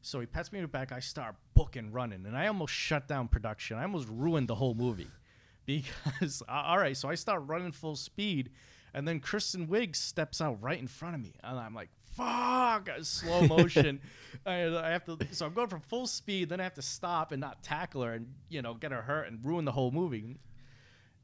So 0.00 0.20
he 0.20 0.26
pats 0.26 0.52
me 0.52 0.58
on 0.58 0.62
the 0.62 0.68
back. 0.68 0.92
I 0.92 1.00
start 1.00 1.37
booking 1.54 1.92
running, 1.92 2.24
and 2.26 2.37
I 2.37 2.46
almost 2.46 2.72
shut 2.72 3.08
down 3.08 3.28
production. 3.28 3.76
I 3.76 3.82
almost 3.82 4.08
ruined 4.08 4.48
the 4.48 4.54
whole 4.54 4.74
movie 4.74 5.08
because 5.66 6.42
all 6.48 6.78
right. 6.78 6.96
So 6.96 7.08
I 7.08 7.14
start 7.14 7.42
running 7.46 7.72
full 7.72 7.96
speed, 7.96 8.50
and 8.94 9.06
then 9.06 9.20
Kristen 9.20 9.66
Wiig 9.66 9.96
steps 9.96 10.40
out 10.40 10.62
right 10.62 10.78
in 10.78 10.87
front 10.87 11.14
of 11.14 11.20
me, 11.20 11.34
and 11.42 11.58
I'm 11.58 11.74
like, 11.74 11.90
"Fuck!" 12.16 12.88
Slow 13.02 13.46
motion. 13.46 14.00
I, 14.46 14.66
I 14.66 14.90
have 14.90 15.04
to. 15.04 15.18
So 15.32 15.46
I'm 15.46 15.54
going 15.54 15.68
from 15.68 15.80
full 15.80 16.06
speed, 16.06 16.48
then 16.48 16.61
I 16.61 16.64
have 16.64 16.74
to 16.74 16.82
stop 16.82 17.32
and 17.32 17.40
not 17.40 17.62
tackle 17.62 18.02
her, 18.02 18.12
and 18.12 18.34
you 18.48 18.62
know, 18.62 18.74
get 18.74 18.92
her 18.92 19.02
hurt 19.02 19.28
and 19.28 19.44
ruin 19.44 19.64
the 19.64 19.72
whole 19.72 19.90
movie. 19.90 20.37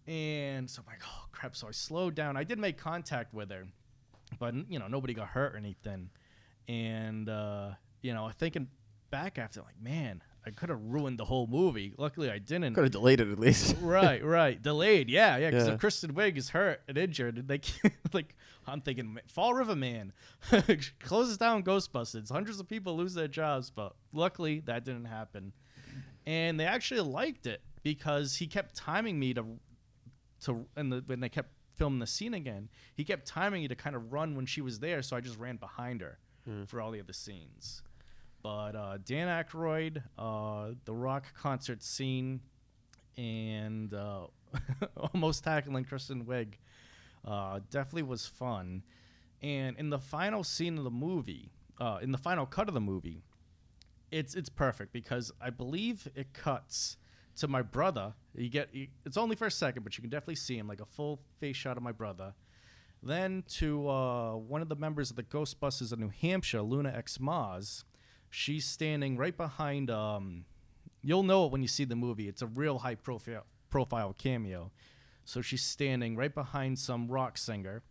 And 0.07 0.69
so 0.69 0.83
I'm 0.83 0.93
like, 0.93 1.03
oh 1.07 1.25
crap. 1.33 1.57
So 1.57 1.69
I 1.69 1.71
slowed 1.73 2.15
down. 2.15 2.37
I 2.37 2.45
did 2.45 2.59
make 2.59 2.77
contact 2.79 3.33
with 3.33 3.51
her, 3.51 3.65
but 4.39 4.55
you 4.69 4.79
know, 4.79 4.89
nobody 4.89 5.15
got 5.15 5.29
hurt 5.29 5.55
or 5.55 5.59
anything. 5.59 6.11
And 6.69 7.29
uh, 7.29 7.71
you 8.03 8.13
know, 8.15 8.31
thinking 8.39 8.69
back 9.11 9.39
after, 9.39 9.61
like, 9.63 9.81
man, 9.81 10.23
I 10.47 10.51
could 10.51 10.69
have 10.69 10.81
ruined 10.83 11.19
the 11.19 11.25
whole 11.25 11.47
movie. 11.47 11.95
Luckily, 11.97 12.31
I 12.31 12.39
didn't. 12.39 12.75
Could 12.75 12.85
have 12.85 12.93
delayed 12.93 13.21
it 13.21 13.31
at 13.31 13.39
least. 13.39 13.77
right, 13.81 14.23
right. 14.23 14.61
Delayed. 14.61 15.09
Yeah, 15.09 15.37
yeah. 15.39 15.51
Because 15.51 15.69
Yeah. 15.69 15.75
if 15.75 15.81
Kristen 15.81 16.13
Wiig 16.13 16.37
is 16.37 16.51
hurt 16.51 16.83
and 16.87 16.99
injured, 16.99 17.49
they 17.49 17.61
like, 18.13 18.35
I'm 18.67 18.81
thinking, 18.83 19.19
Fall 19.29 19.55
River 19.55 19.77
Man 19.77 20.13
closes 21.01 21.39
down 21.39 21.63
Ghostbusters. 21.63 22.31
Hundreds 22.31 22.61
of 22.61 22.69
people 22.69 22.97
lose 22.97 23.15
their 23.15 23.29
jobs, 23.29 23.71
but 23.71 23.95
luckily 24.13 24.61
that 24.67 24.85
didn't 24.85 25.07
happen. 25.07 25.53
And 26.27 26.59
they 26.59 26.67
actually 26.67 27.01
liked 27.03 27.47
it 27.47 27.63
because 27.83 28.37
he 28.37 28.47
kept 28.47 28.75
timing 28.75 29.19
me 29.19 29.33
to 29.35 29.45
to 30.45 30.67
and 30.77 30.93
the, 30.93 31.03
when 31.07 31.21
they 31.21 31.29
kept 31.29 31.51
filming 31.75 31.99
the 31.99 32.07
scene 32.07 32.35
again, 32.35 32.69
he 32.95 33.05
kept 33.05 33.27
timing 33.27 33.63
me 33.63 33.69
to 33.69 33.75
kind 33.75 33.97
of 33.97 34.13
run 34.13 34.37
when 34.37 34.47
she 34.47 34.61
was 34.61 34.79
there, 34.79 35.03
so 35.03 35.17
I 35.17 35.21
just 35.21 35.39
ran 35.39 35.57
behind 35.57 36.01
her 36.01 36.19
for 36.67 36.81
all 36.81 36.91
the 36.91 37.01
other 37.01 37.13
scenes. 37.13 37.83
But 38.43 38.77
uh, 38.77 38.99
Dan 39.05 39.29
Aykroyd, 39.29 40.03
uh, 40.19 40.75
the 40.85 40.93
rock 40.93 41.27
concert 41.35 41.83
scene, 41.83 42.41
and 43.17 43.93
uh, 43.95 44.27
almost 45.15 45.45
tackling 45.45 45.85
Kristen 45.85 46.25
Wiig 46.25 46.55
uh, 47.27 47.61
definitely 47.71 48.03
was 48.03 48.27
fun. 48.27 48.83
And 49.43 49.79
in 49.79 49.91
the 49.91 49.99
final 49.99 50.45
scene 50.45 50.79
of 50.79 50.85
the 50.85 50.91
movie, 50.91 51.53
uh, 51.81 51.99
in 52.03 52.13
the 52.13 52.19
final 52.19 52.47
cut 52.47 52.69
of 52.69 52.75
the 52.75 52.81
movie, 52.81 53.23
it's 54.11 54.35
it's 54.35 54.49
perfect 54.49 54.93
because 54.93 55.33
I 55.41 55.51
believe 55.51 56.09
it 56.15 56.33
cuts 56.35 56.97
to 57.37 57.49
my 57.49 57.63
brother. 57.63 58.15
You 58.35 58.49
get 58.49 58.75
you, 58.75 58.89
it's 59.05 59.17
only 59.17 59.37
for 59.37 59.47
a 59.47 59.51
second, 59.51 59.83
but 59.83 59.97
you 59.97 60.03
can 60.03 60.11
definitely 60.11 60.37
see 60.37 60.59
him 60.59 60.69
like 60.69 60.81
a 60.81 60.87
full 60.87 61.21
face 61.41 61.57
shot 61.57 61.77
of 61.77 61.83
my 61.83 61.93
brother. 61.93 62.35
Then 63.03 63.45
to 63.51 63.89
uh, 63.89 64.37
one 64.37 64.63
of 64.63 64.69
the 64.69 64.77
members 64.77 65.11
of 65.11 65.17
the 65.17 65.23
Ghostbusters 65.23 65.93
of 65.93 65.99
New 65.99 66.11
Hampshire, 66.21 66.63
Luna 66.63 66.93
X 66.97 67.19
Maz. 67.19 67.85
She's 68.31 68.65
standing 68.65 69.17
right 69.17 69.37
behind. 69.37 69.91
Um, 69.91 70.47
you'll 71.03 71.23
know 71.23 71.47
it 71.47 71.53
when 71.53 71.63
you 71.63 71.69
see 71.69 71.85
the 71.85 71.97
movie. 71.97 72.29
It's 72.29 72.43
a 72.43 72.47
real 72.47 72.79
high 72.79 72.97
profile 72.97 73.45
profile 73.71 74.15
cameo. 74.17 74.73
So 75.25 75.41
she's 75.41 75.63
standing 75.63 76.17
right 76.17 76.35
behind 76.35 76.79
some 76.79 77.09
rock 77.09 77.39
singer, 77.39 77.83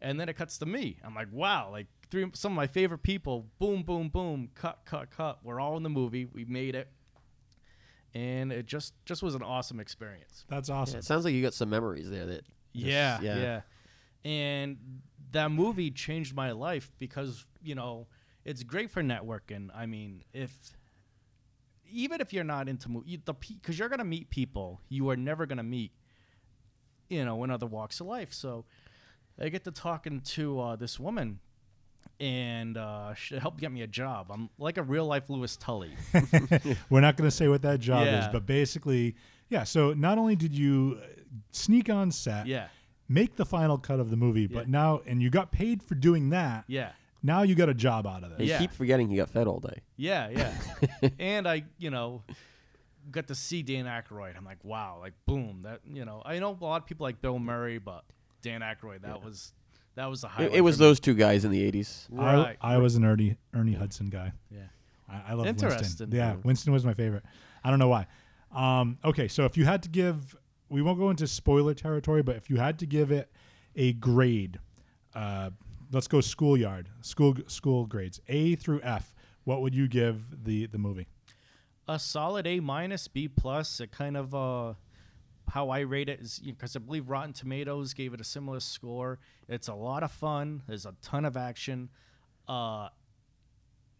and 0.00 0.18
then 0.18 0.28
it 0.28 0.36
cuts 0.36 0.58
to 0.58 0.66
me. 0.66 0.98
I'm 1.04 1.14
like, 1.14 1.28
wow, 1.32 1.70
like 1.70 1.86
three 2.10 2.26
some 2.34 2.52
of 2.52 2.56
my 2.56 2.66
favorite 2.66 3.02
people. 3.02 3.46
Boom, 3.58 3.82
boom, 3.82 4.08
boom. 4.08 4.50
Cut, 4.54 4.80
cut, 4.84 5.10
cut. 5.10 5.38
We're 5.42 5.60
all 5.60 5.76
in 5.76 5.82
the 5.82 5.90
movie. 5.90 6.26
We 6.26 6.44
made 6.44 6.74
it, 6.74 6.88
and 8.14 8.52
it 8.52 8.66
just 8.66 8.94
just 9.04 9.22
was 9.22 9.34
an 9.34 9.42
awesome 9.42 9.80
experience. 9.80 10.44
That's 10.48 10.68
Yeah, 10.68 10.74
awesome. 10.76 10.98
it 11.00 11.04
sounds 11.04 11.24
like 11.24 11.34
you 11.34 11.42
got 11.42 11.54
some 11.54 11.70
memories 11.70 12.08
there. 12.10 12.26
That 12.26 12.44
just- 12.74 12.86
Yeah, 12.86 13.20
yeah. 13.20 13.36
yeah, 13.36 13.60
And 14.24 15.02
that 15.32 15.50
movie 15.50 15.90
changed 15.90 16.34
my 16.34 16.52
life 16.52 16.90
because, 16.98 17.44
you 17.62 17.74
know, 17.74 18.06
it's 18.44 18.62
great 18.62 18.90
for 18.90 19.02
networking. 19.02 19.68
I 19.74 19.86
mean, 19.86 20.24
if 20.32 20.74
even 21.90 22.20
if 22.20 22.32
you're 22.32 22.44
not 22.44 22.68
into 22.68 22.88
movie, 22.90 23.20
the 23.24 23.32
because 23.34 23.78
you're 23.78 23.88
gonna 23.88 24.04
meet 24.04 24.30
people 24.30 24.80
you 24.88 25.08
are 25.10 25.16
never 25.16 25.46
gonna 25.46 25.62
meet, 25.62 25.92
you 27.08 27.24
know, 27.24 27.42
in 27.44 27.50
other 27.50 27.66
walks 27.66 28.00
of 28.00 28.06
life. 28.06 28.32
So 28.32 28.64
I 29.40 29.48
get 29.48 29.64
to 29.64 29.70
talking 29.70 30.20
to 30.20 30.60
uh, 30.60 30.76
this 30.76 30.98
woman, 30.98 31.40
and 32.20 32.76
uh, 32.76 33.14
she 33.14 33.36
helped 33.38 33.58
get 33.60 33.70
me 33.72 33.82
a 33.82 33.86
job. 33.86 34.26
I'm 34.30 34.50
like 34.58 34.76
a 34.78 34.82
real 34.82 35.06
life 35.06 35.28
Louis 35.30 35.56
Tully. 35.56 35.92
We're 36.90 37.00
not 37.00 37.16
going 37.16 37.28
to 37.28 37.34
say 37.34 37.48
what 37.48 37.62
that 37.62 37.80
job 37.80 38.06
is, 38.06 38.26
but 38.32 38.44
basically, 38.46 39.14
yeah. 39.48 39.64
So 39.64 39.92
not 39.92 40.18
only 40.18 40.36
did 40.36 40.54
you 40.54 40.98
uh, 41.00 41.06
sneak 41.52 41.88
on 41.90 42.10
set, 42.10 42.46
Yeah. 42.46 42.68
make 43.08 43.36
the 43.36 43.44
final 43.46 43.78
cut 43.78 44.00
of 44.00 44.10
the 44.10 44.16
movie, 44.16 44.42
Yeah. 44.42 44.48
but 44.52 44.68
now 44.68 45.00
and 45.06 45.22
you 45.22 45.30
got 45.30 45.52
paid 45.52 45.82
for 45.82 45.94
doing 45.94 46.30
that. 46.30 46.64
Yeah. 46.66 46.90
Now 47.22 47.42
you 47.42 47.54
got 47.54 47.68
a 47.68 47.74
job 47.74 48.06
out 48.06 48.22
of 48.24 48.30
They 48.30 48.36
this. 48.38 48.48
Yeah. 48.48 48.58
keep 48.58 48.72
forgetting 48.72 49.08
he 49.08 49.16
got 49.16 49.28
fed 49.28 49.46
all 49.46 49.58
day. 49.60 49.82
Yeah, 49.96 50.28
yeah. 50.30 51.08
and 51.18 51.48
I, 51.48 51.64
you 51.78 51.90
know, 51.90 52.22
got 53.10 53.26
to 53.28 53.34
see 53.34 53.62
Dan 53.62 53.86
Aykroyd. 53.86 54.36
I'm 54.36 54.44
like, 54.44 54.62
wow, 54.64 54.98
like 55.00 55.14
boom, 55.26 55.62
that 55.62 55.80
you 55.84 56.04
know, 56.04 56.22
I 56.24 56.38
know 56.38 56.56
a 56.60 56.64
lot 56.64 56.82
of 56.82 56.86
people 56.86 57.04
like 57.04 57.20
Bill 57.20 57.38
Murray, 57.38 57.78
but 57.78 58.04
Dan 58.42 58.60
Aykroyd, 58.60 59.02
that 59.02 59.24
was 59.24 59.52
that 59.98 60.08
was 60.08 60.20
the 60.20 60.28
highlight. 60.28 60.52
It, 60.52 60.58
it 60.58 60.60
was 60.60 60.76
for 60.76 60.82
me. 60.82 60.88
those 60.88 61.00
two 61.00 61.14
guys 61.14 61.44
in 61.44 61.50
the 61.50 61.70
80s. 61.72 62.06
right. 62.10 62.56
I, 62.60 62.74
I 62.74 62.78
was 62.78 62.94
an 62.94 63.04
Ernie 63.04 63.36
Ernie 63.52 63.74
Hudson 63.74 64.08
guy. 64.08 64.32
yeah. 64.50 64.60
I, 65.08 65.32
I 65.32 65.34
love 65.34 65.46
Interesting, 65.46 65.80
Winston. 65.80 66.12
Yeah, 66.12 66.34
dude. 66.34 66.44
Winston 66.44 66.72
was 66.72 66.84
my 66.84 66.94
favorite. 66.94 67.24
I 67.64 67.70
don't 67.70 67.78
know 67.78 67.88
why. 67.88 68.06
Um, 68.54 68.98
okay, 69.04 69.26
so 69.26 69.44
if 69.44 69.56
you 69.56 69.64
had 69.64 69.82
to 69.82 69.88
give, 69.88 70.36
we 70.68 70.82
won't 70.82 70.98
go 70.98 71.10
into 71.10 71.26
spoiler 71.26 71.74
territory, 71.74 72.22
but 72.22 72.36
if 72.36 72.48
you 72.48 72.56
had 72.56 72.78
to 72.80 72.86
give 72.86 73.10
it 73.10 73.30
a 73.74 73.94
grade, 73.94 74.58
uh, 75.14 75.50
let's 75.90 76.08
go 76.08 76.20
schoolyard, 76.20 76.88
school 77.00 77.34
school 77.46 77.86
grades, 77.86 78.20
A 78.28 78.54
through 78.54 78.80
F. 78.82 79.14
What 79.44 79.62
would 79.62 79.74
you 79.74 79.88
give 79.88 80.44
the 80.44 80.66
the 80.66 80.78
movie? 80.78 81.08
a 81.88 81.98
solid 81.98 82.46
A 82.46 82.60
minus, 82.60 83.08
B 83.08 83.28
plus. 83.28 83.80
It 83.80 83.90
kind 83.90 84.16
of 84.16 84.34
uh, 84.34 84.74
how 85.48 85.70
I 85.70 85.80
rate 85.80 86.08
it 86.08 86.20
is 86.20 86.38
because 86.38 86.76
I 86.76 86.80
believe 86.80 87.08
Rotten 87.08 87.32
Tomatoes 87.32 87.94
gave 87.94 88.14
it 88.14 88.20
a 88.20 88.24
similar 88.24 88.60
score. 88.60 89.18
It's 89.48 89.68
a 89.68 89.74
lot 89.74 90.02
of 90.02 90.12
fun. 90.12 90.62
There's 90.66 90.86
a 90.86 90.94
ton 91.02 91.24
of 91.24 91.36
action. 91.36 91.90
Uh, 92.46 92.88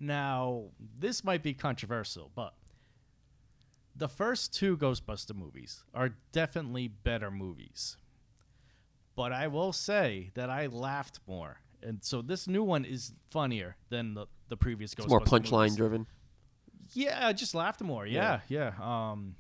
now 0.01 0.67
this 0.99 1.25
might 1.25 1.43
be 1.43 1.55
controversial, 1.55 2.31
but 2.35 2.55
the 3.97 4.09
first 4.09 4.55
two 4.55 4.77
Ghostbuster 4.77 5.35
movies 5.35 5.83
are 5.93 6.15
definitely 6.33 6.89
better 6.89 7.31
movies. 7.31 7.97
But 9.17 9.33
I 9.33 9.49
will 9.49 9.73
say 9.73 10.31
that 10.35 10.49
I 10.49 10.67
laughed 10.67 11.19
more. 11.27 11.61
And 11.83 11.99
so 12.03 12.23
this 12.23 12.47
new 12.47 12.63
one 12.63 12.85
is 12.85 13.13
funnier 13.31 13.77
than 13.89 14.15
the, 14.15 14.27
the 14.49 14.57
previous 14.57 14.93
It's 14.93 15.05
Ghostbuster 15.05 15.09
more 15.09 15.21
punchline 15.21 15.77
driven. 15.77 16.07
Yeah, 16.93 17.27
I 17.27 17.33
just 17.33 17.55
laughed 17.55 17.83
more. 17.83 18.07
Yeah, 18.07 18.41
yeah. 18.49 18.73
Um, 18.81 19.35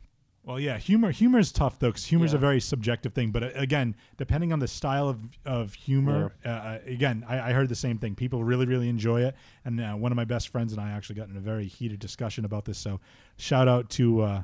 Well, 0.48 0.58
yeah, 0.58 0.78
humor 0.78 1.10
humor 1.10 1.38
is 1.38 1.52
tough 1.52 1.78
though, 1.78 1.88
because 1.88 2.06
humor 2.06 2.24
is 2.24 2.32
a 2.32 2.38
very 2.38 2.58
subjective 2.58 3.12
thing. 3.12 3.32
But 3.32 3.42
uh, 3.42 3.50
again, 3.54 3.94
depending 4.16 4.50
on 4.50 4.60
the 4.60 4.66
style 4.66 5.06
of 5.06 5.28
of 5.44 5.74
humor, 5.74 6.32
uh, 6.42 6.48
uh, 6.48 6.78
again, 6.86 7.22
I, 7.28 7.50
I 7.50 7.52
heard 7.52 7.68
the 7.68 7.74
same 7.74 7.98
thing. 7.98 8.14
People 8.14 8.42
really 8.42 8.64
really 8.64 8.88
enjoy 8.88 9.20
it, 9.24 9.34
and 9.66 9.78
uh, 9.78 9.92
one 9.92 10.10
of 10.10 10.16
my 10.16 10.24
best 10.24 10.48
friends 10.48 10.72
and 10.72 10.80
I 10.80 10.92
actually 10.92 11.16
got 11.16 11.28
in 11.28 11.36
a 11.36 11.40
very 11.40 11.66
heated 11.66 12.00
discussion 12.00 12.46
about 12.46 12.64
this. 12.64 12.78
So, 12.78 12.98
shout 13.36 13.68
out 13.68 13.90
to 13.90 14.22
uh, 14.22 14.42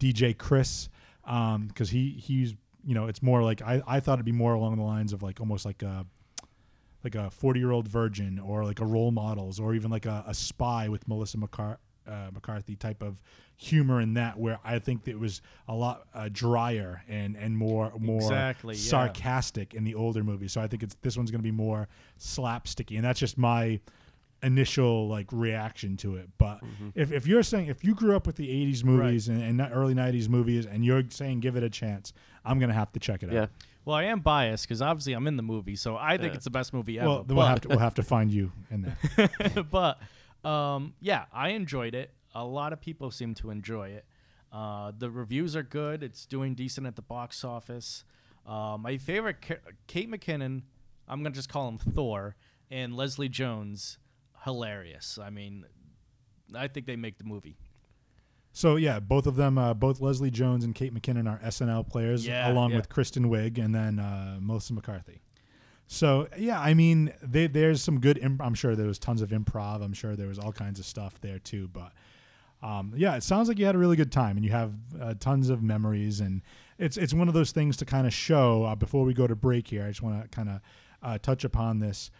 DJ 0.00 0.36
Chris 0.36 0.88
because 1.22 1.90
he 1.90 2.12
he's 2.12 2.54
you 2.82 2.94
know 2.94 3.06
it's 3.08 3.22
more 3.22 3.42
like 3.42 3.60
I 3.60 3.82
I 3.86 4.00
thought 4.00 4.14
it'd 4.14 4.24
be 4.24 4.32
more 4.32 4.54
along 4.54 4.76
the 4.76 4.82
lines 4.82 5.12
of 5.12 5.22
like 5.22 5.40
almost 5.40 5.66
like 5.66 5.82
a 5.82 6.06
like 7.04 7.16
a 7.16 7.30
40 7.30 7.60
year 7.60 7.70
old 7.70 7.86
virgin 7.86 8.38
or 8.38 8.64
like 8.64 8.80
a 8.80 8.86
role 8.86 9.10
models 9.10 9.60
or 9.60 9.74
even 9.74 9.90
like 9.90 10.06
a, 10.06 10.24
a 10.26 10.32
spy 10.32 10.88
with 10.88 11.06
Melissa 11.06 11.36
McCar- 11.36 11.76
uh, 12.06 12.30
McCarthy 12.32 12.76
type 12.76 13.02
of 13.02 13.22
humor 13.56 14.00
in 14.00 14.14
that 14.14 14.38
where 14.38 14.58
I 14.64 14.78
think 14.80 15.06
it 15.06 15.18
was 15.18 15.40
a 15.68 15.74
lot 15.74 16.06
uh, 16.14 16.28
drier 16.32 17.02
and 17.08 17.36
and 17.36 17.56
more 17.56 17.92
more 17.98 18.16
Exactly, 18.20 18.74
yeah. 18.74 18.80
sarcastic 18.80 19.74
in 19.74 19.84
the 19.84 19.94
older 19.94 20.24
movies. 20.24 20.52
So 20.52 20.60
I 20.60 20.66
think 20.66 20.82
it's 20.82 20.96
this 21.02 21.16
one's 21.16 21.30
going 21.30 21.38
to 21.40 21.44
be 21.44 21.50
more 21.52 21.88
slapsticky 22.18 22.96
and 22.96 23.04
that's 23.04 23.20
just 23.20 23.38
my 23.38 23.80
initial 24.42 25.08
like 25.08 25.26
reaction 25.32 25.96
to 25.98 26.16
it. 26.16 26.28
But 26.38 26.60
if, 26.94 27.12
if 27.12 27.26
you're 27.26 27.42
saying 27.42 27.68
if 27.68 27.82
you 27.84 27.94
grew 27.94 28.14
up 28.16 28.26
with 28.26 28.36
the 28.36 28.46
80s 28.48 28.84
movies 28.84 29.28
and, 29.28 29.42
and 29.42 29.60
early 29.72 29.94
90s 29.94 30.28
movies 30.28 30.66
and 30.66 30.84
you're 30.84 31.02
saying 31.10 31.40
give 31.40 31.56
it 31.56 31.62
a 31.62 31.70
chance, 31.70 32.12
I'm 32.44 32.58
going 32.58 32.68
to 32.68 32.74
have 32.74 32.92
to 32.92 33.00
check 33.00 33.22
it 33.22 33.32
Yeah. 33.32 33.42
out. 33.42 33.50
well, 33.86 33.96
I 33.96 34.04
am 34.04 34.20
biased 34.20 34.66
because 34.68 34.82
obviously 34.82 35.14
I'm 35.14 35.26
in 35.26 35.36
the 35.36 35.42
movie, 35.42 35.76
so 35.76 35.96
I 35.96 36.18
think 36.18 36.34
it's 36.34 36.44
the 36.44 36.50
best 36.50 36.74
movie 36.74 36.98
ever. 36.98 37.08
Well, 37.08 37.22
then 37.24 37.36
we'll 37.36 37.46
have 37.46 37.60
to 37.62 37.68
we'll 37.68 37.78
have 37.78 37.94
to 37.94 38.02
find 38.02 38.30
you 38.30 38.52
in 38.70 38.82
there. 39.16 39.62
but 39.70 39.98
um, 40.44 40.94
yeah, 41.00 41.24
I 41.32 41.50
enjoyed 41.50 41.94
it. 41.94 42.12
A 42.34 42.44
lot 42.44 42.72
of 42.72 42.80
people 42.80 43.10
seem 43.10 43.34
to 43.36 43.50
enjoy 43.50 43.88
it. 43.90 44.04
Uh, 44.52 44.92
the 44.96 45.10
reviews 45.10 45.56
are 45.56 45.62
good. 45.62 46.02
It's 46.02 46.26
doing 46.26 46.54
decent 46.54 46.86
at 46.86 46.96
the 46.96 47.02
box 47.02 47.44
office. 47.44 48.04
Uh, 48.46 48.76
my 48.78 48.98
favorite, 48.98 49.36
Kate 49.86 50.10
McKinnon, 50.10 50.62
I'm 51.08 51.22
gonna 51.22 51.34
just 51.34 51.48
call 51.48 51.68
him 51.68 51.78
Thor, 51.78 52.36
and 52.70 52.94
Leslie 52.94 53.28
Jones, 53.28 53.98
hilarious. 54.44 55.18
I 55.20 55.30
mean, 55.30 55.64
I 56.54 56.68
think 56.68 56.86
they 56.86 56.96
make 56.96 57.18
the 57.18 57.24
movie. 57.24 57.56
So 58.52 58.76
yeah, 58.76 59.00
both 59.00 59.26
of 59.26 59.34
them, 59.34 59.58
uh, 59.58 59.74
both 59.74 60.00
Leslie 60.00 60.30
Jones 60.30 60.62
and 60.64 60.74
Kate 60.74 60.94
McKinnon 60.94 61.28
are 61.28 61.40
SNL 61.44 61.88
players, 61.88 62.24
Yeah, 62.24 62.52
along 62.52 62.70
yeah. 62.70 62.76
with 62.76 62.88
Kristen 62.88 63.28
Wiig 63.28 63.58
and 63.58 63.74
then 63.74 63.98
uh, 63.98 64.38
Melissa 64.40 64.74
McCarthy. 64.74 65.22
So 65.86 66.28
yeah, 66.36 66.60
I 66.60 66.74
mean, 66.74 67.12
they, 67.22 67.46
there's 67.46 67.82
some 67.82 68.00
good. 68.00 68.18
Imp- 68.18 68.42
I'm 68.42 68.54
sure 68.54 68.74
there 68.74 68.86
was 68.86 68.98
tons 68.98 69.22
of 69.22 69.30
improv. 69.30 69.82
I'm 69.82 69.92
sure 69.92 70.16
there 70.16 70.28
was 70.28 70.38
all 70.38 70.52
kinds 70.52 70.78
of 70.78 70.86
stuff 70.86 71.20
there 71.20 71.38
too. 71.38 71.68
But 71.68 71.92
um, 72.62 72.92
yeah, 72.96 73.16
it 73.16 73.22
sounds 73.22 73.48
like 73.48 73.58
you 73.58 73.66
had 73.66 73.74
a 73.74 73.78
really 73.78 73.96
good 73.96 74.12
time 74.12 74.36
and 74.36 74.44
you 74.44 74.52
have 74.52 74.72
uh, 75.00 75.14
tons 75.20 75.50
of 75.50 75.62
memories. 75.62 76.20
And 76.20 76.42
it's 76.78 76.96
it's 76.96 77.14
one 77.14 77.28
of 77.28 77.34
those 77.34 77.52
things 77.52 77.76
to 77.78 77.84
kind 77.84 78.06
of 78.06 78.14
show. 78.14 78.64
Uh, 78.64 78.74
before 78.74 79.04
we 79.04 79.14
go 79.14 79.26
to 79.26 79.36
break 79.36 79.68
here, 79.68 79.84
I 79.84 79.88
just 79.88 80.02
want 80.02 80.22
to 80.22 80.28
kind 80.28 80.48
of 80.48 80.60
uh, 81.02 81.18
touch 81.18 81.44
upon 81.44 81.80
this 81.80 82.10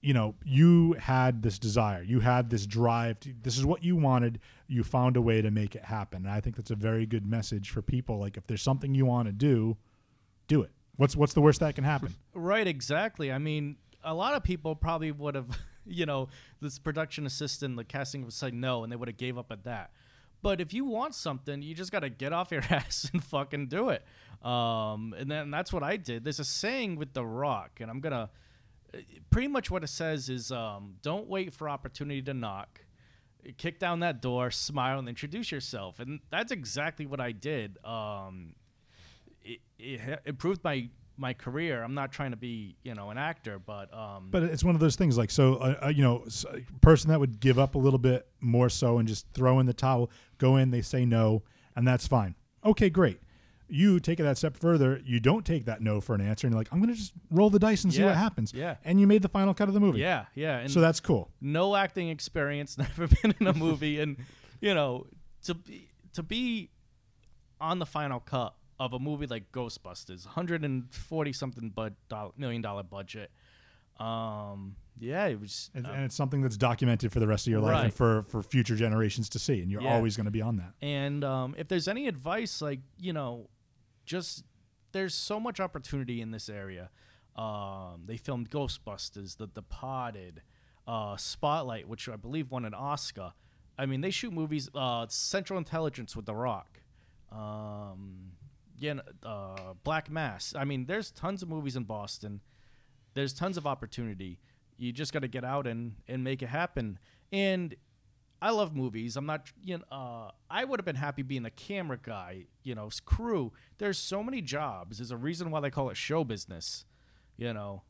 you 0.00 0.14
know, 0.14 0.34
you 0.44 0.92
had 0.94 1.42
this 1.42 1.58
desire, 1.58 2.02
you 2.02 2.20
had 2.20 2.50
this 2.50 2.66
drive. 2.66 3.18
To, 3.20 3.34
this 3.42 3.58
is 3.58 3.64
what 3.64 3.82
you 3.82 3.96
wanted. 3.96 4.40
You 4.68 4.84
found 4.84 5.16
a 5.16 5.22
way 5.22 5.42
to 5.42 5.50
make 5.50 5.74
it 5.74 5.84
happen. 5.84 6.24
And 6.24 6.30
I 6.30 6.40
think 6.40 6.56
that's 6.56 6.70
a 6.70 6.76
very 6.76 7.06
good 7.06 7.26
message 7.26 7.70
for 7.70 7.82
people. 7.82 8.18
Like, 8.18 8.36
if 8.36 8.46
there's 8.46 8.62
something 8.62 8.94
you 8.94 9.06
want 9.06 9.26
to 9.26 9.32
do, 9.32 9.76
do 10.46 10.62
it. 10.62 10.70
What's 10.98 11.14
what's 11.14 11.32
the 11.32 11.40
worst 11.40 11.60
that 11.60 11.76
can 11.76 11.84
happen? 11.84 12.14
Right, 12.34 12.66
exactly. 12.66 13.30
I 13.32 13.38
mean, 13.38 13.76
a 14.02 14.12
lot 14.12 14.34
of 14.34 14.42
people 14.42 14.74
probably 14.74 15.12
would 15.12 15.36
have, 15.36 15.46
you 15.86 16.04
know, 16.04 16.28
this 16.60 16.78
production 16.78 17.24
assistant, 17.24 17.76
the 17.76 17.84
casting 17.84 18.24
would 18.24 18.32
say 18.32 18.50
no, 18.50 18.82
and 18.82 18.92
they 18.92 18.96
would 18.96 19.08
have 19.08 19.16
gave 19.16 19.38
up 19.38 19.52
at 19.52 19.62
that. 19.64 19.92
But 20.42 20.60
if 20.60 20.74
you 20.74 20.84
want 20.84 21.14
something, 21.14 21.62
you 21.62 21.74
just 21.74 21.92
got 21.92 22.00
to 22.00 22.10
get 22.10 22.32
off 22.32 22.50
your 22.50 22.62
ass 22.70 23.08
and 23.12 23.22
fucking 23.22 23.68
do 23.68 23.90
it. 23.90 24.04
Um, 24.44 25.14
and 25.16 25.30
then 25.30 25.52
that's 25.52 25.72
what 25.72 25.84
I 25.84 25.96
did. 25.96 26.24
There's 26.24 26.40
a 26.40 26.44
saying 26.44 26.96
with 26.96 27.14
The 27.14 27.24
Rock, 27.24 27.78
and 27.80 27.90
I'm 27.90 28.00
gonna. 28.00 28.30
Pretty 29.30 29.48
much 29.48 29.70
what 29.70 29.84
it 29.84 29.88
says 29.88 30.30
is, 30.30 30.50
um, 30.50 30.94
don't 31.02 31.28
wait 31.28 31.52
for 31.52 31.68
opportunity 31.68 32.22
to 32.22 32.32
knock. 32.32 32.80
Kick 33.58 33.78
down 33.78 34.00
that 34.00 34.22
door, 34.22 34.50
smile, 34.50 34.98
and 34.98 35.08
introduce 35.08 35.52
yourself. 35.52 36.00
And 36.00 36.20
that's 36.30 36.50
exactly 36.50 37.04
what 37.04 37.20
I 37.20 37.32
did. 37.32 37.76
Um, 37.84 38.54
it, 39.48 39.60
it 39.78 40.20
improved 40.26 40.62
my 40.64 40.88
my 41.16 41.32
career. 41.32 41.82
I'm 41.82 41.94
not 41.94 42.12
trying 42.12 42.30
to 42.30 42.36
be, 42.36 42.76
you 42.84 42.94
know, 42.94 43.10
an 43.10 43.18
actor, 43.18 43.58
but 43.58 43.92
um, 43.92 44.28
But 44.30 44.44
it's 44.44 44.62
one 44.62 44.76
of 44.76 44.80
those 44.80 44.94
things. 44.94 45.18
Like, 45.18 45.30
so 45.32 45.54
uh, 45.56 45.86
uh, 45.86 45.88
you 45.88 46.02
know, 46.02 46.24
person 46.80 47.10
that 47.10 47.18
would 47.18 47.40
give 47.40 47.58
up 47.58 47.74
a 47.74 47.78
little 47.78 47.98
bit 47.98 48.28
more 48.40 48.68
so 48.68 48.98
and 48.98 49.08
just 49.08 49.26
throw 49.34 49.58
in 49.58 49.66
the 49.66 49.72
towel, 49.72 50.10
go 50.38 50.56
in, 50.56 50.70
they 50.70 50.82
say 50.82 51.04
no, 51.04 51.42
and 51.74 51.86
that's 51.86 52.06
fine. 52.06 52.34
Okay, 52.64 52.88
great. 52.90 53.20
You 53.70 54.00
take 54.00 54.18
it 54.18 54.22
that 54.22 54.38
step 54.38 54.56
further. 54.56 55.00
You 55.04 55.20
don't 55.20 55.44
take 55.44 55.66
that 55.66 55.82
no 55.82 56.00
for 56.00 56.14
an 56.14 56.20
answer, 56.22 56.46
and 56.46 56.54
you're 56.54 56.60
like, 56.60 56.68
I'm 56.72 56.78
going 56.78 56.88
to 56.88 56.98
just 56.98 57.12
roll 57.30 57.50
the 57.50 57.58
dice 57.58 57.84
and 57.84 57.92
see 57.92 58.02
what 58.02 58.14
happens. 58.16 58.54
yeah. 58.54 58.76
And 58.84 58.98
you 59.00 59.06
made 59.06 59.20
the 59.22 59.28
final 59.28 59.52
cut 59.52 59.68
of 59.68 59.74
the 59.74 59.80
movie. 59.80 59.98
yeah, 60.00 60.24
yeah. 60.34 60.58
And 60.58 60.70
So 60.70 60.80
that's 60.80 61.00
cool. 61.00 61.30
no 61.40 61.74
acting 61.76 62.08
experience, 62.08 62.78
never 62.86 63.08
been 63.08 63.34
in 63.40 63.46
a 63.46 63.52
movie, 63.52 64.00
and 64.00 64.16
you 64.60 64.72
know, 64.74 65.06
to 65.44 65.54
be 65.54 65.88
to 66.14 66.22
be 66.22 66.70
on 67.60 67.78
the 67.78 67.86
final 67.86 68.20
cut 68.20 68.54
of 68.80 68.92
a 68.92 68.98
movie 68.98 69.26
like 69.26 69.50
Ghostbusters, 69.52 70.24
140 70.26 71.32
something 71.32 71.70
bud, 71.70 71.96
doll- 72.08 72.34
million 72.36 72.62
dollar 72.62 72.82
budget. 72.82 73.30
Um, 73.98 74.76
yeah, 75.00 75.26
it 75.26 75.40
was. 75.40 75.70
and, 75.74 75.86
uh, 75.86 75.90
and 75.90 76.04
it's 76.04 76.14
something 76.14 76.40
that's 76.40 76.56
documented 76.56 77.10
for 77.12 77.18
the 77.20 77.26
rest 77.26 77.46
of 77.46 77.50
your 77.50 77.60
life 77.60 77.84
and 77.84 77.94
for 77.94 78.22
for 78.22 78.42
future 78.42 78.76
generations 78.76 79.28
to 79.30 79.38
see 79.40 79.60
and 79.60 79.70
you're 79.72 79.82
Yeah. 79.82 79.94
always 79.94 80.16
going 80.16 80.26
to 80.26 80.30
be 80.30 80.40
on 80.42 80.56
that 80.58 80.74
And 80.80 81.24
um, 81.24 81.54
if 81.58 81.66
there's 81.68 81.88
any 81.88 82.06
advice, 82.06 82.62
like 82.62 82.80
you 82.98 83.12
know, 83.12 83.48
just 84.06 84.44
there's 84.92 85.14
so 85.14 85.38
much 85.40 85.58
opportunity 85.60 86.20
in 86.20 86.30
this 86.30 86.48
area. 86.48 86.90
Um, 87.36 88.02
they 88.06 88.16
filmed 88.16 88.50
Ghostbusters, 88.50 89.36
The 89.36 89.46
Departed, 89.46 90.42
uh, 90.88 91.16
Spotlight, 91.16 91.86
which 91.88 92.08
I 92.08 92.16
believe 92.16 92.50
won 92.50 92.64
an 92.64 92.74
Oscar. 92.74 93.32
I 93.76 93.86
mean, 93.86 94.00
they 94.00 94.10
shoot 94.10 94.32
movies. 94.32 94.68
Uh, 94.74 95.06
Central 95.08 95.56
Intelligence 95.58 96.16
with 96.16 96.26
The 96.26 96.34
Rock. 96.34 96.80
Um, 97.30 98.32
yeah, 98.78 98.90
n- 98.90 99.00
uh, 99.24 99.74
Black 99.84 100.10
Mass. 100.10 100.54
I 100.56 100.64
mean, 100.64 100.86
there's 100.86 101.10
tons 101.10 101.42
of 101.42 101.48
movies 101.48 101.76
in 101.76 101.84
Boston. 101.84 102.40
There's 103.14 103.32
tons 103.32 103.56
of 103.56 103.66
opportunity. 103.66 104.38
You 104.76 104.92
just 104.92 105.12
got 105.12 105.20
to 105.20 105.28
get 105.28 105.44
out 105.44 105.66
and 105.66 105.96
and 106.06 106.22
make 106.22 106.42
it 106.42 106.48
happen. 106.48 106.98
And 107.32 107.74
I 108.40 108.50
love 108.50 108.74
movies. 108.74 109.16
I'm 109.16 109.26
not, 109.26 109.50
you 109.62 109.78
know, 109.78 109.84
uh, 109.90 110.30
I 110.48 110.64
would 110.64 110.78
have 110.78 110.84
been 110.84 110.96
happy 110.96 111.22
being 111.22 111.44
a 111.44 111.50
camera 111.50 111.98
guy, 112.00 112.44
you 112.62 112.74
know, 112.74 112.88
crew. 113.04 113.52
There's 113.78 113.98
so 113.98 114.22
many 114.22 114.40
jobs. 114.40 114.98
There's 114.98 115.10
a 115.10 115.16
reason 115.16 115.50
why 115.50 115.60
they 115.60 115.70
call 115.70 115.90
it 115.90 115.96
show 115.96 116.22
business. 116.22 116.84
You 117.36 117.52
know, 117.52 117.82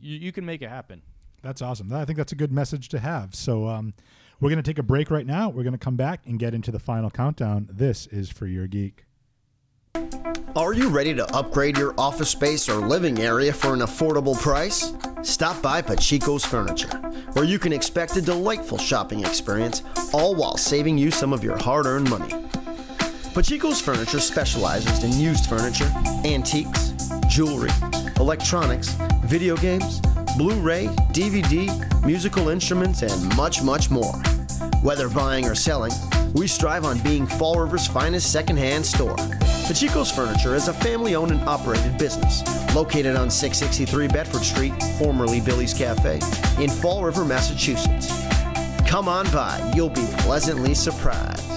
you, 0.00 0.16
you 0.18 0.32
can 0.32 0.44
make 0.44 0.60
it 0.60 0.68
happen. 0.68 1.02
That's 1.42 1.62
awesome. 1.62 1.92
I 1.92 2.04
think 2.04 2.16
that's 2.16 2.32
a 2.32 2.36
good 2.36 2.52
message 2.52 2.88
to 2.90 2.98
have. 2.98 3.34
So 3.34 3.68
um, 3.68 3.94
we're 4.40 4.50
going 4.50 4.62
to 4.62 4.68
take 4.68 4.78
a 4.78 4.84
break 4.84 5.10
right 5.10 5.26
now. 5.26 5.48
We're 5.48 5.64
going 5.64 5.72
to 5.72 5.78
come 5.78 5.96
back 5.96 6.22
and 6.26 6.38
get 6.38 6.54
into 6.54 6.70
the 6.70 6.78
final 6.78 7.10
countdown. 7.10 7.68
This 7.70 8.06
is 8.08 8.30
for 8.30 8.46
your 8.46 8.66
geek. 8.66 9.04
Are 10.54 10.74
you 10.74 10.90
ready 10.90 11.14
to 11.14 11.34
upgrade 11.34 11.78
your 11.78 11.94
office 11.96 12.28
space 12.28 12.68
or 12.68 12.74
living 12.74 13.20
area 13.20 13.54
for 13.54 13.72
an 13.72 13.80
affordable 13.80 14.38
price? 14.38 14.92
Stop 15.22 15.62
by 15.62 15.80
Pachico's 15.80 16.44
Furniture, 16.44 16.94
where 17.32 17.46
you 17.46 17.58
can 17.58 17.72
expect 17.72 18.16
a 18.16 18.20
delightful 18.22 18.76
shopping 18.76 19.20
experience, 19.20 19.82
all 20.12 20.34
while 20.34 20.58
saving 20.58 20.98
you 20.98 21.10
some 21.10 21.32
of 21.32 21.42
your 21.42 21.56
hard 21.56 21.86
earned 21.86 22.10
money. 22.10 22.34
Pachico's 23.32 23.80
Furniture 23.80 24.20
specializes 24.20 25.02
in 25.02 25.18
used 25.18 25.46
furniture, 25.46 25.90
antiques, 26.24 26.92
jewelry, 27.28 27.70
electronics, 28.16 28.90
video 29.24 29.56
games, 29.56 30.00
Blu 30.36 30.60
ray, 30.60 30.86
DVD, 31.12 32.04
musical 32.04 32.50
instruments, 32.50 33.00
and 33.00 33.36
much, 33.36 33.62
much 33.62 33.90
more. 33.90 34.16
Whether 34.82 35.08
buying 35.08 35.46
or 35.46 35.54
selling, 35.54 35.92
we 36.34 36.46
strive 36.46 36.84
on 36.84 36.98
being 36.98 37.26
Fall 37.26 37.58
River's 37.58 37.86
finest 37.86 38.30
secondhand 38.30 38.84
store. 38.84 39.16
Pachico's 39.64 40.10
Furniture 40.10 40.54
is 40.54 40.68
a 40.68 40.72
family 40.72 41.14
owned 41.14 41.30
and 41.30 41.40
operated 41.48 41.96
business 41.96 42.42
located 42.74 43.16
on 43.16 43.30
663 43.30 44.08
Bedford 44.08 44.42
Street, 44.42 44.72
formerly 44.98 45.40
Billy's 45.40 45.74
Cafe, 45.74 46.20
in 46.62 46.68
Fall 46.68 47.04
River, 47.04 47.24
Massachusetts. 47.24 48.08
Come 48.86 49.08
on 49.08 49.30
by, 49.30 49.72
you'll 49.74 49.88
be 49.88 50.06
pleasantly 50.18 50.74
surprised. 50.74 51.51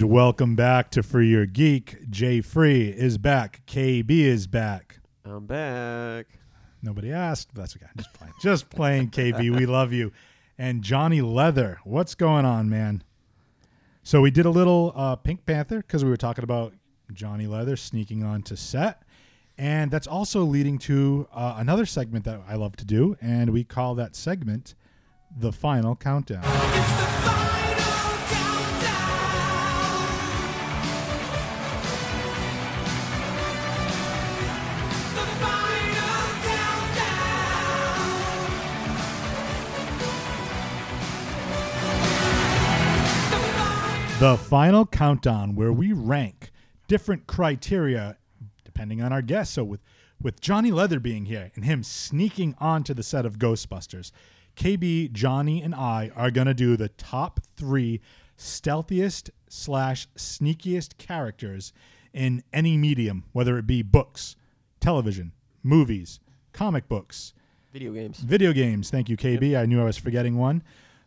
And 0.00 0.08
welcome 0.08 0.56
back 0.56 0.90
to 0.92 1.02
For 1.02 1.20
Your 1.20 1.44
Geek. 1.44 2.08
Jay 2.08 2.40
Free 2.40 2.88
is 2.88 3.18
back. 3.18 3.60
KB 3.66 4.10
is 4.10 4.46
back. 4.46 4.98
I'm 5.26 5.44
back. 5.44 6.26
Nobody 6.80 7.12
asked. 7.12 7.50
But 7.52 7.60
that's 7.60 7.76
okay. 7.76 7.84
Just 7.94 8.14
playing. 8.14 8.32
Just 8.40 8.70
playing, 8.70 9.10
KB. 9.10 9.54
We 9.54 9.66
love 9.66 9.92
you. 9.92 10.10
And 10.56 10.80
Johnny 10.80 11.20
Leather. 11.20 11.80
What's 11.84 12.14
going 12.14 12.46
on, 12.46 12.70
man? 12.70 13.02
So 14.02 14.22
we 14.22 14.30
did 14.30 14.46
a 14.46 14.50
little 14.50 14.94
uh, 14.96 15.16
Pink 15.16 15.44
Panther 15.44 15.82
because 15.82 16.02
we 16.02 16.08
were 16.08 16.16
talking 16.16 16.44
about 16.44 16.72
Johnny 17.12 17.46
Leather 17.46 17.76
sneaking 17.76 18.24
onto 18.24 18.56
set. 18.56 19.02
And 19.58 19.90
that's 19.90 20.06
also 20.06 20.44
leading 20.44 20.78
to 20.78 21.28
uh, 21.30 21.56
another 21.58 21.84
segment 21.84 22.24
that 22.24 22.40
I 22.48 22.54
love 22.54 22.74
to 22.76 22.86
do. 22.86 23.18
And 23.20 23.50
we 23.50 23.64
call 23.64 23.96
that 23.96 24.16
segment 24.16 24.74
The 25.36 25.52
Final 25.52 25.94
Countdown. 25.94 27.29
The 44.20 44.36
final 44.36 44.84
countdown, 44.84 45.54
where 45.54 45.72
we 45.72 45.94
rank 45.94 46.50
different 46.88 47.26
criteria 47.26 48.18
depending 48.66 49.00
on 49.00 49.14
our 49.14 49.22
guests. 49.22 49.54
So 49.54 49.64
with 49.64 49.80
with 50.20 50.42
Johnny 50.42 50.70
Leather 50.70 51.00
being 51.00 51.24
here 51.24 51.50
and 51.54 51.64
him 51.64 51.82
sneaking 51.82 52.54
onto 52.58 52.92
the 52.92 53.02
set 53.02 53.24
of 53.24 53.38
Ghostbusters, 53.38 54.12
KB, 54.56 55.10
Johnny, 55.12 55.62
and 55.62 55.74
I 55.74 56.10
are 56.14 56.30
gonna 56.30 56.52
do 56.52 56.76
the 56.76 56.90
top 56.90 57.40
three 57.56 58.02
stealthiest 58.36 59.30
slash 59.48 60.06
sneakiest 60.18 60.98
characters 60.98 61.72
in 62.12 62.42
any 62.52 62.76
medium, 62.76 63.24
whether 63.32 63.56
it 63.56 63.66
be 63.66 63.80
books, 63.80 64.36
television, 64.80 65.32
movies, 65.62 66.20
comic 66.52 66.90
books, 66.90 67.32
Video 67.72 67.92
games. 67.92 68.18
Video 68.18 68.52
games. 68.52 68.90
Thank 68.90 69.08
you, 69.08 69.16
KB. 69.16 69.56
I 69.56 69.64
knew 69.64 69.80
I 69.80 69.84
was 69.84 69.96
forgetting 69.96 70.36
one. 70.36 70.62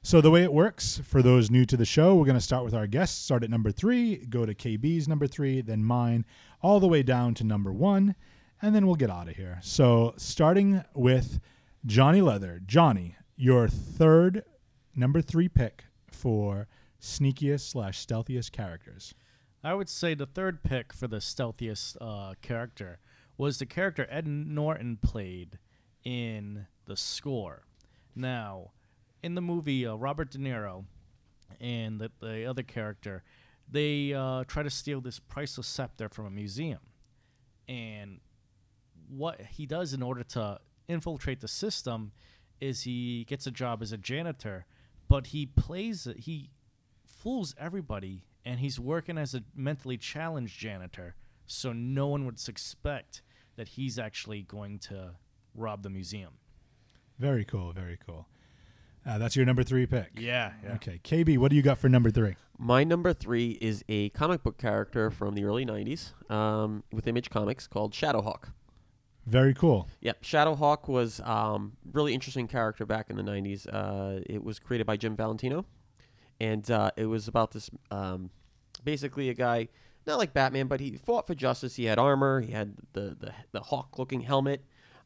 So 0.05 0.19
the 0.19 0.29
way 0.31 0.43
it 0.43 0.53
works 0.53 1.01
for 1.05 1.21
those 1.21 1.49
new 1.49 1.65
to 1.65 1.77
the 1.77 1.85
show, 1.85 2.13
we're 2.13 2.25
going 2.25 2.35
to 2.35 2.41
start 2.41 2.65
with 2.65 2.73
our 2.73 2.87
guests. 2.87 3.23
Start 3.23 3.41
at 3.41 3.49
number 3.49 3.71
three, 3.71 4.17
go 4.17 4.45
to 4.45 4.53
KB's 4.53 5.07
number 5.07 5.27
three, 5.27 5.61
then 5.61 5.81
mine, 5.85 6.25
all 6.61 6.81
the 6.81 6.89
way 6.89 7.03
down 7.03 7.33
to 7.35 7.43
number 7.45 7.71
one. 7.71 8.15
and 8.61 8.75
then 8.75 8.85
we'll 8.85 8.95
get 8.95 9.09
out 9.09 9.29
of 9.29 9.35
here. 9.37 9.59
So, 9.61 10.13
starting 10.17 10.83
with 10.93 11.39
Johnny 11.85 12.21
Leather. 12.21 12.61
Johnny, 12.65 13.15
your 13.35 13.67
third 13.67 14.43
number 14.95 15.21
three 15.21 15.47
pick 15.49 15.85
for 16.11 16.67
sneakiest 17.01 17.69
slash 17.69 18.05
stealthiest 18.05 18.51
characters. 18.51 19.13
I 19.63 19.73
would 19.73 19.89
say 19.89 20.13
the 20.13 20.25
third 20.25 20.63
pick 20.63 20.91
for 20.93 21.07
the 21.07 21.21
stealthiest 21.21 21.97
uh, 22.01 22.33
character 22.41 22.99
was 23.37 23.59
the 23.59 23.65
character 23.65 24.05
Ed 24.09 24.27
Norton 24.27 24.97
played 24.97 25.59
in 26.03 26.67
The 26.85 26.97
Score. 26.97 27.63
Now, 28.15 28.71
in 29.23 29.35
the 29.35 29.41
movie, 29.41 29.87
uh, 29.87 29.95
Robert 29.95 30.29
De 30.31 30.37
Niro 30.37 30.83
and 31.59 31.99
the, 31.99 32.11
the 32.19 32.45
other 32.45 32.61
character, 32.61 33.23
they 33.71 34.13
uh, 34.13 34.43
try 34.45 34.61
to 34.61 34.69
steal 34.69 35.01
this 35.01 35.19
priceless 35.19 35.65
scepter 35.65 36.09
from 36.09 36.25
a 36.25 36.29
museum. 36.29 36.79
And 37.67 38.19
what 39.09 39.39
he 39.41 39.65
does 39.65 39.93
in 39.93 40.03
order 40.03 40.23
to 40.23 40.59
infiltrate 40.87 41.39
the 41.39 41.47
system 41.47 42.11
is 42.59 42.83
he 42.83 43.23
gets 43.25 43.47
a 43.47 43.51
job 43.51 43.81
as 43.81 43.91
a 43.91 43.97
janitor, 43.97 44.65
but 45.07 45.27
he 45.27 45.45
plays 45.45 46.05
it, 46.05 46.19
he 46.19 46.49
fools 47.05 47.55
everybody, 47.57 48.25
and 48.45 48.59
he's 48.59 48.79
working 48.79 49.17
as 49.17 49.33
a 49.33 49.43
mentally 49.55 49.97
challenged 49.97 50.59
janitor, 50.59 51.15
so 51.45 51.71
no 51.71 52.07
one 52.07 52.25
would 52.25 52.39
suspect 52.39 53.21
that 53.55 53.69
he's 53.69 53.97
actually 53.97 54.41
going 54.41 54.79
to 54.79 55.11
rob 55.55 55.83
the 55.83 55.89
museum. 55.89 56.33
Very 57.19 57.45
cool. 57.45 57.71
Very 57.71 57.97
cool. 58.05 58.27
Uh, 59.05 59.17
that's 59.17 59.35
your 59.35 59.45
number 59.45 59.63
three 59.63 59.85
pick. 59.85 60.11
Yeah, 60.17 60.53
yeah. 60.63 60.75
Okay. 60.75 60.99
KB, 61.03 61.37
what 61.37 61.49
do 61.49 61.55
you 61.55 61.61
got 61.61 61.77
for 61.77 61.89
number 61.89 62.09
three? 62.09 62.35
My 62.57 62.83
number 62.83 63.13
three 63.13 63.57
is 63.61 63.83
a 63.89 64.09
comic 64.09 64.43
book 64.43 64.57
character 64.57 65.11
from 65.11 65.35
the 65.35 65.43
early 65.43 65.65
90s 65.65 66.13
um, 66.31 66.83
with 66.91 67.07
Image 67.07 67.29
Comics 67.29 67.67
called 67.67 67.93
Shadowhawk. 67.93 68.53
Very 69.25 69.53
cool. 69.53 69.87
Yep, 70.01 70.23
Shadowhawk 70.23 70.87
was 70.87 71.19
um, 71.21 71.73
really 71.91 72.13
interesting 72.13 72.47
character 72.47 72.85
back 72.85 73.09
in 73.09 73.15
the 73.15 73.23
90s. 73.23 73.67
Uh, 73.71 74.21
it 74.25 74.43
was 74.43 74.59
created 74.59 74.85
by 74.85 74.97
Jim 74.97 75.15
Valentino, 75.15 75.65
and 76.39 76.69
uh, 76.69 76.91
it 76.97 77.05
was 77.05 77.27
about 77.27 77.51
this 77.51 77.69
um, 77.89 78.29
basically 78.83 79.29
a 79.29 79.33
guy, 79.33 79.69
not 80.05 80.17
like 80.17 80.33
Batman, 80.33 80.67
but 80.67 80.79
he 80.79 80.97
fought 80.97 81.25
for 81.25 81.35
justice. 81.35 81.75
He 81.75 81.85
had 81.85 81.99
armor, 81.99 82.41
he 82.41 82.51
had 82.51 82.75
the, 82.93 83.15
the, 83.19 83.33
the 83.51 83.61
hawk 83.61 83.97
looking 83.97 84.21
helmet. 84.21 84.63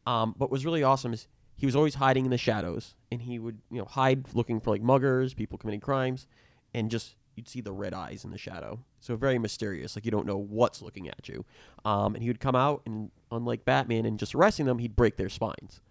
Um, 0.07 0.31
but 0.37 0.45
what 0.45 0.51
was 0.51 0.65
really 0.65 0.83
awesome 0.83 1.13
is 1.13 1.27
he 1.57 1.65
was 1.65 1.75
always 1.75 1.95
hiding 1.95 2.23
in 2.23 2.31
the 2.31 2.37
shadows, 2.37 2.95
and 3.11 3.21
he 3.23 3.39
would 3.39 3.59
you 3.69 3.79
know 3.79 3.85
hide 3.85 4.33
looking 4.33 4.61
for 4.61 4.69
like 4.69 4.81
muggers, 4.81 5.33
people 5.33 5.57
committing 5.57 5.81
crimes, 5.81 6.27
and 6.73 6.89
just 6.89 7.15
you'd 7.35 7.49
see 7.49 7.61
the 7.61 7.71
red 7.71 7.93
eyes 7.93 8.23
in 8.23 8.31
the 8.31 8.37
shadow. 8.37 8.79
So 8.99 9.15
very 9.15 9.39
mysterious, 9.39 9.95
like 9.95 10.05
you 10.05 10.11
don't 10.11 10.25
know 10.25 10.37
what's 10.37 10.81
looking 10.81 11.09
at 11.09 11.27
you. 11.27 11.45
Um, 11.83 12.15
and 12.15 12.23
he 12.23 12.29
would 12.29 12.39
come 12.39 12.55
out, 12.55 12.83
and 12.85 13.11
unlike 13.31 13.65
Batman 13.65 14.05
and 14.05 14.19
just 14.19 14.35
arresting 14.35 14.65
them, 14.65 14.79
he'd 14.79 14.95
break 14.95 15.17
their 15.17 15.29
spines. 15.29 15.81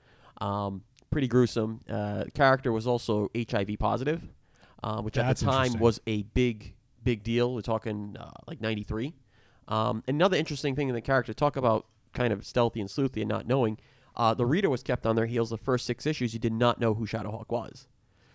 Um, 0.40 0.82
pretty 1.10 1.28
gruesome. 1.28 1.80
Uh, 1.88 2.24
the 2.24 2.30
character 2.30 2.72
was 2.72 2.86
also 2.86 3.30
HIV 3.36 3.76
positive, 3.78 4.22
uh, 4.82 5.00
which 5.02 5.14
That's 5.14 5.42
at 5.42 5.46
the 5.46 5.52
time 5.52 5.78
was 5.80 6.00
a 6.06 6.22
big, 6.22 6.74
big 7.02 7.22
deal. 7.22 7.54
We're 7.54 7.60
talking 7.60 8.16
uh, 8.18 8.30
like 8.46 8.60
'93. 8.60 9.14
Um, 9.68 10.04
another 10.06 10.36
interesting 10.36 10.76
thing 10.76 10.88
in 10.88 10.94
the 10.94 11.00
character, 11.00 11.32
talk 11.32 11.56
about 11.56 11.86
kind 12.12 12.32
of 12.32 12.46
stealthy 12.46 12.80
and 12.80 12.88
sleuthy 12.88 13.22
and 13.22 13.28
not 13.28 13.46
knowing. 13.46 13.78
Uh, 14.16 14.32
the 14.34 14.46
reader 14.46 14.70
was 14.70 14.82
kept 14.82 15.04
on 15.06 15.14
their 15.16 15.26
heels 15.26 15.50
the 15.50 15.58
first 15.58 15.84
six 15.86 16.06
issues. 16.06 16.32
You 16.32 16.40
did 16.40 16.52
not 16.52 16.80
know 16.80 16.94
who 16.94 17.06
Shadowhawk 17.06 17.50
was. 17.50 17.86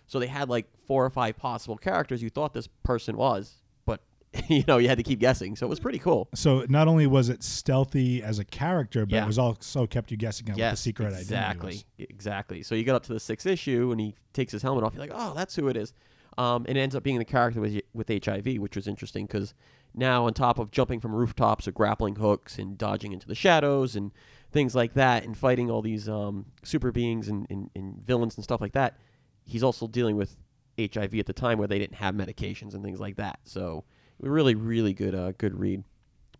So 0.06 0.18
they 0.18 0.26
had 0.28 0.48
like 0.48 0.66
four 0.86 1.04
or 1.04 1.10
five 1.10 1.36
possible 1.36 1.76
characters 1.76 2.22
you 2.22 2.30
thought 2.30 2.52
this 2.54 2.68
person 2.84 3.16
was, 3.16 3.62
but 3.86 4.00
you 4.48 4.62
know 4.68 4.78
you 4.78 4.88
had 4.88 4.98
to 4.98 5.04
keep 5.04 5.18
guessing. 5.18 5.56
So 5.56 5.66
it 5.66 5.70
was 5.70 5.80
pretty 5.80 5.98
cool. 5.98 6.28
So 6.34 6.64
not 6.68 6.86
only 6.86 7.06
was 7.06 7.28
it 7.28 7.42
stealthy 7.42 8.22
as 8.22 8.38
a 8.38 8.44
character, 8.44 9.06
but 9.06 9.14
Yeah. 9.16 9.24
it 9.24 9.26
was 9.26 9.38
also 9.38 9.86
kept 9.86 10.10
you 10.10 10.16
guessing 10.16 10.48
at 10.50 10.56
what 10.58 10.70
the 10.70 10.76
secret 10.76 11.06
identity 11.06 11.22
exactly, 11.24 11.70
was. 11.70 11.84
exactly. 11.98 12.62
So 12.62 12.74
you 12.74 12.84
get 12.84 12.94
up 12.94 13.02
to 13.04 13.12
the 13.12 13.20
sixth 13.20 13.46
issue, 13.46 13.90
and 13.90 14.00
he 14.00 14.14
takes 14.32 14.52
his 14.52 14.62
helmet 14.62 14.84
off. 14.84 14.94
You're 14.94 15.02
like, 15.02 15.12
oh, 15.14 15.32
that's 15.34 15.56
who 15.56 15.68
it 15.68 15.76
is. 15.76 15.92
Um, 16.38 16.64
and 16.68 16.78
it 16.78 16.80
ends 16.80 16.94
up 16.94 17.02
being 17.02 17.18
the 17.18 17.24
character 17.24 17.60
with 17.60 17.80
with 17.92 18.08
HIV, 18.08 18.56
which 18.58 18.76
was 18.76 18.86
interesting 18.86 19.26
because 19.26 19.54
now 19.94 20.26
on 20.26 20.32
top 20.34 20.58
of 20.58 20.70
jumping 20.70 21.00
from 21.00 21.14
rooftops 21.14 21.68
or 21.68 21.72
grappling 21.72 22.16
hooks 22.16 22.58
and 22.58 22.78
dodging 22.78 23.12
into 23.12 23.26
the 23.28 23.34
shadows 23.34 23.94
and 23.96 24.10
things 24.52 24.74
like 24.74 24.94
that, 24.94 25.24
and 25.24 25.36
fighting 25.36 25.70
all 25.70 25.82
these 25.82 26.08
um, 26.08 26.46
super 26.62 26.92
beings 26.92 27.28
and, 27.28 27.46
and, 27.50 27.70
and 27.74 28.02
villains 28.02 28.36
and 28.36 28.44
stuff 28.44 28.60
like 28.60 28.72
that, 28.72 28.98
he's 29.44 29.62
also 29.62 29.86
dealing 29.86 30.16
with 30.16 30.36
HIV 30.78 31.14
at 31.14 31.26
the 31.26 31.32
time 31.32 31.58
where 31.58 31.68
they 31.68 31.78
didn't 31.78 31.96
have 31.96 32.14
medications 32.14 32.74
and 32.74 32.84
things 32.84 33.00
like 33.00 33.16
that. 33.16 33.40
So 33.44 33.84
really, 34.20 34.54
really 34.54 34.92
good, 34.92 35.14
uh, 35.14 35.32
good 35.32 35.58
read. 35.58 35.84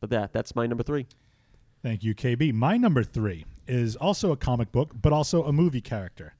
But 0.00 0.10
that 0.10 0.32
that's 0.32 0.54
my 0.54 0.66
number 0.66 0.82
three. 0.82 1.06
Thank 1.82 2.04
you, 2.04 2.14
KB. 2.14 2.52
My 2.52 2.76
number 2.76 3.02
three 3.02 3.44
is 3.66 3.96
also 3.96 4.30
a 4.32 4.36
comic 4.36 4.70
book, 4.72 4.92
but 5.00 5.12
also 5.12 5.44
a 5.44 5.52
movie 5.52 5.80
character. 5.80 6.34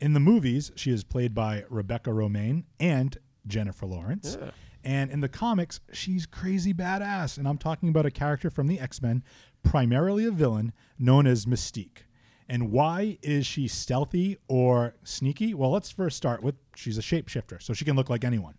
In 0.00 0.12
the 0.12 0.20
movies, 0.20 0.72
she 0.74 0.90
is 0.90 1.04
played 1.04 1.34
by 1.34 1.64
Rebecca 1.68 2.10
Romijn 2.10 2.64
and 2.78 3.16
Jennifer 3.46 3.86
Lawrence. 3.86 4.36
Yeah. 4.40 4.50
And 4.84 5.10
in 5.10 5.20
the 5.20 5.28
comics, 5.28 5.80
she's 5.92 6.26
crazy 6.26 6.72
badass. 6.72 7.38
And 7.38 7.48
I'm 7.48 7.58
talking 7.58 7.88
about 7.88 8.06
a 8.06 8.10
character 8.10 8.50
from 8.50 8.68
the 8.68 8.78
X 8.78 9.02
Men, 9.02 9.24
primarily 9.66 10.24
a 10.24 10.30
villain, 10.30 10.72
known 10.98 11.26
as 11.26 11.44
Mystique. 11.44 12.04
And 12.48 12.70
why 12.70 13.18
is 13.22 13.44
she 13.44 13.66
stealthy 13.66 14.38
or 14.46 14.94
sneaky? 15.02 15.54
Well, 15.54 15.72
let's 15.72 15.90
first 15.90 16.16
start 16.16 16.42
with 16.42 16.54
she's 16.76 16.96
a 16.96 17.02
shapeshifter, 17.02 17.60
so 17.60 17.72
she 17.72 17.84
can 17.84 17.96
look 17.96 18.08
like 18.08 18.24
anyone. 18.24 18.54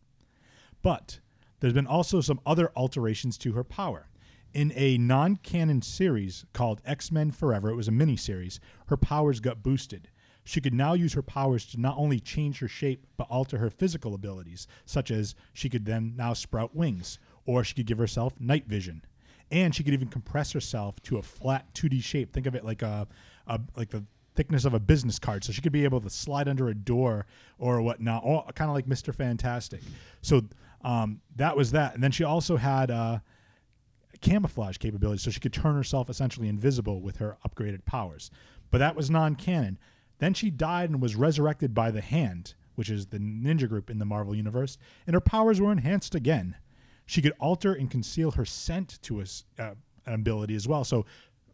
But 0.81 1.19
there's 1.59 1.73
been 1.73 1.87
also 1.87 2.19
some 2.19 2.41
other 2.45 2.71
alterations 2.75 3.37
to 3.39 3.53
her 3.53 3.63
power. 3.63 4.09
In 4.53 4.73
a 4.75 4.97
non 4.97 5.37
canon 5.37 5.81
series 5.81 6.45
called 6.51 6.81
X 6.85 7.11
Men 7.11 7.31
Forever, 7.31 7.69
it 7.69 7.75
was 7.75 7.87
a 7.87 7.91
mini 7.91 8.17
series, 8.17 8.59
her 8.87 8.97
powers 8.97 9.39
got 9.39 9.63
boosted. 9.63 10.09
She 10.43 10.61
could 10.61 10.73
now 10.73 10.93
use 10.93 11.13
her 11.13 11.21
powers 11.21 11.65
to 11.67 11.79
not 11.79 11.97
only 11.97 12.19
change 12.19 12.59
her 12.59 12.67
shape, 12.67 13.05
but 13.17 13.27
alter 13.29 13.57
her 13.57 13.69
physical 13.69 14.13
abilities, 14.13 14.67
such 14.85 15.11
as 15.11 15.35
she 15.53 15.69
could 15.69 15.85
then 15.85 16.15
now 16.15 16.33
sprout 16.33 16.75
wings, 16.75 17.19
or 17.45 17.63
she 17.63 17.75
could 17.75 17.85
give 17.85 17.97
herself 17.97 18.39
night 18.39 18.65
vision. 18.65 19.03
And 19.51 19.73
she 19.73 19.83
could 19.83 19.93
even 19.93 20.09
compress 20.09 20.51
herself 20.51 21.01
to 21.03 21.17
a 21.17 21.21
flat 21.21 21.73
2D 21.73 22.03
shape. 22.03 22.33
Think 22.33 22.47
of 22.47 22.55
it 22.55 22.65
like 22.65 22.81
a, 22.81 23.07
a 23.47 23.59
like 23.75 23.89
the 23.89 24.03
thickness 24.35 24.65
of 24.65 24.73
a 24.73 24.79
business 24.79 25.19
card. 25.19 25.43
So 25.43 25.51
she 25.51 25.61
could 25.61 25.71
be 25.71 25.83
able 25.83 25.99
to 26.01 26.09
slide 26.09 26.47
under 26.47 26.69
a 26.69 26.75
door 26.75 27.25
or 27.57 27.81
whatnot, 27.81 28.23
kind 28.55 28.69
of 28.69 28.75
like 28.75 28.85
Mr. 28.85 29.13
Fantastic. 29.13 29.81
So 30.21 30.43
um, 30.83 31.21
that 31.35 31.57
was 31.57 31.71
that. 31.71 31.95
And 31.95 32.03
then 32.03 32.11
she 32.11 32.23
also 32.23 32.57
had 32.57 32.91
uh, 32.91 33.19
camouflage 34.21 34.77
capabilities, 34.77 35.23
so 35.23 35.31
she 35.31 35.39
could 35.39 35.53
turn 35.53 35.75
herself 35.75 36.09
essentially 36.09 36.47
invisible 36.47 37.01
with 37.01 37.17
her 37.17 37.37
upgraded 37.47 37.83
powers. 37.85 38.31
But 38.69 38.77
that 38.77 38.95
was 38.95 39.09
non 39.09 39.35
canon. 39.35 39.79
Then 40.19 40.33
she 40.33 40.49
died 40.49 40.89
and 40.89 41.01
was 41.01 41.15
resurrected 41.15 41.73
by 41.73 41.91
the 41.91 42.01
Hand, 42.01 42.53
which 42.75 42.89
is 42.89 43.07
the 43.07 43.19
ninja 43.19 43.67
group 43.67 43.89
in 43.89 43.99
the 43.99 44.05
Marvel 44.05 44.35
Universe, 44.35 44.77
and 45.05 45.13
her 45.13 45.21
powers 45.21 45.59
were 45.61 45.71
enhanced 45.71 46.15
again. 46.15 46.55
She 47.07 47.21
could 47.23 47.33
alter 47.39 47.73
and 47.73 47.89
conceal 47.89 48.31
her 48.31 48.45
scent 48.45 48.99
to 49.03 49.21
a 49.21 49.25
uh, 49.57 49.73
an 50.05 50.13
ability 50.13 50.55
as 50.55 50.67
well. 50.67 50.83
So 50.83 51.05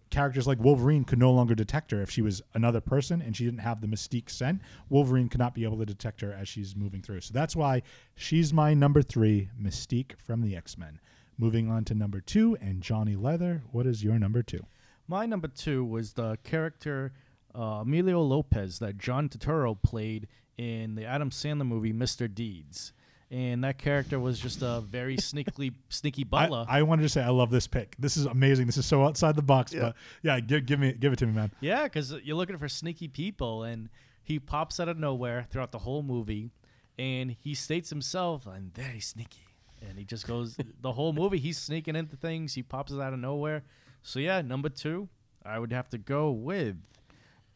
characters 0.10 0.46
like 0.46 0.60
Wolverine 0.60 1.06
could 1.06 1.18
no 1.18 1.32
longer 1.32 1.56
detect 1.56 1.90
her 1.92 2.02
if 2.02 2.10
she 2.12 2.22
was 2.22 2.42
another 2.54 2.82
person 2.82 3.20
and 3.22 3.36
she 3.36 3.46
didn't 3.46 3.62
have 3.62 3.82
the 3.82 3.88
mystique 3.88 4.30
scent. 4.30 4.62
Wolverine 4.90 5.28
could 5.30 5.40
not 5.40 5.56
be 5.56 5.64
able 5.64 5.78
to 5.78 5.86
detect 5.86 6.22
her 6.22 6.32
as 6.32 6.48
she's 6.48 6.76
moving 6.76 7.02
through. 7.02 7.22
So 7.22 7.34
that's 7.34 7.56
why 7.56 7.82
she's 8.16 8.54
my 8.54 8.74
number 8.76 9.02
three, 9.02 9.50
Mystique 9.60 10.20
from 10.20 10.42
the 10.42 10.56
X 10.56 10.78
Men. 10.78 11.00
Moving 11.38 11.70
on 11.70 11.84
to 11.86 11.96
number 11.96 12.22
two, 12.22 12.56
and 12.62 12.84
Johnny 12.84 13.16
Leather. 13.16 13.64
What 13.72 13.88
is 13.88 14.04
your 14.04 14.20
number 14.20 14.44
two? 14.44 14.68
My 15.08 15.26
number 15.26 15.48
two 15.48 15.84
was 15.84 16.14
the 16.14 16.38
character 16.44 17.12
uh, 17.56 17.82
Emilio 17.82 18.22
Lopez 18.22 18.80
that 18.80 19.00
John 19.00 19.30
Turturro 19.30 19.82
played 19.82 20.28
in 20.58 20.96
the 20.96 21.06
Adam 21.06 21.32
Sandler 21.32 21.66
movie 21.66 21.94
Mr. 21.94 22.34
Deeds. 22.34 22.94
And 23.34 23.64
that 23.64 23.80
character 23.80 24.20
was 24.20 24.40
just 24.40 24.62
a 24.62 24.82
very 24.82 25.18
sneakily 25.18 25.74
sneaky 25.90 26.24
butler. 26.24 26.68
I, 26.70 26.80
I 26.80 26.82
wanted 26.84 27.02
to 27.02 27.10
say 27.10 27.24
I 27.24 27.30
love 27.30 27.50
this 27.50 27.66
pick. 27.66 27.96
This 27.98 28.16
is 28.16 28.28
amazing. 28.28 28.68
This 28.68 28.78
is 28.78 28.86
so 28.86 29.04
outside 29.04 29.36
the 29.36 29.42
box, 29.42 29.74
but 29.74 29.96
yeah, 30.22 30.40
give, 30.40 30.68
give 30.68 30.80
me 30.80 30.94
give 30.94 31.14
it 31.14 31.16
to 31.18 31.26
me, 31.26 31.34
man. 31.34 31.50
Yeah, 31.60 31.86
because 31.86 32.14
you're 32.24 32.36
looking 32.38 32.60
for 32.60 32.70
sneaky 32.70 33.08
people, 33.08 33.64
and 33.64 33.90
he 34.22 34.38
pops 34.38 34.80
out 34.80 34.88
of 34.88 35.00
nowhere 35.00 35.48
throughout 35.50 35.72
the 35.72 35.80
whole 35.80 36.04
movie, 36.04 36.52
and 37.00 37.32
he 37.32 37.56
states 37.56 37.90
himself, 37.90 38.48
"I'm 38.48 38.72
very 38.76 39.00
sneaky," 39.00 39.48
and 39.82 39.98
he 39.98 40.06
just 40.06 40.28
goes 40.28 40.56
the 40.82 40.92
whole 40.92 41.12
movie. 41.12 41.40
He's 41.40 41.58
sneaking 41.58 41.96
into 41.96 42.16
things. 42.16 42.54
He 42.54 42.62
pops 42.62 42.94
out 42.94 43.14
of 43.14 43.20
nowhere. 43.20 43.64
So 44.04 44.20
yeah, 44.20 44.42
number 44.42 44.70
two, 44.70 45.10
I 45.44 45.58
would 45.58 45.74
have 45.74 45.90
to 45.90 45.98
go 45.98 46.30
with 46.30 46.76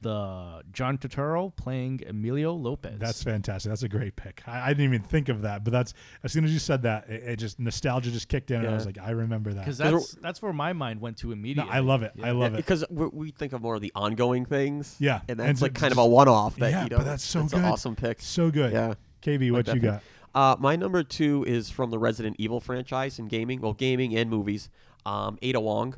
the 0.01 0.61
John 0.71 0.97
Turturro 0.97 1.55
playing 1.55 2.03
Emilio 2.07 2.53
Lopez. 2.53 2.99
That's 2.99 3.23
fantastic. 3.23 3.69
That's 3.69 3.83
a 3.83 3.89
great 3.89 4.15
pick. 4.15 4.43
I, 4.45 4.65
I 4.65 4.67
didn't 4.69 4.85
even 4.93 5.01
think 5.01 5.29
of 5.29 5.41
that, 5.41 5.63
but 5.63 5.71
that's 5.71 5.93
as 6.23 6.31
soon 6.31 6.45
as 6.45 6.53
you 6.53 6.59
said 6.59 6.83
that, 6.83 7.09
it, 7.09 7.23
it 7.23 7.35
just 7.37 7.59
nostalgia 7.59 8.11
just 8.11 8.27
kicked 8.29 8.51
in, 8.51 8.57
and 8.61 8.69
I 8.69 8.73
was 8.73 8.85
like, 8.85 8.99
I 8.99 9.11
remember 9.11 9.53
that. 9.53 9.61
because 9.61 9.77
that's 9.77 10.11
that's 10.21 10.41
where 10.41 10.53
my 10.53 10.73
mind 10.73 11.01
went 11.01 11.17
to 11.17 11.27
No, 11.27 11.33
immediately. 11.33 11.71
I 11.71 11.79
love 11.79 12.03
it. 12.03 12.13
I 12.21 12.31
love 12.31 12.53
it. 12.53 12.57
because 12.57 12.85
we, 12.89 13.07
we 13.07 13.31
think 13.31 13.53
of 13.53 13.61
more 13.61 13.75
of 13.75 13.81
the 13.81 13.91
ongoing 13.95 14.45
things. 14.45 14.95
Yeah, 14.99 15.21
and 15.27 15.39
and 15.39 15.39
that's 15.39 15.59
so 15.59 15.65
like 15.65 15.73
kind 15.73 15.91
of 15.91 15.97
a 15.97 16.05
one-off. 16.05 16.55
That 16.57 16.71
yeah, 16.71 16.83
you 16.83 16.89
know, 16.89 16.97
but 16.97 17.05
that's 17.05 17.23
so 17.23 17.41
it's 17.41 17.53
good. 17.53 17.63
An 17.63 17.65
awesome 17.65 17.95
pick. 17.95 18.21
So 18.21 18.51
good. 18.51 18.73
Yeah. 18.73 18.93
KB, 19.23 19.51
what 19.51 19.65
Like 19.67 19.75
you 19.75 19.81
that 19.81 20.03
got? 20.33 20.53
Uh, 20.53 20.55
my 20.59 20.75
number 20.75 21.01
two 21.03 21.43
is 21.47 21.71
from 21.71 21.89
the 21.89 21.97
Resident 21.97 22.35
Evil 22.37 22.59
franchise 22.59 23.17
in 23.17 23.27
gaming, 23.27 23.59
well, 23.61 23.73
gaming 23.73 24.15
and 24.15 24.29
movies. 24.29 24.69
Um, 25.05 25.39
Ada 25.41 25.59
Wong. 25.59 25.95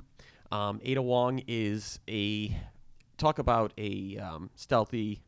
Um, 0.52 0.80
Ada 0.84 1.02
Wong 1.02 1.42
is 1.48 2.00
a 2.10 2.56
talk 3.20 3.40
about 3.40 3.74
a 3.78 4.18
um, 4.18 4.50
stealthy 4.56 5.22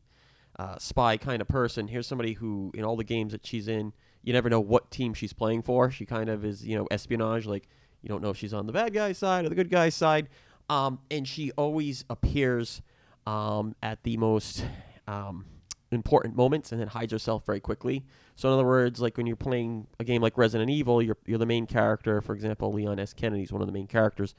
uh, 0.58 0.78
spy 0.78 1.16
kind 1.16 1.40
of 1.40 1.48
person. 1.48 1.88
Here's 1.88 2.06
somebody 2.06 2.34
who, 2.34 2.70
in 2.74 2.84
all 2.84 2.96
the 2.96 3.04
games 3.04 3.32
that 3.32 3.46
she's 3.46 3.68
in, 3.68 3.92
you 4.22 4.32
never 4.32 4.48
know 4.48 4.60
what 4.60 4.90
team 4.90 5.14
she's 5.14 5.32
playing 5.32 5.62
for. 5.62 5.90
She 5.90 6.06
kind 6.06 6.28
of 6.28 6.44
is, 6.44 6.64
you 6.66 6.76
know, 6.76 6.86
espionage. 6.90 7.46
Like 7.46 7.68
you 8.02 8.08
don't 8.08 8.22
know 8.22 8.30
if 8.30 8.36
she's 8.36 8.54
on 8.54 8.66
the 8.66 8.72
bad 8.72 8.92
guy's 8.92 9.18
side 9.18 9.44
or 9.44 9.48
the 9.48 9.54
good 9.54 9.70
guy's 9.70 9.94
side. 9.94 10.28
Um, 10.68 11.00
and 11.10 11.26
she 11.26 11.50
always 11.52 12.04
appears 12.08 12.82
um, 13.26 13.74
at 13.82 14.02
the 14.04 14.16
most 14.16 14.64
um, 15.06 15.44
important 15.90 16.36
moments 16.36 16.72
and 16.72 16.80
then 16.80 16.88
hides 16.88 17.12
herself 17.12 17.44
very 17.44 17.60
quickly. 17.60 18.04
So 18.36 18.48
in 18.48 18.54
other 18.54 18.64
words, 18.64 19.00
like 19.00 19.16
when 19.16 19.26
you're 19.26 19.36
playing 19.36 19.86
a 20.00 20.04
game 20.04 20.22
like 20.22 20.38
Resident 20.38 20.70
Evil, 20.70 21.02
you're 21.02 21.18
you're 21.26 21.38
the 21.38 21.46
main 21.46 21.66
character. 21.66 22.20
For 22.20 22.34
example, 22.34 22.72
Leon 22.72 22.98
S. 22.98 23.12
Kennedy 23.12 23.42
is 23.42 23.52
one 23.52 23.60
of 23.60 23.66
the 23.66 23.72
main 23.72 23.86
characters. 23.86 24.34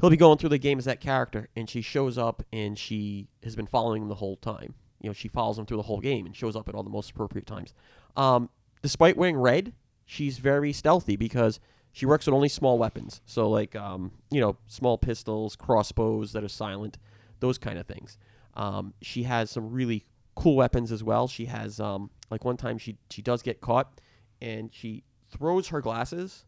He'll 0.00 0.10
be 0.10 0.16
going 0.16 0.38
through 0.38 0.50
the 0.50 0.58
game 0.58 0.78
as 0.78 0.84
that 0.84 1.00
character, 1.00 1.48
and 1.56 1.68
she 1.68 1.80
shows 1.80 2.18
up, 2.18 2.42
and 2.52 2.78
she 2.78 3.28
has 3.42 3.56
been 3.56 3.66
following 3.66 4.02
him 4.02 4.08
the 4.08 4.14
whole 4.14 4.36
time. 4.36 4.74
You 5.00 5.10
know, 5.10 5.14
she 5.14 5.28
follows 5.28 5.58
him 5.58 5.66
through 5.66 5.78
the 5.78 5.84
whole 5.84 6.00
game 6.00 6.26
and 6.26 6.34
shows 6.34 6.56
up 6.56 6.68
at 6.68 6.74
all 6.74 6.82
the 6.82 6.90
most 6.90 7.10
appropriate 7.10 7.46
times. 7.46 7.74
Um, 8.16 8.50
despite 8.82 9.16
wearing 9.16 9.36
red, 9.36 9.72
she's 10.06 10.38
very 10.38 10.72
stealthy 10.72 11.16
because 11.16 11.60
she 11.92 12.06
works 12.06 12.26
with 12.26 12.34
only 12.34 12.48
small 12.48 12.78
weapons. 12.78 13.20
So 13.26 13.48
like, 13.48 13.74
um, 13.76 14.12
you 14.30 14.40
know, 14.40 14.56
small 14.66 14.98
pistols, 14.98 15.56
crossbows 15.56 16.32
that 16.32 16.44
are 16.44 16.48
silent, 16.48 16.98
those 17.40 17.58
kind 17.58 17.78
of 17.78 17.86
things. 17.86 18.18
Um, 18.54 18.94
she 19.02 19.22
has 19.24 19.50
some 19.50 19.70
really 19.70 20.04
cool 20.34 20.56
weapons 20.56 20.92
as 20.92 21.02
well. 21.02 21.28
She 21.28 21.46
has 21.46 21.80
um, 21.80 22.10
like 22.30 22.44
one 22.44 22.56
time 22.56 22.78
she 22.78 22.98
she 23.10 23.22
does 23.22 23.42
get 23.42 23.60
caught, 23.60 24.00
and 24.40 24.72
she 24.72 25.04
throws 25.30 25.68
her 25.68 25.80
glasses, 25.80 26.44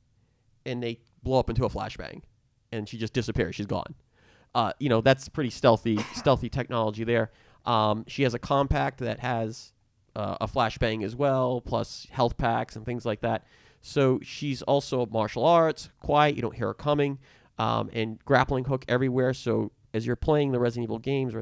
and 0.65 0.83
they 0.83 1.01
blow 1.23 1.39
up 1.39 1.51
into 1.51 1.65
a 1.65 1.69
flashbang, 1.69 2.23
and 2.73 2.89
she 2.89 2.99
just 2.99 3.13
disappears. 3.13 3.55
She's 3.55 3.67
gone. 3.67 3.95
Uh, 4.55 4.73
you 4.81 4.89
know 4.89 5.01
that's 5.01 5.29
pretty 5.29 5.51
stealthy 5.51 5.99
stealthy 6.15 6.49
technology 6.49 7.05
there. 7.05 7.31
Um, 7.67 8.05
she 8.09 8.25
has 8.25 8.35
a 8.35 8.39
compact 8.39 8.99
that 8.99 9.21
has 9.21 9.73
uh, 10.17 10.37
a 10.41 10.49
flashbang 10.49 11.05
as 11.05 11.15
well, 11.15 11.61
plus 11.61 12.07
health 12.11 12.37
packs 12.37 12.77
and 12.77 12.85
things 12.85 13.05
like 13.07 13.21
that. 13.21 13.45
So 13.81 14.19
she's 14.23 14.63
also 14.63 15.07
martial 15.07 15.45
arts, 15.45 15.91
quiet. 16.01 16.37
You 16.37 16.43
don't 16.43 16.55
hear 16.55 16.69
her 16.69 16.75
coming, 16.75 17.19
um, 17.59 17.91
and 17.93 18.19
grappling 18.25 18.65
hook 18.65 18.85
everywhere. 18.89 19.33
So 19.35 19.73
as 19.95 20.07
you're 20.07 20.17
playing 20.17 20.53
the 20.53 20.59
Resident 20.59 20.85
Evil 20.85 20.99
games, 20.99 21.35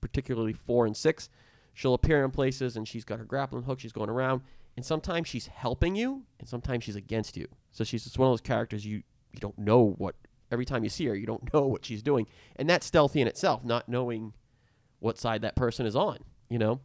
particularly 0.00 0.52
four 0.52 0.86
and 0.86 0.96
six, 0.96 1.28
she'll 1.72 1.94
appear 1.94 2.24
in 2.24 2.30
places 2.30 2.76
and 2.76 2.86
she's 2.86 3.04
got 3.04 3.18
her 3.18 3.24
grappling 3.24 3.64
hook. 3.64 3.80
She's 3.80 3.92
going 3.92 4.10
around, 4.10 4.42
and 4.76 4.84
sometimes 4.84 5.28
she's 5.28 5.46
helping 5.46 5.96
you, 5.96 6.22
and 6.38 6.48
sometimes 6.48 6.84
she's 6.84 6.96
against 6.96 7.36
you. 7.36 7.48
So 7.72 7.84
she's 7.84 8.04
just 8.04 8.18
one 8.18 8.28
of 8.28 8.32
those 8.32 8.40
characters 8.40 8.84
you 8.84 9.02
you 9.32 9.40
don't 9.40 9.58
know 9.58 9.94
what. 9.98 10.14
Every 10.50 10.64
time 10.64 10.82
you 10.84 10.90
see 10.90 11.06
her, 11.06 11.14
you 11.14 11.26
don't 11.26 11.52
know 11.54 11.66
what 11.66 11.84
she's 11.84 12.02
doing, 12.02 12.26
and 12.56 12.68
that's 12.68 12.86
stealthy 12.86 13.20
in 13.20 13.28
itself, 13.28 13.64
not 13.64 13.88
knowing 13.88 14.32
what 14.98 15.18
side 15.18 15.42
that 15.42 15.56
person 15.56 15.86
is 15.86 15.96
on. 15.96 16.18
You 16.48 16.58
know, 16.58 16.80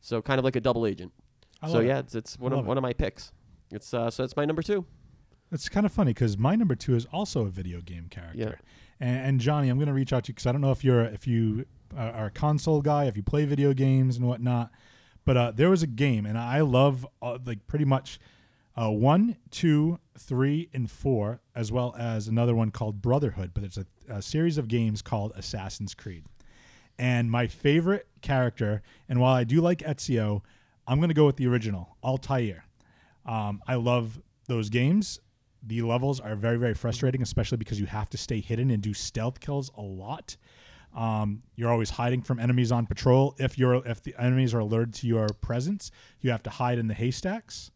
so 0.00 0.22
kind 0.22 0.38
of 0.38 0.44
like 0.44 0.56
a 0.56 0.60
double 0.60 0.86
agent. 0.86 1.12
I 1.60 1.68
so 1.68 1.74
love 1.74 1.82
it. 1.82 1.86
yeah, 1.88 1.98
it's, 1.98 2.14
it's 2.14 2.38
one 2.38 2.52
of 2.52 2.60
it. 2.60 2.64
one 2.64 2.78
of 2.78 2.82
my 2.82 2.92
picks. 2.92 3.32
It's 3.70 3.92
uh, 3.92 4.10
so 4.10 4.24
it's 4.24 4.36
my 4.36 4.44
number 4.44 4.62
two. 4.62 4.84
It's 5.50 5.68
kind 5.68 5.86
of 5.86 5.92
funny 5.92 6.12
because 6.12 6.36
my 6.36 6.56
number 6.56 6.74
two 6.74 6.94
is 6.94 7.06
also 7.12 7.46
a 7.46 7.48
video 7.48 7.80
game 7.80 8.08
character. 8.10 8.58
And, 9.00 9.26
and 9.26 9.40
Johnny, 9.40 9.68
I'm 9.70 9.78
going 9.78 9.88
to 9.88 9.94
reach 9.94 10.12
out 10.12 10.24
to 10.24 10.28
you 10.28 10.34
because 10.34 10.46
I 10.46 10.52
don't 10.52 10.60
know 10.60 10.72
if 10.72 10.84
you're 10.84 11.04
if 11.04 11.26
you 11.26 11.64
are 11.96 12.10
are 12.10 12.26
a 12.26 12.30
console 12.30 12.82
guy, 12.82 13.04
if 13.04 13.16
you 13.16 13.22
play 13.22 13.44
video 13.44 13.72
games 13.72 14.16
and 14.16 14.26
whatnot. 14.26 14.70
But 15.24 15.36
uh, 15.36 15.52
there 15.54 15.68
was 15.68 15.82
a 15.82 15.86
game, 15.86 16.24
and 16.26 16.38
I 16.38 16.60
love 16.60 17.06
uh, 17.20 17.38
like 17.44 17.66
pretty 17.66 17.84
much 17.84 18.18
uh, 18.78 18.90
one, 18.90 19.36
two, 19.50 19.98
three, 20.16 20.68
and 20.72 20.88
four, 20.90 21.40
as 21.54 21.72
well 21.72 21.96
as 21.98 22.28
another 22.28 22.54
one 22.54 22.70
called 22.70 23.02
Brotherhood. 23.02 23.50
But 23.52 23.64
it's 23.64 23.76
a, 23.76 23.86
a 24.08 24.22
series 24.22 24.56
of 24.56 24.68
games 24.68 25.02
called 25.02 25.32
Assassin's 25.34 25.94
Creed. 25.94 26.24
And 26.98 27.30
my 27.30 27.46
favorite 27.46 28.06
character, 28.22 28.82
and 29.08 29.20
while 29.20 29.34
I 29.34 29.44
do 29.44 29.60
like 29.60 29.80
Ezio, 29.80 30.42
I'm 30.86 30.98
going 30.98 31.08
to 31.08 31.14
go 31.14 31.26
with 31.26 31.36
the 31.36 31.46
original, 31.46 31.96
Altair. 32.04 32.64
Um, 33.26 33.60
I 33.66 33.74
love 33.74 34.20
those 34.46 34.68
games. 34.68 35.20
The 35.62 35.82
levels 35.82 36.20
are 36.20 36.36
very, 36.36 36.56
very 36.56 36.74
frustrating, 36.74 37.20
especially 37.20 37.58
because 37.58 37.80
you 37.80 37.86
have 37.86 38.08
to 38.10 38.16
stay 38.16 38.40
hidden 38.40 38.70
and 38.70 38.82
do 38.82 38.94
stealth 38.94 39.40
kills 39.40 39.70
a 39.76 39.82
lot. 39.82 40.36
Um, 40.96 41.42
you're 41.56 41.70
always 41.70 41.90
hiding 41.90 42.22
from 42.22 42.38
enemies 42.38 42.72
on 42.72 42.86
patrol. 42.86 43.34
If 43.38 43.58
you're 43.58 43.86
if 43.86 44.02
the 44.02 44.14
enemies 44.18 44.54
are 44.54 44.60
alerted 44.60 44.94
to 44.94 45.06
your 45.06 45.28
presence, 45.28 45.90
you 46.20 46.30
have 46.30 46.42
to 46.44 46.50
hide 46.50 46.78
in 46.78 46.86
the 46.86 46.94
haystacks. 46.94 47.70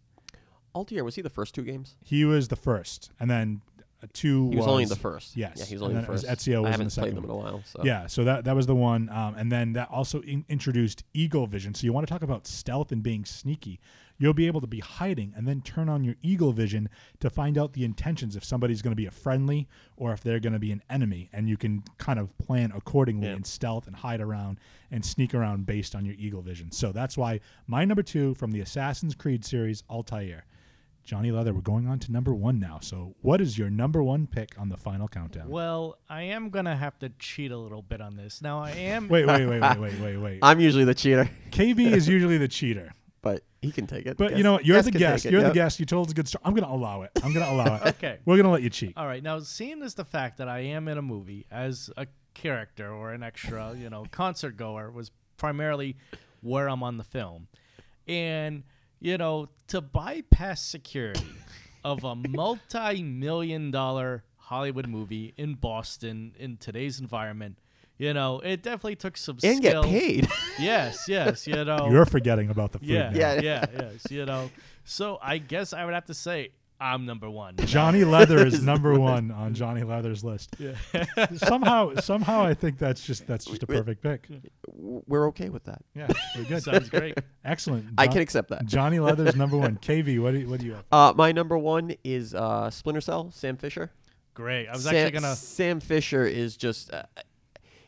Altair 0.75 1.05
was 1.05 1.15
he 1.15 1.23
the 1.23 1.31
first 1.31 1.55
two 1.55 1.63
games? 1.63 1.97
He 2.03 2.25
was 2.25 2.49
the 2.49 2.57
first, 2.57 3.11
and 3.21 3.31
then 3.31 3.61
uh, 4.03 4.07
two. 4.13 4.51
He 4.51 4.57
was 4.57 4.67
only 4.67 4.85
the 4.85 4.97
first. 4.97 5.37
Yes, 5.37 5.57
Yeah, 5.59 5.65
he 5.67 5.75
was 5.75 5.83
only 5.83 5.95
the 5.95 6.11
was 6.11 6.25
first. 6.25 6.47
Ezio 6.47 6.57
I 6.57 6.61
was 6.61 6.67
in 6.67 6.73
haven't 6.73 6.85
the 6.87 6.91
second 6.91 7.11
played 7.13 7.17
them 7.17 7.25
in 7.25 7.31
a 7.31 7.37
while, 7.37 7.63
so. 7.67 7.83
Yeah, 7.85 8.07
so 8.07 8.25
that 8.25 8.45
that 8.45 8.57
was 8.57 8.67
the 8.67 8.75
one, 8.75 9.09
um, 9.11 9.35
and 9.37 9.51
then 9.53 9.75
that 9.75 9.89
also 9.91 10.21
in, 10.23 10.45
introduced 10.49 11.05
Eagle 11.15 11.47
Vision. 11.47 11.75
So 11.75 11.85
you 11.85 11.93
want 11.93 12.07
to 12.07 12.13
talk 12.13 12.23
about 12.23 12.47
stealth 12.47 12.91
and 12.93 13.03
being 13.03 13.25
sneaky? 13.25 13.81
You'll 14.19 14.35
be 14.35 14.47
able 14.47 14.61
to 14.61 14.69
be 14.69 14.79
hiding 14.79 15.33
and 15.37 15.49
then 15.49 15.63
turn 15.63 15.89
on 15.89 16.05
your 16.05 16.15
Eagle 16.23 16.53
Vision 16.53 16.89
to 17.19 17.29
find 17.29 17.59
out 17.59 17.73
the 17.73 17.83
intentions 17.85 18.37
if 18.37 18.45
somebody's 18.45 18.81
going 18.81 18.93
to 18.93 18.97
be 18.97 19.07
a 19.07 19.11
friendly 19.11 19.67
or 19.97 20.13
if 20.13 20.21
they're 20.23 20.39
going 20.39 20.53
to 20.53 20.61
be 20.61 20.71
an 20.71 20.81
enemy, 20.89 21.29
and 21.33 21.49
you 21.49 21.57
can 21.57 21.83
kind 21.99 22.21
of 22.21 22.37
plan 22.39 22.73
accordingly 22.77 23.27
Yeah. 23.27 23.35
and 23.35 23.45
stealth 23.47 23.89
and 23.89 23.97
hide 23.97 24.21
around 24.21 24.59
and 24.93 25.05
sneak 25.05 25.35
around 25.35 25.67
based 25.67 25.97
on 25.97 26.05
your 26.05 26.15
Eagle 26.19 26.43
Vision. 26.43 26.71
So 26.71 26.93
that's 26.93 27.17
why 27.17 27.41
my 27.67 27.85
number 27.85 28.03
two 28.03 28.35
from 28.35 28.53
the 28.53 28.61
Assassin's 28.61 29.15
Creed 29.17 29.45
series, 29.45 29.83
Altair. 29.91 30.45
Johnny 31.05 31.33
Leather, 31.33 31.53
we're 31.53 31.61
going 31.61 31.89
on 31.89 31.99
to 32.01 32.13
number 32.13 32.33
one 32.33 32.61
now. 32.61 32.79
So, 32.81 33.15
what 33.23 33.41
is 33.41 33.59
your 33.59 33.71
number 33.71 34.03
one 34.03 34.27
pick 34.27 34.55
on 34.59 34.69
the 34.69 34.77
final 34.77 35.09
countdown? 35.09 35.49
Well, 35.49 35.99
I 36.09 36.23
am 36.23 36.51
gonna 36.51 36.77
have 36.77 36.99
to 37.01 37.11
cheat 37.19 37.51
a 37.51 37.57
little 37.57 37.83
bit 37.83 38.01
on 38.01 38.17
this. 38.17 38.41
Now 38.41 38.61
I 38.61 38.71
am. 38.71 39.09
Wait, 39.09 39.27
wait, 39.27 39.47
wait, 39.47 39.61
wait, 39.61 39.79
wait, 39.79 40.01
wait, 40.01 40.17
wait. 40.17 40.39
I'm 40.43 40.61
usually 40.61 40.85
the 40.85 40.95
cheater. 40.95 41.29
KB 41.51 41.81
is 41.93 42.09
usually 42.09 42.39
the 42.39 42.49
cheater. 42.49 42.95
But 43.21 43.45
he 43.61 43.71
can 43.71 43.87
take 43.87 44.07
it. 44.07 44.17
But 44.17 44.31
Guess- 44.31 44.39
you 44.39 44.45
know 44.45 44.53
what? 44.55 44.67
You're 44.67 44.79
guess 44.79 44.85
the 44.85 44.91
guest. 44.91 45.25
You're 45.25 45.41
the 45.41 45.47
yep. 45.49 45.55
guest. 45.55 45.81
You 45.81 45.87
told 45.87 46.09
us 46.09 46.13
a 46.13 46.15
good 46.15 46.27
story. 46.27 46.43
I'm 46.45 46.55
going 46.55 46.65
to 46.65 46.75
allow 46.75 47.03
it. 47.03 47.13
I'm 47.23 47.33
going 47.33 47.47
to 47.47 47.53
allow 47.53 47.77
it. 47.77 47.83
Okay. 48.03 48.19
We're 48.25 48.35
going 48.35 48.47
to 48.47 48.51
let 48.51 48.63
you 48.63 48.71
cheat. 48.71 48.95
All 48.97 49.07
right. 49.07 49.23
Now, 49.23 49.39
seeing 49.39 49.81
as 49.83 49.95
the 49.95 50.05
fact 50.05 50.39
that 50.39 50.49
I 50.49 50.59
am 50.61 50.89
in 50.89 50.99
a 50.99 51.03
movie 51.03 51.47
as 51.53 51.89
a 51.97 52.09
character 52.35 52.93
or 52.93 53.13
an 53.13 53.23
extra, 53.23 53.77
you 53.79 53.91
know, 53.91 54.07
concert 54.11 54.57
goer 54.57 54.91
was 54.91 55.13
primarily 55.37 55.97
where 56.41 56.69
I'm 56.69 56.83
on 56.83 56.97
the 56.97 57.05
film, 57.05 57.47
and 58.09 58.65
you 59.03 59.19
know, 59.19 59.49
to 59.67 59.81
bypass 59.81 60.63
security 60.63 61.27
of 61.85 62.05
a 62.05 62.15
multi-million 62.83 63.71
dollar 63.71 64.23
Hollywood 64.37 64.87
movie 64.87 65.35
in 65.37 65.55
Boston 65.55 66.35
in 66.39 66.57
today's 66.57 67.01
environment. 67.01 67.57
You 67.99 68.15
know, 68.15 68.41
it 68.41 68.63
definitely 68.63 68.97
took 68.97 69.17
some 69.17 69.39
And 69.45 69.61
get 69.61 69.71
skill. 69.71 69.83
paid. 69.85 70.29
Yes, 70.59 71.05
yes. 71.09 71.47
You 71.47 71.65
know, 71.65 71.89
You're 71.91 72.07
forgetting 72.07 72.49
about 72.51 72.73
the 72.73 72.79
food. 72.79 72.89
yeah, 72.89 73.11
now. 73.11 73.17
yeah, 73.19 73.41
yeah, 73.41 73.67
yes. 73.79 74.07
You 74.11 74.25
know, 74.27 74.51
so 74.85 75.19
I 75.23 75.39
guess 75.39 75.73
I 75.73 75.85
would 75.85 75.95
have 75.95 76.07
to 76.07 76.15
say 76.15 76.51
I'm 76.83 77.07
number 77.07 77.31
one. 77.31 77.55
Johnny 77.65 78.03
Leather 78.17 78.45
is 78.45 78.63
number 78.63 78.99
one 78.99 79.31
on 79.31 79.55
Johnny 79.55 79.83
Leather's 79.85 80.25
list. 80.25 80.57
Yeah. 80.59 80.75
somehow, 81.37 81.95
somehow, 81.97 82.43
I 82.45 82.55
think 82.55 82.79
that's 82.79 83.05
just 83.07 83.27
that's 83.27 83.45
just 83.45 83.63
a 83.63 83.67
perfect 83.67 84.03
pick. 84.03 84.27
We're 84.67 85.29
okay 85.29 85.49
with 85.49 85.65
that. 85.65 85.83
Yeah, 85.95 86.09
we're 86.37 86.45
good. 86.45 86.63
Sounds 86.63 86.89
great. 86.91 87.17
Excellent. 87.45 87.87
I 87.97 88.09
can 88.09 88.21
accept 88.21 88.49
that. 88.51 88.67
Johnny 88.67 88.99
Leather's 88.99 89.37
number 89.37 89.57
one. 89.57 89.77
KB, 89.83 90.21
what 90.21 90.33
do 90.33 90.41
you, 90.41 90.49
what 90.49 90.59
do 90.61 90.67
you 90.67 90.73
have? 90.75 90.85
Uh, 90.91 91.13
my 91.17 91.31
number 91.31 91.57
one 91.57 91.95
is 92.03 92.35
uh, 92.35 92.69
Splinter 92.71 93.01
Cell, 93.01 93.31
Sam 93.31 93.57
Fisher. 93.57 93.93
Great. 94.35 94.67
I 94.67 94.73
was 94.73 94.85
Sam, 94.85 94.95
actually 94.97 95.21
gonna. 95.21 95.37
Sam 95.37 95.79
Fisher 95.81 96.25
is 96.27 96.57
just. 96.57 96.93
Uh, 96.93 97.05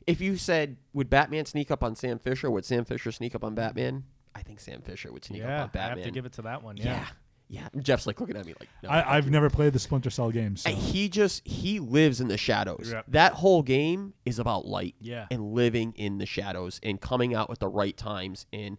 if 0.07 0.20
you 0.20 0.36
said 0.36 0.76
would 0.92 1.11
Batman 1.11 1.47
sneak 1.47 1.70
up 1.70 1.82
on 1.82 1.97
Sam 1.97 2.18
Fisher, 2.18 2.51
would 2.51 2.64
Sam 2.64 2.84
Fisher 2.84 3.11
sneak 3.11 3.34
up 3.34 3.42
on 3.42 3.55
Batman? 3.55 4.05
I 4.36 4.42
think 4.42 4.61
Sam 4.61 4.82
Fisher 4.82 5.12
would 5.12 5.24
sneak 5.24 5.40
Yeah, 5.40 5.47
up 5.47 5.62
on 5.62 5.66
Batman. 5.68 5.82
I 5.82 5.88
Batman. 5.88 5.99
have 5.99 6.05
to 6.07 6.11
give 6.12 6.26
it 6.26 6.32
to 6.34 6.42
that 6.42 6.62
one. 6.62 6.76
yeah. 6.76 6.84
Yeah. 6.84 7.07
Yeah, 7.55 7.69
Jeff's 7.79 8.07
like 8.07 8.21
looking 8.21 8.37
at 8.37 8.45
me 8.45 8.55
like. 8.59 8.69
No, 8.83 8.89
I, 8.89 9.17
I've 9.17 9.31
never 9.31 9.49
played 9.49 9.73
the 9.73 9.79
Splinter 9.79 10.11
Cell 10.11 10.31
games. 10.33 10.63
So. 10.63 10.71
And 10.71 10.79
he 10.79 11.09
just 11.09 11.47
he 11.47 11.79
lives 11.79 12.21
in 12.21 12.27
the 12.27 12.37
shadows. 12.37 12.91
Yep. 12.93 13.05
That 13.09 13.33
whole 13.35 13.63
game 13.63 14.15
is 14.25 14.41
about 14.41 14.67
light. 14.67 14.97
Yeah. 15.01 15.27
And 15.31 15.53
living 15.53 15.93
in 15.97 16.19
the 16.19 16.27
shadows 16.27 16.81
and 16.83 17.01
coming 17.01 17.33
out 17.33 17.51
at 17.51 17.61
the 17.61 17.69
right 17.69 17.97
times 17.97 18.47
and 18.53 18.79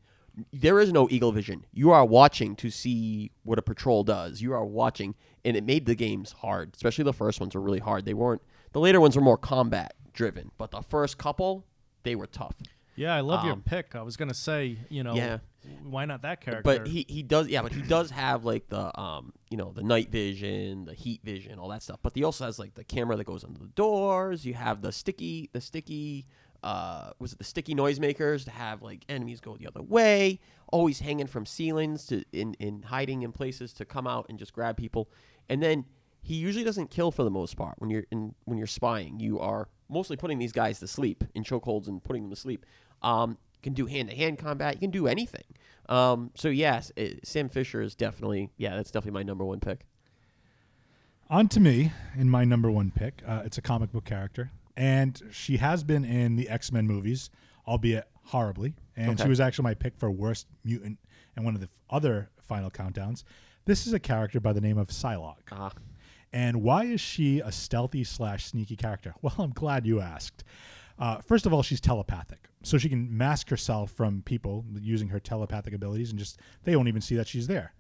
there 0.52 0.82
is 0.82 0.92
no 0.92 1.08
eagle 1.10 1.32
vision. 1.32 1.66
You 1.72 1.92
are 1.92 2.06
watching 2.06 2.58
to 2.58 2.70
see 2.70 3.32
what 3.44 3.58
a 3.58 3.62
patrol 3.62 4.04
does. 4.04 4.42
You 4.42 4.52
are 4.52 4.66
watching 4.66 5.16
and 5.46 5.56
it 5.56 5.64
made 5.64 5.86
the 5.86 5.96
games 5.96 6.34
hard. 6.34 6.74
Especially 6.76 7.06
the 7.06 7.14
first 7.14 7.40
ones 7.40 7.56
were 7.56 7.62
really 7.62 7.80
hard. 7.80 8.04
They 8.04 8.14
weren't 8.14 8.42
the 8.74 8.82
later 8.82 9.00
ones 9.00 9.16
were 9.16 9.22
more 9.22 9.38
combat 9.38 9.94
driven, 10.12 10.52
but 10.58 10.72
the 10.72 10.82
first 10.82 11.18
couple 11.18 11.66
they 12.04 12.16
were 12.16 12.28
tough. 12.28 12.56
Yeah, 12.96 13.14
I 13.16 13.20
love 13.22 13.44
your 13.44 13.54
Um, 13.54 13.62
pick. 13.62 13.96
I 13.96 14.02
was 14.02 14.16
gonna 14.18 14.34
say, 14.34 14.78
you 14.90 15.04
know, 15.04 15.16
Yeah. 15.16 15.40
why 15.84 16.06
not 16.06 16.22
that 16.22 16.42
character? 16.42 16.64
But 16.64 16.88
he, 16.88 17.06
he 17.10 17.24
does 17.24 17.48
yeah, 17.48 17.62
but 17.62 17.72
he 17.74 17.82
does 17.82 18.10
have 18.12 18.46
like 18.46 18.70
the 18.70 18.98
um 19.00 19.34
you 19.50 19.58
know 19.58 19.72
the 19.72 19.84
night 19.84 20.12
vision, 20.12 20.86
the 20.86 20.94
heat 20.94 21.22
vision, 21.24 21.60
all 21.60 21.70
that 21.70 21.84
stuff. 21.84 22.00
But 22.02 22.14
he 22.16 22.24
also 22.24 22.46
has 22.46 22.58
like 22.60 22.76
the 22.76 22.84
camera 22.84 23.16
that 23.18 23.26
goes 23.26 23.44
under 23.44 23.60
the 23.60 23.68
doors. 23.68 24.46
You 24.46 24.54
have 24.54 24.82
the 24.82 24.92
sticky 24.92 25.50
the 25.54 25.62
sticky 25.62 26.26
uh 26.64 27.12
was 27.20 27.34
it 27.34 27.38
the 27.40 27.44
sticky 27.44 27.76
noisemakers 27.76 28.46
to 28.46 28.52
have 28.52 28.82
like 28.82 29.04
enemies 29.10 29.40
go 29.42 29.58
the 29.58 29.68
other 29.68 29.82
way, 29.82 30.40
always 30.72 31.00
hanging 31.00 31.28
from 31.28 31.46
ceilings 31.46 32.06
to 32.08 32.24
in 32.32 32.54
in 32.56 32.84
hiding 32.84 33.24
in 33.24 33.32
places 33.32 33.74
to 33.74 33.86
come 33.86 34.08
out 34.08 34.26
and 34.30 34.40
just 34.40 34.54
grab 34.54 34.78
people. 34.78 35.10
And 35.50 35.62
then 35.62 35.86
he 36.22 36.36
usually 36.36 36.64
doesn't 36.64 36.90
kill 36.90 37.12
for 37.12 37.24
the 37.24 37.30
most 37.30 37.56
part. 37.56 37.76
When 37.80 37.90
you're 37.90 38.06
in 38.12 38.34
when 38.46 38.58
you're 38.58 38.66
spying, 38.68 39.20
you 39.20 39.40
are 39.40 39.68
mostly 39.90 40.18
putting 40.18 40.40
these 40.40 40.52
guys 40.52 40.80
to 40.80 40.88
sleep 40.88 41.24
in 41.34 41.44
chokeholds 41.44 41.88
and 41.88 42.04
putting 42.04 42.24
them 42.24 42.30
to 42.32 42.36
sleep. 42.36 42.66
Um, 43.02 43.32
you 43.32 43.60
can 43.62 43.74
do 43.74 43.86
hand 43.86 44.10
to 44.10 44.16
hand 44.16 44.38
combat. 44.40 44.74
You 44.76 44.80
can 44.80 44.92
do 44.92 45.08
anything. 45.08 45.44
Um, 45.90 46.32
so 46.36 46.48
yes, 46.50 46.92
it, 46.96 47.26
Sam 47.28 47.50
Fisher 47.50 47.82
is 47.82 47.96
definitely 47.96 48.50
yeah, 48.58 48.76
that's 48.76 48.92
definitely 48.92 49.20
my 49.20 49.24
number 49.24 49.46
one 49.46 49.60
pick. 49.60 49.86
On 51.30 51.48
to 51.50 51.60
me 51.60 51.92
in 52.16 52.30
my 52.30 52.46
number 52.46 52.70
one 52.70 52.92
pick. 52.92 53.22
Uh, 53.28 53.42
it's 53.46 53.58
a 53.58 53.62
comic 53.62 53.92
book 53.92 54.06
character, 54.06 54.52
and 54.78 55.20
she 55.32 55.58
has 55.58 55.84
been 55.84 56.06
in 56.06 56.36
the 56.36 56.50
X 56.50 56.72
Men 56.72 56.88
movies, 56.88 57.30
albeit 57.68 58.08
horribly. 58.26 58.74
And 58.96 59.12
Okay. 59.12 59.24
she 59.24 59.30
was 59.30 59.40
actually 59.40 59.64
my 59.64 59.74
pick 59.74 59.98
for 59.98 60.10
worst 60.12 60.48
mutant 60.64 61.00
and 61.36 61.44
one 61.44 61.54
of 61.56 61.62
the 61.62 61.68
f- 61.68 61.80
other 61.90 62.30
final 62.42 62.70
countdowns. 62.72 63.24
This 63.66 63.86
is 63.88 63.94
a 63.94 64.00
character 64.00 64.40
by 64.40 64.54
the 64.54 64.62
name 64.62 64.78
of 64.78 64.88
Psylocke. 64.88 65.38
Ah. 65.52 65.72
And 66.36 66.62
why 66.62 66.84
is 66.84 67.00
she 67.00 67.40
a 67.40 67.50
stealthy 67.50 68.04
slash 68.04 68.46
sneaky 68.46 68.76
character? 68.76 69.16
Well, 69.22 69.36
I'm 69.40 69.54
glad 69.54 69.88
you 69.88 70.02
asked. 70.02 70.44
Uh, 71.00 71.20
first 71.22 71.46
of 71.46 71.54
all, 71.54 71.64
she's 71.64 71.80
telepathic, 71.80 72.50
so 72.62 72.78
she 72.78 72.90
can 72.90 73.18
mask 73.18 73.50
herself 73.50 73.92
from 73.92 74.22
people 74.22 74.66
using 74.82 75.08
her 75.08 75.20
telepathic 75.20 75.74
abilities, 75.74 76.10
and 76.10 76.20
just 76.20 76.40
they 76.66 76.76
won't 76.76 76.90
even 76.90 77.02
see 77.02 77.16
that 77.16 77.28
she's 77.28 77.48
there. 77.48 77.74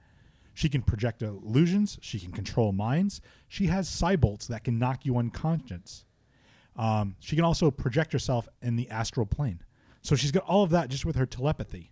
She 0.54 0.70
can 0.70 0.82
project 0.82 1.22
illusions. 1.22 1.98
She 2.02 2.18
can 2.18 2.32
control 2.32 2.72
minds. 2.72 3.20
She 3.50 3.68
has 3.68 3.90
psi-bolts 3.90 4.48
that 4.48 4.64
can 4.64 4.80
knock 4.80 5.06
you 5.06 5.18
unconscious. 5.18 6.06
Um, 6.78 7.18
she 7.20 7.36
can 7.36 7.44
also 7.44 7.70
project 7.70 8.14
herself 8.14 8.48
in 8.62 8.78
the 8.78 8.90
astral 8.90 9.26
plane. 9.26 9.62
So 10.02 10.16
she's 10.16 10.32
got 10.32 10.46
all 10.46 10.64
of 10.64 10.70
that 10.70 10.90
just 10.90 11.06
with 11.06 11.18
her 11.18 11.26
telepathy. 11.26 11.92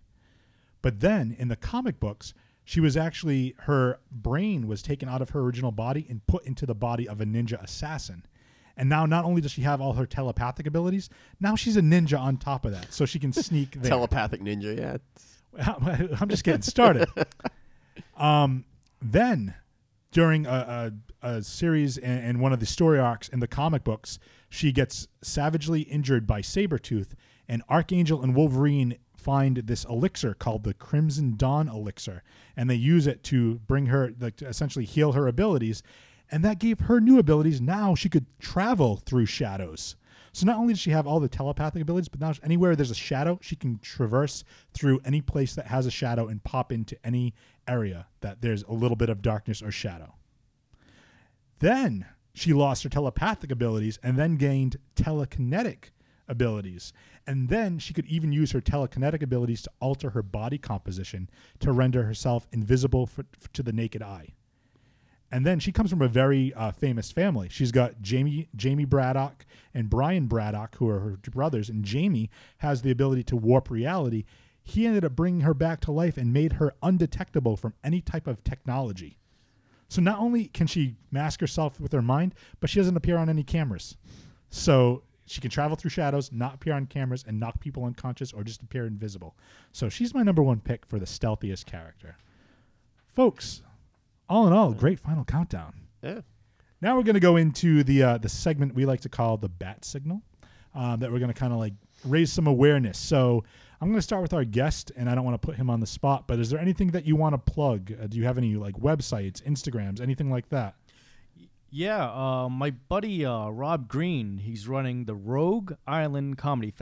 But 0.80 1.00
then 1.00 1.36
in 1.38 1.48
the 1.48 1.56
comic 1.56 2.00
books, 2.00 2.32
she 2.64 2.80
was 2.80 2.96
actually, 2.96 3.54
her 3.60 4.00
brain 4.10 4.66
was 4.66 4.82
taken 4.82 5.08
out 5.08 5.20
of 5.22 5.30
her 5.30 5.40
original 5.40 5.70
body 5.70 6.06
and 6.08 6.26
put 6.26 6.44
into 6.46 6.66
the 6.66 6.74
body 6.74 7.08
of 7.08 7.20
a 7.20 7.24
ninja 7.24 7.62
assassin. 7.62 8.24
And 8.76 8.88
now 8.88 9.06
not 9.06 9.24
only 9.24 9.40
does 9.40 9.52
she 9.52 9.62
have 9.62 9.80
all 9.80 9.92
her 9.92 10.06
telepathic 10.06 10.66
abilities, 10.66 11.08
now 11.40 11.54
she's 11.54 11.76
a 11.76 11.82
ninja 11.82 12.18
on 12.18 12.38
top 12.38 12.64
of 12.64 12.72
that. 12.72 12.92
So 12.92 13.04
she 13.06 13.18
can 13.18 13.32
sneak 13.34 13.72
there. 13.72 13.90
Telepathic 13.90 14.40
ninja, 14.40 14.76
yeah. 14.76 14.96
I'm 16.20 16.28
just 16.28 16.42
getting 16.42 16.62
started. 16.62 17.08
um, 18.16 18.64
then, 19.00 19.54
during 20.10 20.46
a, 20.46 20.92
a, 21.22 21.28
a 21.28 21.42
series 21.42 21.98
in 21.98 22.38
one 22.38 22.52
of 22.52 22.60
the 22.60 22.66
story 22.66 22.98
arcs 22.98 23.28
in 23.28 23.40
the 23.40 23.46
comic 23.46 23.84
books, 23.84 24.18
she 24.48 24.72
gets 24.72 25.06
savagely 25.22 25.82
injured 25.82 26.26
by 26.26 26.40
Sabretooth, 26.40 27.12
and 27.48 27.62
Archangel 27.68 28.22
and 28.22 28.34
Wolverine 28.34 28.96
find 29.24 29.56
this 29.56 29.84
elixir 29.86 30.34
called 30.34 30.64
the 30.64 30.74
Crimson 30.74 31.34
Dawn 31.36 31.68
elixir, 31.68 32.22
and 32.56 32.68
they 32.68 32.74
use 32.74 33.06
it 33.06 33.22
to 33.24 33.56
bring 33.66 33.86
her, 33.86 34.12
like, 34.20 34.36
to 34.36 34.46
essentially 34.46 34.84
heal 34.84 35.12
her 35.12 35.26
abilities. 35.26 35.82
And 36.30 36.44
that 36.44 36.58
gave 36.58 36.80
her 36.80 37.00
new 37.00 37.18
abilities. 37.18 37.60
Now 37.60 37.94
she 37.94 38.08
could 38.08 38.26
travel 38.38 38.96
through 38.96 39.26
shadows. 39.26 39.96
So 40.32 40.46
not 40.46 40.58
only 40.58 40.72
does 40.72 40.80
she 40.80 40.90
have 40.90 41.06
all 41.06 41.20
the 41.20 41.28
telepathic 41.28 41.80
abilities, 41.80 42.08
but 42.08 42.20
now 42.20 42.32
anywhere 42.42 42.74
there's 42.74 42.90
a 42.90 42.94
shadow, 42.94 43.38
she 43.40 43.56
can 43.56 43.78
traverse 43.78 44.42
through 44.72 45.00
any 45.04 45.20
place 45.20 45.54
that 45.54 45.68
has 45.68 45.86
a 45.86 45.90
shadow 45.90 46.26
and 46.26 46.42
pop 46.42 46.72
into 46.72 46.96
any 47.04 47.34
area 47.68 48.08
that 48.20 48.42
there's 48.42 48.64
a 48.64 48.72
little 48.72 48.96
bit 48.96 49.08
of 49.08 49.22
darkness 49.22 49.62
or 49.62 49.70
shadow. 49.70 50.14
Then 51.60 52.06
she 52.34 52.52
lost 52.52 52.82
her 52.82 52.88
telepathic 52.88 53.52
abilities 53.52 53.98
and 54.02 54.18
then 54.18 54.36
gained 54.36 54.76
telekinetic 54.96 55.90
abilities. 56.28 56.92
And 57.26 57.48
then 57.48 57.78
she 57.78 57.94
could 57.94 58.06
even 58.06 58.32
use 58.32 58.52
her 58.52 58.60
telekinetic 58.60 59.22
abilities 59.22 59.62
to 59.62 59.70
alter 59.80 60.10
her 60.10 60.22
body 60.22 60.58
composition 60.58 61.28
to 61.60 61.72
render 61.72 62.04
herself 62.04 62.46
invisible 62.52 63.06
for, 63.06 63.24
to 63.52 63.62
the 63.62 63.72
naked 63.72 64.02
eye. 64.02 64.34
And 65.30 65.44
then 65.44 65.58
she 65.58 65.72
comes 65.72 65.90
from 65.90 66.02
a 66.02 66.08
very 66.08 66.54
uh, 66.54 66.70
famous 66.70 67.10
family. 67.10 67.48
She's 67.48 67.72
got 67.72 68.00
Jamie 68.00 68.48
Jamie 68.54 68.84
Braddock 68.84 69.44
and 69.72 69.90
Brian 69.90 70.26
Braddock, 70.26 70.76
who 70.76 70.88
are 70.88 71.00
her 71.00 71.18
brothers. 71.30 71.68
And 71.68 71.84
Jamie 71.84 72.30
has 72.58 72.82
the 72.82 72.92
ability 72.92 73.24
to 73.24 73.36
warp 73.36 73.68
reality. 73.70 74.24
He 74.62 74.86
ended 74.86 75.04
up 75.04 75.16
bringing 75.16 75.40
her 75.40 75.54
back 75.54 75.80
to 75.82 75.92
life 75.92 76.16
and 76.16 76.32
made 76.32 76.54
her 76.54 76.74
undetectable 76.82 77.56
from 77.56 77.74
any 77.82 78.00
type 78.00 78.26
of 78.26 78.44
technology. 78.44 79.18
So 79.88 80.00
not 80.00 80.18
only 80.18 80.46
can 80.46 80.66
she 80.66 80.96
mask 81.10 81.40
herself 81.40 81.80
with 81.80 81.92
her 81.92 82.02
mind, 82.02 82.34
but 82.60 82.70
she 82.70 82.78
doesn't 82.78 82.96
appear 82.96 83.16
on 83.16 83.28
any 83.28 83.42
cameras. 83.42 83.96
So 84.50 85.02
she 85.26 85.40
can 85.40 85.50
travel 85.50 85.76
through 85.76 85.90
shadows, 85.90 86.30
not 86.32 86.54
appear 86.54 86.74
on 86.74 86.86
cameras, 86.86 87.24
and 87.26 87.40
knock 87.40 87.60
people 87.60 87.84
unconscious 87.84 88.32
or 88.32 88.44
just 88.44 88.62
appear 88.62 88.86
invisible. 88.86 89.34
So 89.72 89.88
she's 89.88 90.14
my 90.14 90.22
number 90.22 90.42
one 90.42 90.60
pick 90.60 90.84
for 90.86 90.98
the 90.98 91.06
stealthiest 91.06 91.66
character. 91.66 92.16
Folks, 93.08 93.62
all 94.28 94.46
in 94.46 94.52
all, 94.52 94.72
great 94.72 95.00
final 95.00 95.24
countdown. 95.24 95.74
Yeah. 96.02 96.20
Now 96.80 96.96
we're 96.96 97.02
going 97.02 97.14
to 97.14 97.20
go 97.20 97.36
into 97.36 97.82
the 97.82 98.02
uh, 98.02 98.18
the 98.18 98.28
segment 98.28 98.74
we 98.74 98.84
like 98.84 99.00
to 99.02 99.08
call 99.08 99.36
the 99.36 99.48
bat 99.48 99.84
signal. 99.84 100.22
Um, 100.74 100.98
that 101.00 101.12
we're 101.12 101.20
going 101.20 101.32
to 101.32 101.38
kind 101.38 101.52
of 101.52 101.60
like 101.60 101.74
raise 102.04 102.32
some 102.32 102.48
awareness. 102.48 102.98
So 102.98 103.44
I'm 103.80 103.88
going 103.88 103.98
to 103.98 104.02
start 104.02 104.22
with 104.22 104.34
our 104.34 104.44
guest, 104.44 104.90
and 104.96 105.08
I 105.08 105.14
don't 105.14 105.24
want 105.24 105.40
to 105.40 105.46
put 105.46 105.56
him 105.56 105.70
on 105.70 105.78
the 105.78 105.86
spot. 105.86 106.26
But 106.26 106.40
is 106.40 106.50
there 106.50 106.58
anything 106.58 106.90
that 106.90 107.06
you 107.06 107.16
want 107.16 107.34
to 107.34 107.52
plug? 107.52 107.92
Uh, 107.92 108.08
do 108.08 108.18
you 108.18 108.24
have 108.24 108.38
any 108.38 108.56
like 108.56 108.74
websites, 108.74 109.40
Instagrams, 109.42 110.00
anything 110.00 110.30
like 110.30 110.48
that? 110.48 110.74
Yeah, 111.76 112.04
uh, 112.04 112.48
my 112.48 112.70
buddy 112.70 113.26
uh, 113.26 113.48
Rob 113.48 113.88
Green, 113.88 114.38
he's 114.38 114.68
running 114.68 115.06
the 115.06 115.16
Rogue 115.16 115.72
Island 115.88 116.38
Comedy 116.38 116.72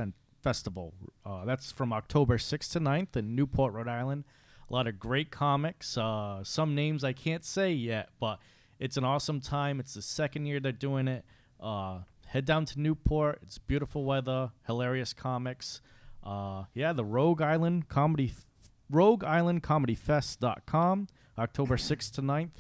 Festival. 0.43 0.93
Uh, 1.24 1.47
that's 1.47 1.72
from 1.72 1.95
October 1.95 2.36
6th 2.36 2.72
to 2.72 2.80
9th 2.80 3.16
in 3.16 3.34
Newport, 3.34 3.72
Rhode 3.72 3.88
Island. 3.88 4.24
A 4.68 4.70
lot 4.70 4.86
of 4.86 5.01
great 5.01 5.30
comics. 5.30 5.97
Uh, 5.97 6.45
some 6.45 6.74
names 6.74 7.05
I 7.05 7.14
can't 7.14 7.43
say 7.43 7.72
yet, 7.72 8.11
but 8.20 8.38
it's 8.78 8.99
an 8.99 9.05
awesome 9.05 9.40
time. 9.40 9.80
It's 9.80 9.95
the 9.95 10.03
second 10.03 10.45
year 10.45 10.61
they're 10.61 10.72
doing 10.72 11.09
it. 11.09 11.24
Uh, 11.59 12.01
head 12.26 12.45
down 12.45 12.66
to 12.66 12.78
Newport. 12.78 13.38
It's 13.40 13.57
beautiful 13.57 14.05
weather, 14.05 14.51
hilarious 14.66 15.14
comics. 15.14 15.80
Uh, 16.22 16.64
yeah, 16.74 16.93
the 16.93 17.03
Rogue 17.03 17.40
Island 17.40 17.88
Comedy, 17.88 18.34
Rogue 18.90 19.24
Island 19.24 19.62
Comedy 19.62 19.95
Fest.com, 19.95 21.09
October 21.38 21.78
6th 21.78 22.12
to 22.12 22.20
9th 22.20 22.51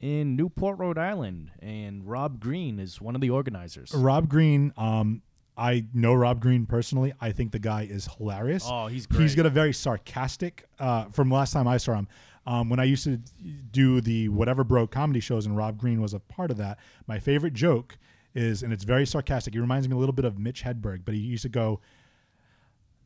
in 0.00 0.34
Newport, 0.36 0.78
Rhode 0.78 0.98
Island, 0.98 1.50
and 1.60 2.08
Rob 2.08 2.40
Green 2.40 2.78
is 2.78 3.00
one 3.00 3.14
of 3.14 3.20
the 3.20 3.30
organizers. 3.30 3.92
Rob 3.94 4.28
Green. 4.28 4.72
Um, 4.76 5.22
I 5.56 5.84
know 5.92 6.14
Rob 6.14 6.40
Green 6.40 6.64
personally. 6.64 7.12
I 7.20 7.32
think 7.32 7.52
the 7.52 7.58
guy 7.58 7.82
is 7.82 8.08
hilarious. 8.16 8.64
Oh, 8.66 8.86
he's 8.86 9.06
He's 9.10 9.34
great. 9.34 9.36
got 9.36 9.46
a 9.46 9.50
very 9.50 9.74
sarcastic. 9.74 10.64
Uh, 10.78 11.04
from 11.06 11.30
last 11.30 11.52
time 11.52 11.68
I 11.68 11.76
saw 11.76 11.94
him, 11.96 12.08
um, 12.46 12.70
when 12.70 12.80
I 12.80 12.84
used 12.84 13.04
to 13.04 13.18
do 13.70 14.00
the 14.00 14.30
whatever 14.30 14.64
bro 14.64 14.86
comedy 14.86 15.20
shows, 15.20 15.44
and 15.44 15.54
Rob 15.56 15.76
Green 15.76 16.00
was 16.00 16.14
a 16.14 16.20
part 16.20 16.50
of 16.50 16.56
that. 16.56 16.78
My 17.06 17.18
favorite 17.18 17.52
joke 17.52 17.98
is, 18.34 18.62
and 18.62 18.72
it's 18.72 18.84
very 18.84 19.04
sarcastic. 19.04 19.52
He 19.52 19.60
reminds 19.60 19.86
me 19.86 19.94
a 19.94 19.98
little 19.98 20.14
bit 20.14 20.24
of 20.24 20.38
Mitch 20.38 20.62
Hedberg, 20.62 21.00
but 21.04 21.14
he 21.14 21.20
used 21.20 21.42
to 21.42 21.48
go. 21.50 21.80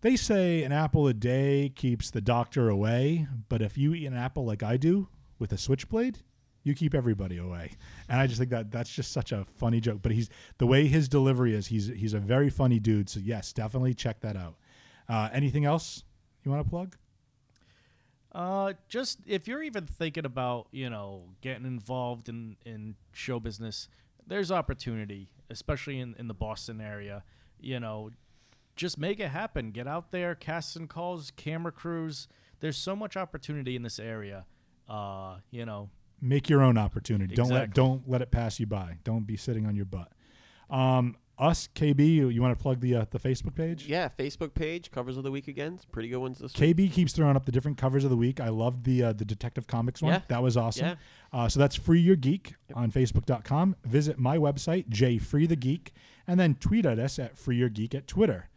They 0.02 0.14
say 0.16 0.62
an 0.62 0.70
apple 0.70 1.08
a 1.08 1.14
day 1.14 1.72
keeps 1.74 2.10
the 2.10 2.20
doctor 2.20 2.68
away, 2.68 3.26
but 3.48 3.62
if 3.62 3.76
you 3.78 3.94
eat 3.94 4.06
an 4.06 4.14
apple 4.14 4.44
like 4.44 4.62
I 4.62 4.76
do 4.76 5.08
with 5.38 5.50
a 5.50 5.58
switchblade, 5.58 6.18
you 6.64 6.74
keep 6.74 6.94
everybody 6.94 7.38
away. 7.38 7.72
And 8.08 8.18
I 8.18 8.26
just 8.26 8.38
think 8.38 8.50
that 8.50 8.72
that's 8.72 8.92
just 8.92 9.12
such 9.12 9.30
a 9.30 9.46
funny 9.56 9.80
joke. 9.80 10.00
But 10.02 10.12
he's 10.12 10.30
the 10.58 10.66
way 10.66 10.86
his 10.86 11.08
delivery 11.08 11.54
is. 11.54 11.66
He's 11.68 11.86
he's 11.86 12.14
a 12.14 12.18
very 12.18 12.50
funny 12.50 12.80
dude. 12.80 13.08
So 13.08 13.20
yes, 13.20 13.52
definitely 13.52 13.94
check 13.94 14.20
that 14.20 14.36
out. 14.36 14.56
Uh, 15.08 15.28
anything 15.32 15.64
else 15.64 16.02
you 16.42 16.50
want 16.50 16.64
to 16.64 16.68
plug? 16.68 16.96
Uh, 18.32 18.72
just 18.88 19.20
if 19.26 19.46
you're 19.46 19.62
even 19.62 19.86
thinking 19.86 20.24
about, 20.24 20.66
you 20.72 20.90
know, 20.90 21.22
getting 21.40 21.64
involved 21.64 22.28
in, 22.28 22.56
in 22.66 22.96
show 23.12 23.38
business, 23.38 23.88
there's 24.26 24.50
opportunity, 24.50 25.28
especially 25.50 26.00
in, 26.00 26.16
in 26.18 26.26
the 26.26 26.34
Boston 26.34 26.80
area. 26.80 27.22
You 27.60 27.78
know, 27.78 28.10
just 28.74 28.98
make 28.98 29.20
it 29.20 29.28
happen. 29.28 29.70
Get 29.70 29.86
out 29.86 30.10
there, 30.10 30.34
casting 30.34 30.88
calls, 30.88 31.30
camera 31.30 31.70
crews. 31.70 32.26
There's 32.58 32.76
so 32.76 32.96
much 32.96 33.16
opportunity 33.16 33.76
in 33.76 33.82
this 33.82 34.00
area. 34.00 34.46
Uh, 34.88 35.36
you 35.50 35.64
know, 35.64 35.90
Make 36.20 36.48
your 36.48 36.62
own 36.62 36.78
opportunity. 36.78 37.34
Don't 37.34 37.50
let 37.50 37.74
don't 37.74 38.08
let 38.08 38.22
it 38.22 38.30
pass 38.30 38.58
you 38.58 38.66
by. 38.66 38.98
Don't 39.04 39.26
be 39.26 39.36
sitting 39.36 39.66
on 39.66 39.76
your 39.76 39.84
butt. 39.84 40.12
Um, 40.70 41.16
us 41.38 41.68
KB, 41.74 41.98
you, 41.98 42.28
you 42.28 42.40
want 42.40 42.56
to 42.56 42.62
plug 42.62 42.80
the 42.80 42.94
uh, 42.94 43.04
the 43.10 43.18
Facebook 43.18 43.54
page? 43.54 43.86
Yeah, 43.86 44.08
Facebook 44.08 44.54
page 44.54 44.90
covers 44.90 45.16
of 45.16 45.24
the 45.24 45.30
week 45.30 45.48
again. 45.48 45.74
It's 45.74 45.84
pretty 45.84 46.08
good 46.08 46.18
ones 46.18 46.38
this 46.38 46.56
week. 46.58 46.76
KB 46.76 46.92
keeps 46.92 47.12
throwing 47.12 47.36
up 47.36 47.44
the 47.44 47.52
different 47.52 47.76
covers 47.76 48.04
of 48.04 48.10
the 48.10 48.16
week. 48.16 48.40
I 48.40 48.48
loved 48.48 48.84
the 48.84 49.02
uh, 49.04 49.12
the 49.12 49.24
Detective 49.24 49.66
Comics 49.66 50.00
one. 50.00 50.12
Yeah. 50.12 50.20
That 50.28 50.42
was 50.42 50.56
awesome. 50.56 50.86
Yeah. 50.86 50.94
Uh, 51.32 51.48
so 51.48 51.58
that's 51.58 51.74
Free 51.74 52.00
Your 52.00 52.16
Geek 52.16 52.54
on 52.74 52.92
Facebook.com. 52.92 53.76
Visit 53.84 54.18
my 54.18 54.38
website, 54.38 54.88
jfreethegeek, 54.88 55.88
and 56.28 56.38
then 56.38 56.54
tweet 56.54 56.86
at 56.86 56.98
us 56.98 57.18
at 57.18 57.36
Free 57.36 57.56
Your 57.56 57.68
Geek 57.68 57.94
at 57.94 58.06
Twitter. 58.06 58.48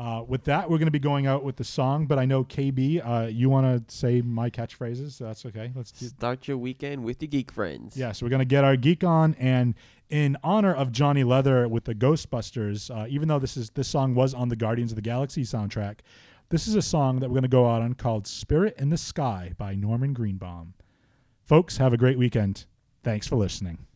Uh, 0.00 0.22
with 0.26 0.44
that, 0.44 0.70
we're 0.70 0.78
going 0.78 0.86
to 0.86 0.90
be 0.90 0.98
going 0.98 1.26
out 1.26 1.44
with 1.44 1.56
the 1.56 1.64
song, 1.64 2.06
but 2.06 2.18
I 2.18 2.24
know 2.24 2.42
KB, 2.42 3.06
uh, 3.06 3.26
you 3.26 3.50
want 3.50 3.86
to 3.86 3.94
say 3.94 4.22
my 4.22 4.48
catchphrases. 4.48 5.12
So 5.12 5.24
that's 5.24 5.44
okay. 5.44 5.70
Let's 5.74 5.92
do, 5.92 6.06
Start 6.06 6.48
your 6.48 6.56
weekend 6.56 7.04
with 7.04 7.20
your 7.20 7.28
geek 7.28 7.52
friends. 7.52 7.98
yeah, 7.98 8.10
so 8.12 8.24
we're 8.24 8.30
gonna 8.30 8.46
get 8.46 8.64
our 8.64 8.76
geek 8.76 9.04
on, 9.04 9.34
and 9.38 9.74
in 10.08 10.38
honor 10.42 10.72
of 10.74 10.90
Johnny 10.90 11.22
Leather 11.22 11.68
with 11.68 11.84
the 11.84 11.94
Ghostbusters, 11.94 12.90
uh, 12.90 13.08
even 13.10 13.28
though 13.28 13.38
this 13.38 13.58
is 13.58 13.68
this 13.74 13.88
song 13.88 14.14
was 14.14 14.32
on 14.32 14.48
the 14.48 14.56
Guardians 14.56 14.90
of 14.90 14.96
the 14.96 15.02
Galaxy 15.02 15.42
soundtrack, 15.42 15.98
this 16.48 16.66
is 16.66 16.74
a 16.74 16.82
song 16.82 17.20
that 17.20 17.28
we're 17.28 17.34
gonna 17.34 17.48
go 17.48 17.68
out 17.68 17.82
on 17.82 17.92
called 17.92 18.26
"Spirit 18.26 18.76
in 18.78 18.88
the 18.88 18.96
Sky" 18.96 19.52
by 19.58 19.74
Norman 19.74 20.14
Greenbaum. 20.14 20.72
Folks, 21.44 21.76
have 21.76 21.92
a 21.92 21.98
great 21.98 22.16
weekend. 22.16 22.64
Thanks 23.04 23.26
for 23.26 23.36
listening. 23.36 23.86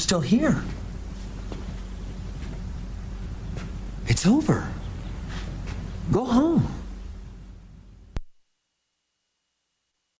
Still 0.00 0.20
here. 0.20 0.62